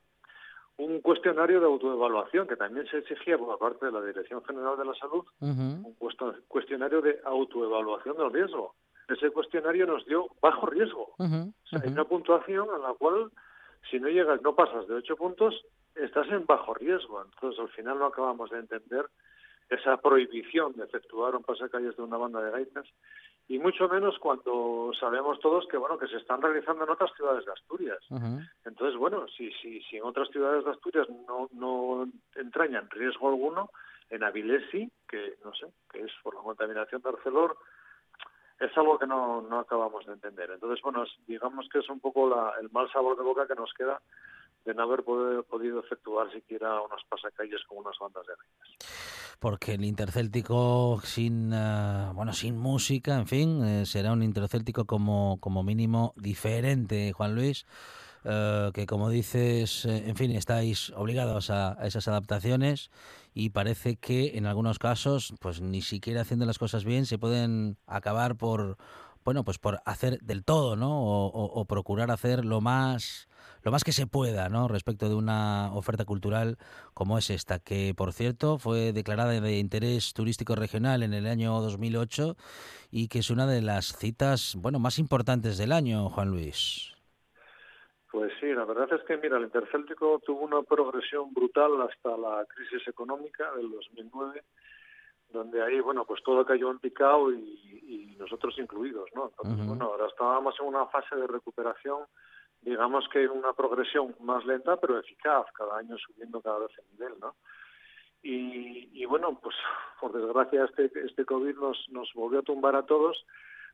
un 0.77 1.01
cuestionario 1.01 1.59
de 1.59 1.65
autoevaluación 1.65 2.47
que 2.47 2.55
también 2.55 2.87
se 2.87 2.99
exigía 2.99 3.37
por 3.37 3.57
parte 3.59 3.85
de 3.87 3.91
la 3.91 4.01
Dirección 4.01 4.43
General 4.45 4.77
de 4.77 4.85
la 4.85 4.93
Salud, 4.95 5.25
Ujú. 5.41 5.87
un 5.87 5.93
cuesto- 5.95 6.35
cuestionario 6.47 7.01
de 7.01 7.19
autoevaluación 7.25 8.15
del 8.15 8.31
riesgo. 8.31 8.75
Ese 9.09 9.29
cuestionario 9.31 9.85
nos 9.87 10.05
dio 10.05 10.27
bajo 10.41 10.67
riesgo. 10.67 11.15
O 11.17 11.67
sea, 11.67 11.79
hay 11.83 11.89
una 11.91 12.05
puntuación 12.05 12.69
en 12.75 12.81
la 12.81 12.93
cual, 12.93 13.29
si 13.89 13.99
no 13.99 14.07
llegas, 14.07 14.41
no 14.41 14.55
pasas 14.55 14.87
de 14.87 14.93
ocho 14.95 15.15
puntos, 15.17 15.65
estás 16.03 16.27
en 16.29 16.45
bajo 16.45 16.73
riesgo. 16.73 17.21
Entonces, 17.23 17.59
al 17.59 17.69
final 17.69 17.99
no 17.99 18.05
acabamos 18.07 18.49
de 18.49 18.59
entender 18.59 19.05
esa 19.69 19.97
prohibición 19.97 20.73
de 20.73 20.83
efectuar 20.85 21.35
un 21.35 21.43
pasacalles 21.43 21.95
de 21.95 22.01
una 22.03 22.17
banda 22.17 22.41
de 22.41 22.51
gaitas 22.51 22.87
y 23.47 23.59
mucho 23.59 23.87
menos 23.87 24.17
cuando 24.19 24.91
sabemos 24.99 25.39
todos 25.39 25.67
que 25.67 25.77
bueno 25.77 25.97
que 25.97 26.07
se 26.07 26.17
están 26.17 26.41
realizando 26.41 26.83
en 26.83 26.89
otras 26.91 27.11
ciudades 27.15 27.45
de 27.45 27.51
Asturias. 27.51 27.99
Entonces, 28.65 28.97
bueno, 28.97 29.27
si, 29.27 29.51
si, 29.53 29.81
si 29.83 29.97
en 29.97 30.03
otras 30.03 30.29
ciudades 30.29 30.65
de 30.65 30.71
Asturias 30.71 31.07
no, 31.27 31.49
no 31.51 32.07
entrañan 32.35 32.89
riesgo 32.89 33.29
alguno, 33.29 33.69
en 34.09 34.23
Avilés 34.23 34.63
sí, 34.71 34.91
que 35.07 35.35
no 35.45 35.53
sé, 35.53 35.67
que 35.91 36.01
es 36.01 36.11
por 36.23 36.33
la 36.35 36.41
contaminación 36.41 37.01
de 37.03 37.09
Arcelor, 37.09 37.55
es 38.59 38.75
algo 38.77 38.97
que 38.99 39.07
no, 39.07 39.41
no 39.43 39.59
acabamos 39.59 40.05
de 40.05 40.13
entender. 40.13 40.49
Entonces, 40.51 40.81
bueno, 40.81 41.05
digamos 41.27 41.69
que 41.69 41.79
es 41.79 41.89
un 41.89 41.99
poco 41.99 42.27
la- 42.27 42.53
el 42.59 42.69
mal 42.71 42.91
sabor 42.91 43.15
de 43.17 43.23
boca 43.23 43.47
que 43.47 43.55
nos 43.55 43.71
queda 43.73 44.01
de 44.65 44.73
no 44.73 44.83
haber 44.83 45.03
podido, 45.03 45.43
podido 45.43 45.79
efectuar 45.79 46.31
siquiera 46.31 46.81
unos 46.81 47.01
pasacalles 47.09 47.61
con 47.67 47.79
unas 47.79 47.97
bandas 47.99 48.23
de 48.27 48.33
gaitas. 48.33 49.37
porque 49.39 49.73
el 49.75 49.85
intercéltico 49.85 50.99
sin 51.03 51.51
eh, 51.53 52.09
bueno 52.13 52.33
sin 52.33 52.57
música 52.57 53.17
en 53.17 53.27
fin 53.27 53.63
eh, 53.63 53.85
será 53.85 54.11
un 54.11 54.21
intercéltico 54.21 54.85
como 54.85 55.37
como 55.39 55.63
mínimo 55.63 56.13
diferente 56.17 57.13
Juan 57.13 57.35
Luis 57.35 57.65
eh, 58.25 58.69
que 58.73 58.85
como 58.85 59.09
dices 59.09 59.85
eh, 59.85 60.09
en 60.09 60.15
fin 60.17 60.31
estáis 60.31 60.89
obligados 60.91 61.49
a, 61.49 61.81
a 61.81 61.87
esas 61.87 62.07
adaptaciones 62.09 62.91
y 63.33 63.51
parece 63.51 63.95
que 63.95 64.37
en 64.37 64.45
algunos 64.45 64.77
casos 64.77 65.33
pues 65.39 65.61
ni 65.61 65.81
siquiera 65.81 66.21
haciendo 66.21 66.45
las 66.45 66.59
cosas 66.59 66.83
bien 66.83 67.05
se 67.05 67.17
pueden 67.17 67.77
acabar 67.87 68.35
por 68.35 68.75
bueno 69.23 69.45
pues 69.45 69.57
por 69.57 69.79
hacer 69.85 70.19
del 70.19 70.43
todo 70.43 70.75
no 70.75 71.01
o, 71.01 71.27
o- 71.27 71.61
o 71.61 71.65
procurar 71.65 72.11
hacer 72.11 72.43
lo 72.43 72.59
más 72.59 73.28
lo 73.63 73.71
más 73.71 73.83
que 73.83 73.91
se 73.91 74.07
pueda, 74.07 74.49
¿no? 74.49 74.67
Respecto 74.67 75.09
de 75.09 75.15
una 75.15 75.73
oferta 75.73 76.05
cultural 76.05 76.57
como 76.93 77.17
es 77.17 77.29
esta, 77.29 77.59
que 77.59 77.93
por 77.95 78.13
cierto 78.13 78.57
fue 78.57 78.93
declarada 78.93 79.39
de 79.39 79.57
interés 79.57 80.13
turístico 80.13 80.55
regional 80.55 81.03
en 81.03 81.13
el 81.13 81.27
año 81.27 81.59
2008 81.59 82.35
y 82.91 83.07
que 83.07 83.19
es 83.19 83.29
una 83.29 83.45
de 83.45 83.61
las 83.61 83.97
citas, 83.97 84.55
bueno, 84.57 84.79
más 84.79 84.99
importantes 84.99 85.57
del 85.57 85.71
año, 85.71 86.09
Juan 86.09 86.29
Luis. 86.29 86.93
Pues 88.11 88.31
sí, 88.39 88.47
la 88.47 88.65
verdad 88.65 88.91
es 88.91 89.03
que, 89.03 89.17
mira, 89.17 89.37
el 89.37 89.43
Intercéltico 89.43 90.19
tuvo 90.25 90.41
una 90.41 90.63
progresión 90.63 91.31
brutal 91.31 91.79
hasta 91.81 92.17
la 92.17 92.43
crisis 92.45 92.87
económica 92.87 93.51
del 93.55 93.69
2009, 93.69 94.43
donde 95.29 95.61
ahí, 95.61 95.79
bueno, 95.79 96.05
pues 96.05 96.23
todo 96.23 96.43
cayó 96.43 96.71
en 96.71 96.79
picado 96.79 97.31
y, 97.31 97.35
y 97.37 98.15
nosotros 98.17 98.57
incluidos, 98.57 99.09
¿no? 99.13 99.29
Entonces, 99.29 99.67
bueno, 99.67 99.85
ahora 99.85 100.07
estábamos 100.07 100.55
en 100.59 100.67
una 100.67 100.87
fase 100.87 101.15
de 101.15 101.27
recuperación, 101.27 101.99
digamos 102.61 103.07
que 103.09 103.27
una 103.27 103.53
progresión 103.53 104.15
más 104.19 104.45
lenta, 104.45 104.77
pero 104.77 104.99
eficaz, 104.99 105.45
cada 105.53 105.77
año 105.77 105.97
subiendo 105.97 106.41
cada 106.41 106.59
vez 106.59 106.71
el 106.77 106.85
nivel, 106.91 107.19
¿no? 107.19 107.35
Y, 108.21 108.89
y 108.91 109.05
bueno, 109.05 109.39
pues 109.41 109.55
por 110.01 110.11
desgracia 110.11 110.65
este, 110.65 110.91
este 111.05 111.23
COVID 111.23 111.55
nos, 111.55 111.87
nos 111.89 112.11
volvió 112.13 112.39
a 112.39 112.43
tumbar 112.43 112.75
a 112.75 112.85
todos, 112.85 113.25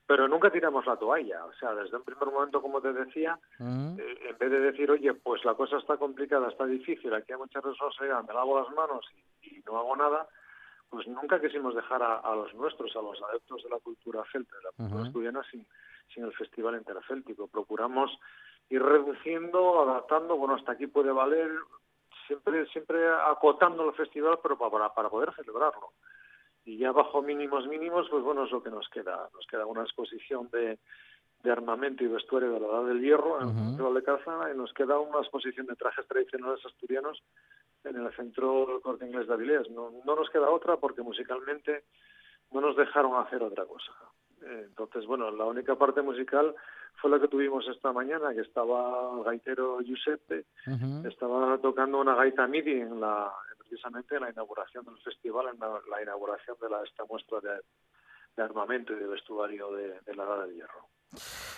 pero 0.06 0.28
nunca 0.28 0.52
tiramos 0.52 0.86
la 0.86 0.98
toalla. 0.98 1.46
O 1.46 1.54
sea, 1.54 1.74
desde 1.74 1.98
un 1.98 2.04
primer 2.04 2.28
momento, 2.28 2.62
como 2.62 2.80
te 2.80 2.94
decía, 2.94 3.40
eh, 3.60 4.20
en 4.30 4.38
vez 4.38 4.52
de 4.52 4.60
decir, 4.60 4.92
oye, 4.92 5.16
pues 5.16 5.44
la 5.46 5.56
cosa 5.56 5.78
está 5.78 5.98
complicada, 5.98 6.50
está 6.50 6.68
difícil, 6.68 7.12
aquí 7.16 7.32
hay 7.34 7.40
mucha 7.40 7.60
responsabilidad, 7.60 8.24
me 8.24 8.36
lavo 8.36 8.60
las 8.60 8.72
manos 8.76 9.04
y, 9.42 9.58
y 9.58 9.64
no 9.66 9.80
hago 9.80 9.96
nada, 9.96 10.28
pues 10.92 11.08
nunca 11.08 11.42
quisimos 11.42 11.74
dejar 11.74 12.04
a, 12.04 12.18
a 12.20 12.36
los 12.36 12.54
nuestros, 12.54 12.96
a 12.96 13.02
los 13.02 13.20
adeptos 13.24 13.64
de 13.64 13.70
la 13.72 13.80
cultura 13.80 14.24
celta, 14.32 14.56
de 14.58 14.64
la 14.64 14.72
cultura 14.74 15.04
asturiana, 15.08 15.44
sin, 15.50 15.66
sin 16.14 16.24
el 16.24 16.34
Festival 16.34 16.76
Intercéltico. 16.76 17.48
Procuramos 17.48 18.12
ir 18.70 18.82
reduciendo, 18.82 19.82
adaptando, 19.82 20.36
bueno, 20.38 20.56
hasta 20.56 20.74
aquí 20.74 20.88
puede 20.88 21.12
valer, 21.12 21.52
siempre 22.28 22.66
siempre 22.68 23.08
acotando 23.08 23.88
el 23.88 23.96
festival, 23.96 24.40
pero 24.42 24.58
para, 24.58 24.94
para 24.94 25.10
poder 25.10 25.34
celebrarlo. 25.36 25.92
Y 26.66 26.78
ya 26.78 26.92
bajo 26.92 27.22
mínimos 27.22 27.68
mínimos, 27.68 28.08
pues 28.10 28.24
bueno, 28.24 28.46
es 28.46 28.52
lo 28.52 28.64
que 28.64 28.72
nos 28.72 28.90
queda. 28.90 29.30
Nos 29.34 29.46
queda 29.46 29.68
una 29.68 29.84
exposición 29.84 30.50
de, 30.52 30.80
de 31.44 31.52
armamento 31.52 32.04
y 32.04 32.08
vestuario 32.08 32.52
de 32.52 32.60
la 32.60 32.68
Edad 32.68 32.86
del 32.86 33.02
Hierro 33.02 33.40
en 33.40 33.50
el 33.50 33.56
Ujú. 33.56 33.66
Festival 33.66 33.94
de 33.94 34.04
Caza 34.04 34.52
y 34.52 34.58
nos 34.58 34.74
queda 34.74 34.98
una 35.00 35.20
exposición 35.20 35.68
de 35.68 35.76
trajes 35.76 36.08
tradicionales 36.08 36.66
asturianos 36.66 37.22
en 37.84 37.98
el 37.98 38.12
centro 38.16 38.66
del 38.66 38.82
Corte 38.82 39.06
Inglés 39.06 39.28
de 39.28 39.34
Avilés. 39.36 39.70
No, 39.70 39.92
no 40.04 40.16
nos 40.16 40.30
queda 40.32 40.50
otra 40.50 40.78
porque 40.78 41.04
musicalmente 41.04 41.84
no 42.52 42.62
nos 42.62 42.76
dejaron 42.76 43.16
hacer 43.24 43.44
otra 43.44 43.66
cosa. 43.66 43.92
Entonces, 44.42 45.06
bueno, 45.06 45.32
la 45.32 45.46
única 45.46 45.76
parte 45.76 46.02
musical 46.02 46.56
fue 46.96 47.10
la 47.10 47.20
que 47.20 47.28
tuvimos 47.28 47.68
esta 47.68 47.92
mañana, 47.92 48.34
que 48.34 48.42
estaba 48.42 49.18
el 49.18 49.24
gaitero 49.24 49.80
Giuseppe, 49.82 50.46
estaba 51.08 51.58
tocando 51.60 52.00
una 52.00 52.16
gaita 52.16 52.48
MIDI 52.48 52.82
en 52.82 53.00
la, 53.00 53.32
precisamente 53.58 54.16
en 54.16 54.22
la 54.22 54.32
inauguración 54.32 54.86
del 54.86 54.98
festival, 55.00 55.48
en 55.54 55.60
la, 55.60 55.80
la 55.90 56.02
inauguración 56.02 56.58
de 56.62 56.70
la, 56.70 56.84
esta 56.84 57.06
muestra 57.06 57.40
de, 57.42 57.62
de 58.36 58.44
armamento 58.44 58.94
y 58.94 58.98
de 58.98 59.08
vestuario 59.08 59.72
de, 59.72 60.00
de 60.02 60.16
la 60.16 60.24
Edad 60.24 60.46
del 60.46 60.56
Hierro. 60.56 60.88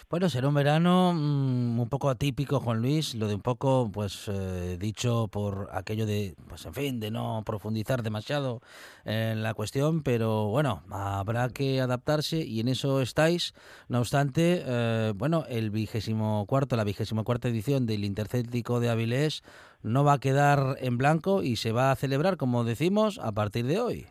Bueno, 0.10 0.30
será 0.30 0.48
un 0.48 0.54
verano 0.54 1.12
mm, 1.14 1.82
un 1.82 1.90
poco 1.90 2.10
atípico, 2.10 2.62
Juan 2.62 2.82
Luis, 2.82 3.14
lo 3.14 3.28
de 3.28 3.36
un 3.36 3.42
poco, 3.42 3.92
pues, 3.92 4.30
eh, 4.30 4.78
dicho 4.80 5.28
por 5.28 5.68
aquello 5.74 6.06
de, 6.06 6.34
pues, 6.48 6.66
en 6.66 6.74
fin, 6.74 7.00
de 7.02 7.12
no 7.12 7.44
profundizar 7.46 8.04
demasiado 8.04 8.62
en 9.04 9.44
la 9.44 9.54
cuestión, 9.54 10.04
pero 10.04 10.48
bueno, 10.48 10.82
habrá 10.92 11.50
que 11.50 11.82
adaptarse 11.82 12.38
y 12.38 12.62
en 12.62 12.70
eso 12.70 13.02
estáis. 13.02 13.54
No 13.90 14.00
obstante, 14.00 14.64
eh, 14.66 15.12
bueno, 15.14 15.44
el 15.50 15.72
vigésimo 15.72 16.46
cuarto, 16.48 16.78
la 16.78 16.86
vigésimo 16.86 17.26
cuarta 17.26 17.50
edición 17.50 17.86
del 17.86 18.06
Intercéltico 18.06 18.80
de 18.80 18.90
Avilés 18.90 19.44
no 19.84 20.06
va 20.06 20.14
a 20.14 20.20
quedar 20.20 20.78
en 20.80 20.98
blanco 20.98 21.44
y 21.44 21.58
se 21.58 21.74
va 21.74 21.92
a 21.92 21.96
celebrar, 21.98 22.38
como 22.38 22.64
decimos, 22.64 23.20
a 23.20 23.34
partir 23.34 23.66
de 23.66 23.82
hoy. 23.82 24.08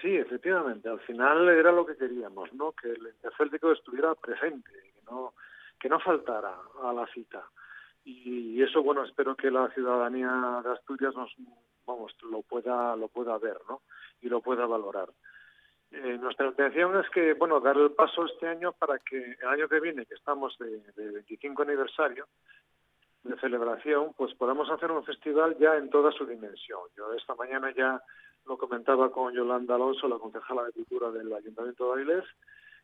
Sí, 0.00 0.16
efectivamente. 0.16 0.88
Al 0.88 1.00
final 1.00 1.48
era 1.48 1.72
lo 1.72 1.84
que 1.84 1.96
queríamos, 1.96 2.52
¿no? 2.54 2.72
Que 2.72 2.90
el 2.90 3.06
Intercéltico 3.06 3.72
estuviera 3.72 4.14
presente, 4.14 4.70
que 4.70 5.02
no, 5.10 5.34
que 5.78 5.88
no 5.88 6.00
faltara 6.00 6.56
a 6.82 6.92
la 6.92 7.06
cita. 7.08 7.44
Y 8.04 8.62
eso, 8.62 8.82
bueno, 8.82 9.04
espero 9.04 9.36
que 9.36 9.50
la 9.50 9.68
ciudadanía 9.70 10.62
de 10.64 10.72
Asturias 10.72 11.14
nos, 11.14 11.34
vamos, 11.86 12.14
lo 12.22 12.42
pueda, 12.42 12.96
lo 12.96 13.08
pueda 13.08 13.36
ver, 13.38 13.58
¿no? 13.68 13.82
Y 14.22 14.28
lo 14.28 14.40
pueda 14.40 14.64
valorar. 14.66 15.10
Eh, 15.90 16.16
nuestra 16.18 16.46
intención 16.46 16.98
es 16.98 17.10
que, 17.10 17.34
bueno, 17.34 17.60
dar 17.60 17.76
el 17.76 17.90
paso 17.90 18.24
este 18.24 18.46
año 18.46 18.72
para 18.72 18.98
que 19.00 19.36
el 19.40 19.48
año 19.48 19.68
que 19.68 19.80
viene, 19.80 20.06
que 20.06 20.14
estamos 20.14 20.56
de, 20.58 20.80
de 20.96 21.10
25 21.10 21.62
aniversario 21.62 22.26
de 23.24 23.38
celebración, 23.38 24.14
pues 24.16 24.34
podamos 24.34 24.70
hacer 24.70 24.90
un 24.90 25.04
festival 25.04 25.58
ya 25.58 25.76
en 25.76 25.90
toda 25.90 26.10
su 26.12 26.24
dimensión. 26.24 26.80
Yo 26.96 27.12
esta 27.12 27.34
mañana 27.34 27.70
ya 27.72 28.00
lo 28.50 28.58
comentaba 28.58 29.12
con 29.12 29.32
Yolanda 29.32 29.76
Alonso, 29.76 30.08
la 30.08 30.18
concejala 30.18 30.64
de 30.64 30.72
Cultura 30.72 31.12
del 31.12 31.32
Ayuntamiento 31.32 31.86
de 31.86 31.92
Avilés, 31.92 32.24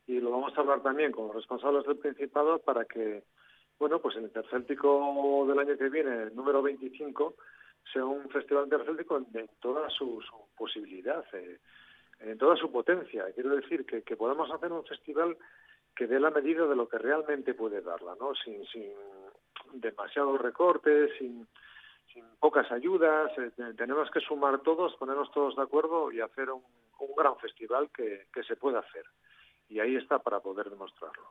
y 0.06 0.20
lo 0.20 0.30
vamos 0.30 0.56
a 0.56 0.60
hablar 0.60 0.80
también 0.80 1.10
con 1.10 1.26
los 1.26 1.34
responsables 1.34 1.84
del 1.84 1.98
Principado 1.98 2.60
para 2.60 2.84
que, 2.84 3.24
bueno, 3.76 3.98
pues 3.98 4.14
el 4.14 4.22
Intercéltico 4.22 5.44
del 5.48 5.58
año 5.58 5.76
que 5.76 5.88
viene, 5.88 6.22
el 6.22 6.36
número 6.36 6.62
25, 6.62 7.34
sea 7.92 8.04
un 8.04 8.30
festival 8.30 8.64
intercéltico 8.64 9.16
en, 9.16 9.48
toda 9.58 9.90
su, 9.90 10.22
su 10.22 10.36
posibilidad, 10.56 11.24
eh, 11.32 11.58
en 12.20 12.38
toda 12.38 12.54
su 12.54 12.70
potencia. 12.70 13.24
Quiero 13.34 13.56
decir 13.56 13.84
que, 13.84 14.02
que 14.02 14.16
podamos 14.16 14.48
hacer 14.52 14.70
un 14.70 14.84
festival 14.84 15.36
que 15.96 16.06
dé 16.06 16.20
la 16.20 16.30
medida 16.30 16.64
de 16.68 16.76
lo 16.76 16.88
que 16.88 16.98
realmente 16.98 17.54
puede 17.54 17.80
darla, 17.80 18.14
¿no? 18.20 18.36
Sin, 18.36 18.64
sin 18.66 18.92
demasiados 19.72 20.40
recortes, 20.40 21.10
sin, 21.18 21.48
pocas 22.40 22.70
ayudas. 22.72 23.30
eh, 23.38 23.50
te- 23.56 23.74
tenemos 23.74 24.10
que 24.10 24.20
sumar 24.20 24.60
todos, 24.60 24.94
ponernos 24.96 25.30
todos 25.32 25.56
de 25.56 25.62
acuerdo 25.62 26.10
y 26.12 26.20
hacer 26.20 26.50
un, 26.50 26.62
un 26.98 27.14
gran 27.16 27.36
festival 27.38 27.90
que, 27.94 28.26
que 28.32 28.42
se 28.44 28.56
pueda 28.56 28.80
hacer. 28.80 29.04
Y 29.68 29.80
ahí 29.80 29.96
está 29.96 30.18
para 30.20 30.40
poder 30.40 30.70
demostrarlo. 30.70 31.24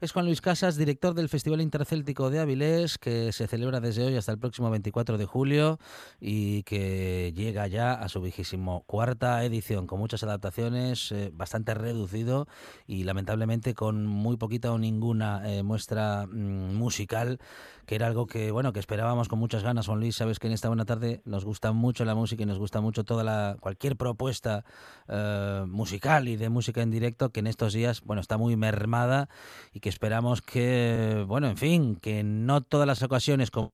Es 0.00 0.12
Juan 0.12 0.26
Luis 0.26 0.40
Casas, 0.40 0.76
director 0.76 1.14
del 1.14 1.28
Festival 1.28 1.60
Intercéltico 1.60 2.28
de 2.28 2.40
Avilés, 2.40 2.98
que 2.98 3.32
se 3.32 3.46
celebra 3.46 3.80
desde 3.80 4.04
hoy 4.04 4.16
hasta 4.16 4.32
el 4.32 4.38
próximo 4.38 4.68
24 4.68 5.16
de 5.16 5.24
julio 5.24 5.78
y 6.20 6.62
que 6.64 7.32
llega 7.34 7.66
ya 7.68 7.92
a 7.92 8.08
su 8.08 8.20
vigésimo 8.20 8.82
cuarta 8.86 9.42
edición, 9.44 9.86
con 9.86 10.00
muchas 10.00 10.22
adaptaciones, 10.22 11.10
eh, 11.12 11.30
bastante 11.32 11.74
reducido 11.74 12.48
y 12.86 13.04
lamentablemente 13.04 13.74
con 13.74 14.04
muy 14.04 14.36
poquita 14.36 14.72
o 14.72 14.78
ninguna 14.78 15.42
eh, 15.50 15.62
muestra 15.62 16.26
mm, 16.26 16.74
musical, 16.74 17.38
que 17.86 17.94
era 17.94 18.06
algo 18.06 18.26
que 18.26 18.50
bueno 18.50 18.72
que 18.72 18.80
esperábamos 18.80 19.28
con 19.28 19.38
muchas 19.38 19.62
ganas. 19.62 19.86
Juan 19.86 20.00
Luis, 20.00 20.16
sabes 20.16 20.38
que 20.38 20.48
en 20.48 20.52
esta 20.52 20.68
buena 20.68 20.84
tarde 20.84 21.22
nos 21.24 21.44
gusta 21.44 21.72
mucho 21.72 22.04
la 22.04 22.14
música 22.14 22.42
y 22.42 22.46
nos 22.46 22.58
gusta 22.58 22.80
mucho 22.80 23.04
toda 23.04 23.24
la 23.24 23.56
cualquier 23.60 23.96
propuesta 23.96 24.64
eh, 25.08 25.64
musical 25.66 26.28
y 26.28 26.36
de 26.36 26.48
música 26.48 26.82
en 26.82 26.90
directo 26.90 27.30
que 27.30 27.40
en 27.40 27.46
estos 27.46 27.72
días 27.72 28.02
bueno 28.02 28.20
está 28.20 28.36
muy 28.36 28.56
mermada 28.56 29.28
y 29.72 29.80
que 29.80 29.88
esperamos 29.88 30.42
que 30.42 31.24
bueno 31.26 31.48
en 31.48 31.56
fin 31.56 31.96
que 31.96 32.22
no 32.22 32.62
todas 32.62 32.86
las 32.86 33.02
ocasiones 33.02 33.50
como 33.50 33.70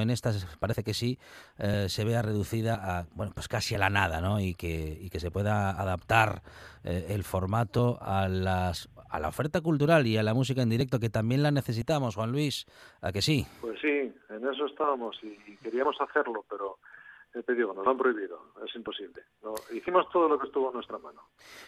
en 0.00 0.10
estas 0.10 0.44
parece 0.60 0.84
que 0.84 0.94
sí 0.94 1.18
eh, 1.58 1.86
se 1.88 2.04
vea 2.04 2.22
reducida 2.22 2.74
a 2.74 3.06
bueno 3.14 3.32
pues 3.34 3.48
casi 3.48 3.74
a 3.74 3.78
la 3.78 3.90
nada 3.90 4.20
no 4.20 4.40
y 4.40 4.54
que 4.54 4.96
y 5.00 5.10
que 5.10 5.20
se 5.20 5.30
pueda 5.30 5.70
adaptar 5.70 6.42
eh, 6.84 7.06
el 7.08 7.24
formato 7.24 7.98
a 8.00 8.28
las 8.28 8.88
a 9.10 9.18
la 9.18 9.28
oferta 9.28 9.60
cultural 9.60 10.06
y 10.06 10.16
a 10.16 10.22
la 10.22 10.34
música 10.34 10.62
en 10.62 10.70
directo 10.70 11.00
que 11.00 11.10
también 11.10 11.42
la 11.42 11.50
necesitamos 11.50 12.14
Juan 12.14 12.30
Luis 12.32 12.66
a 13.00 13.12
que 13.12 13.22
sí 13.22 13.46
Pues 13.60 13.80
sí, 13.80 14.12
en 14.28 14.46
eso 14.48 14.66
estábamos 14.66 15.16
y 15.22 15.56
queríamos 15.56 15.96
hacerlo, 16.00 16.44
pero 16.48 16.78
te 17.42 17.54
digo, 17.54 17.74
nos 17.74 17.84
lo 17.84 17.90
han 17.90 17.98
prohibido, 17.98 18.52
es 18.64 18.74
imposible. 18.76 19.22
No, 19.42 19.54
hicimos 19.72 20.08
todo 20.10 20.28
lo 20.28 20.38
que 20.38 20.46
estuvo 20.46 20.68
en 20.68 20.74
nuestra 20.74 20.98
mano. 20.98 21.20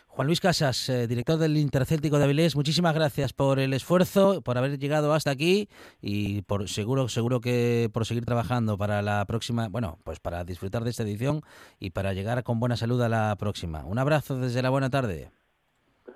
Juan 0.06 0.26
Luis 0.26 0.40
Casas, 0.40 0.88
eh, 0.88 1.06
director 1.06 1.38
del 1.38 1.56
Intercéltico 1.56 2.18
de 2.18 2.24
Avilés, 2.24 2.54
muchísimas 2.56 2.94
gracias 2.94 3.32
por 3.32 3.58
el 3.58 3.72
esfuerzo, 3.72 4.42
por 4.42 4.58
haber 4.58 4.78
llegado 4.78 5.12
hasta 5.12 5.30
aquí 5.30 5.68
y 6.00 6.42
por 6.42 6.68
seguro 6.68 7.08
seguro 7.08 7.40
que 7.40 7.90
por 7.92 8.06
seguir 8.06 8.24
trabajando 8.24 8.78
para 8.78 9.02
la 9.02 9.24
próxima, 9.26 9.68
bueno, 9.68 9.98
pues 10.04 10.20
para 10.20 10.44
disfrutar 10.44 10.84
de 10.84 10.90
esta 10.90 11.02
edición 11.02 11.42
y 11.80 11.90
para 11.90 12.12
llegar 12.12 12.44
con 12.44 12.60
buena 12.60 12.76
salud 12.76 13.00
a 13.02 13.08
la 13.08 13.34
próxima. 13.38 13.84
Un 13.84 13.98
abrazo 13.98 14.38
desde 14.38 14.62
la 14.62 14.70
buena 14.70 14.90
tarde. 14.90 15.30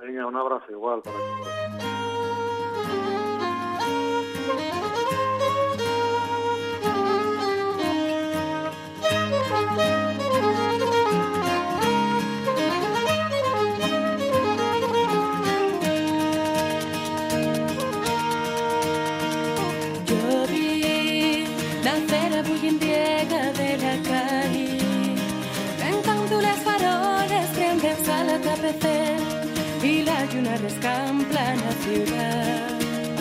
Venga, 0.00 0.26
un 0.26 0.36
abrazo 0.36 0.70
igual 0.70 1.02
para 1.02 1.16
todos. 1.16 2.09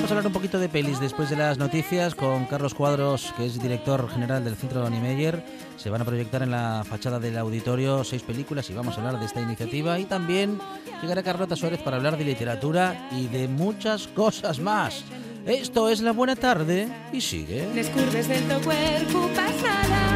Hablar 0.09 0.25
un 0.25 0.33
poquito 0.33 0.57
de 0.57 0.69
pelis 0.69 0.99
después 0.99 1.29
de 1.29 1.35
las 1.35 1.59
noticias 1.59 2.15
con 2.15 2.45
Carlos 2.45 2.73
Cuadros, 2.73 3.31
que 3.37 3.45
es 3.45 3.61
director 3.61 4.09
general 4.09 4.43
del 4.43 4.55
Centro 4.55 4.89
Niemeyer. 4.89 5.43
Se 5.77 5.91
van 5.91 6.01
a 6.01 6.05
proyectar 6.05 6.41
en 6.41 6.49
la 6.49 6.83
fachada 6.83 7.19
del 7.19 7.37
auditorio 7.37 8.03
seis 8.03 8.23
películas 8.23 8.67
y 8.71 8.73
vamos 8.73 8.95
a 8.95 9.01
hablar 9.01 9.19
de 9.19 9.27
esta 9.27 9.39
iniciativa. 9.39 9.99
Y 9.99 10.05
también 10.05 10.59
llegará 11.01 11.21
Carlota 11.21 11.55
Suárez 11.55 11.79
para 11.83 11.97
hablar 11.97 12.17
de 12.17 12.25
literatura 12.25 13.07
y 13.11 13.27
de 13.27 13.47
muchas 13.47 14.07
cosas 14.07 14.59
más. 14.59 15.03
Esto 15.45 15.89
es 15.89 16.01
La 16.01 16.11
Buena 16.11 16.35
Tarde 16.35 16.87
y 17.13 17.21
sigue. 17.21 17.69
Les 17.75 17.87
curves 17.89 18.27
del 18.27 18.47
teu 18.47 18.59
cuerpo 18.61 19.29
passarà 19.35 20.09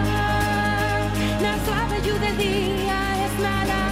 La 1.40 1.56
suave 1.66 2.02
del 2.02 2.38
dia 2.38 3.26
és 3.26 3.40
nada 3.40 3.83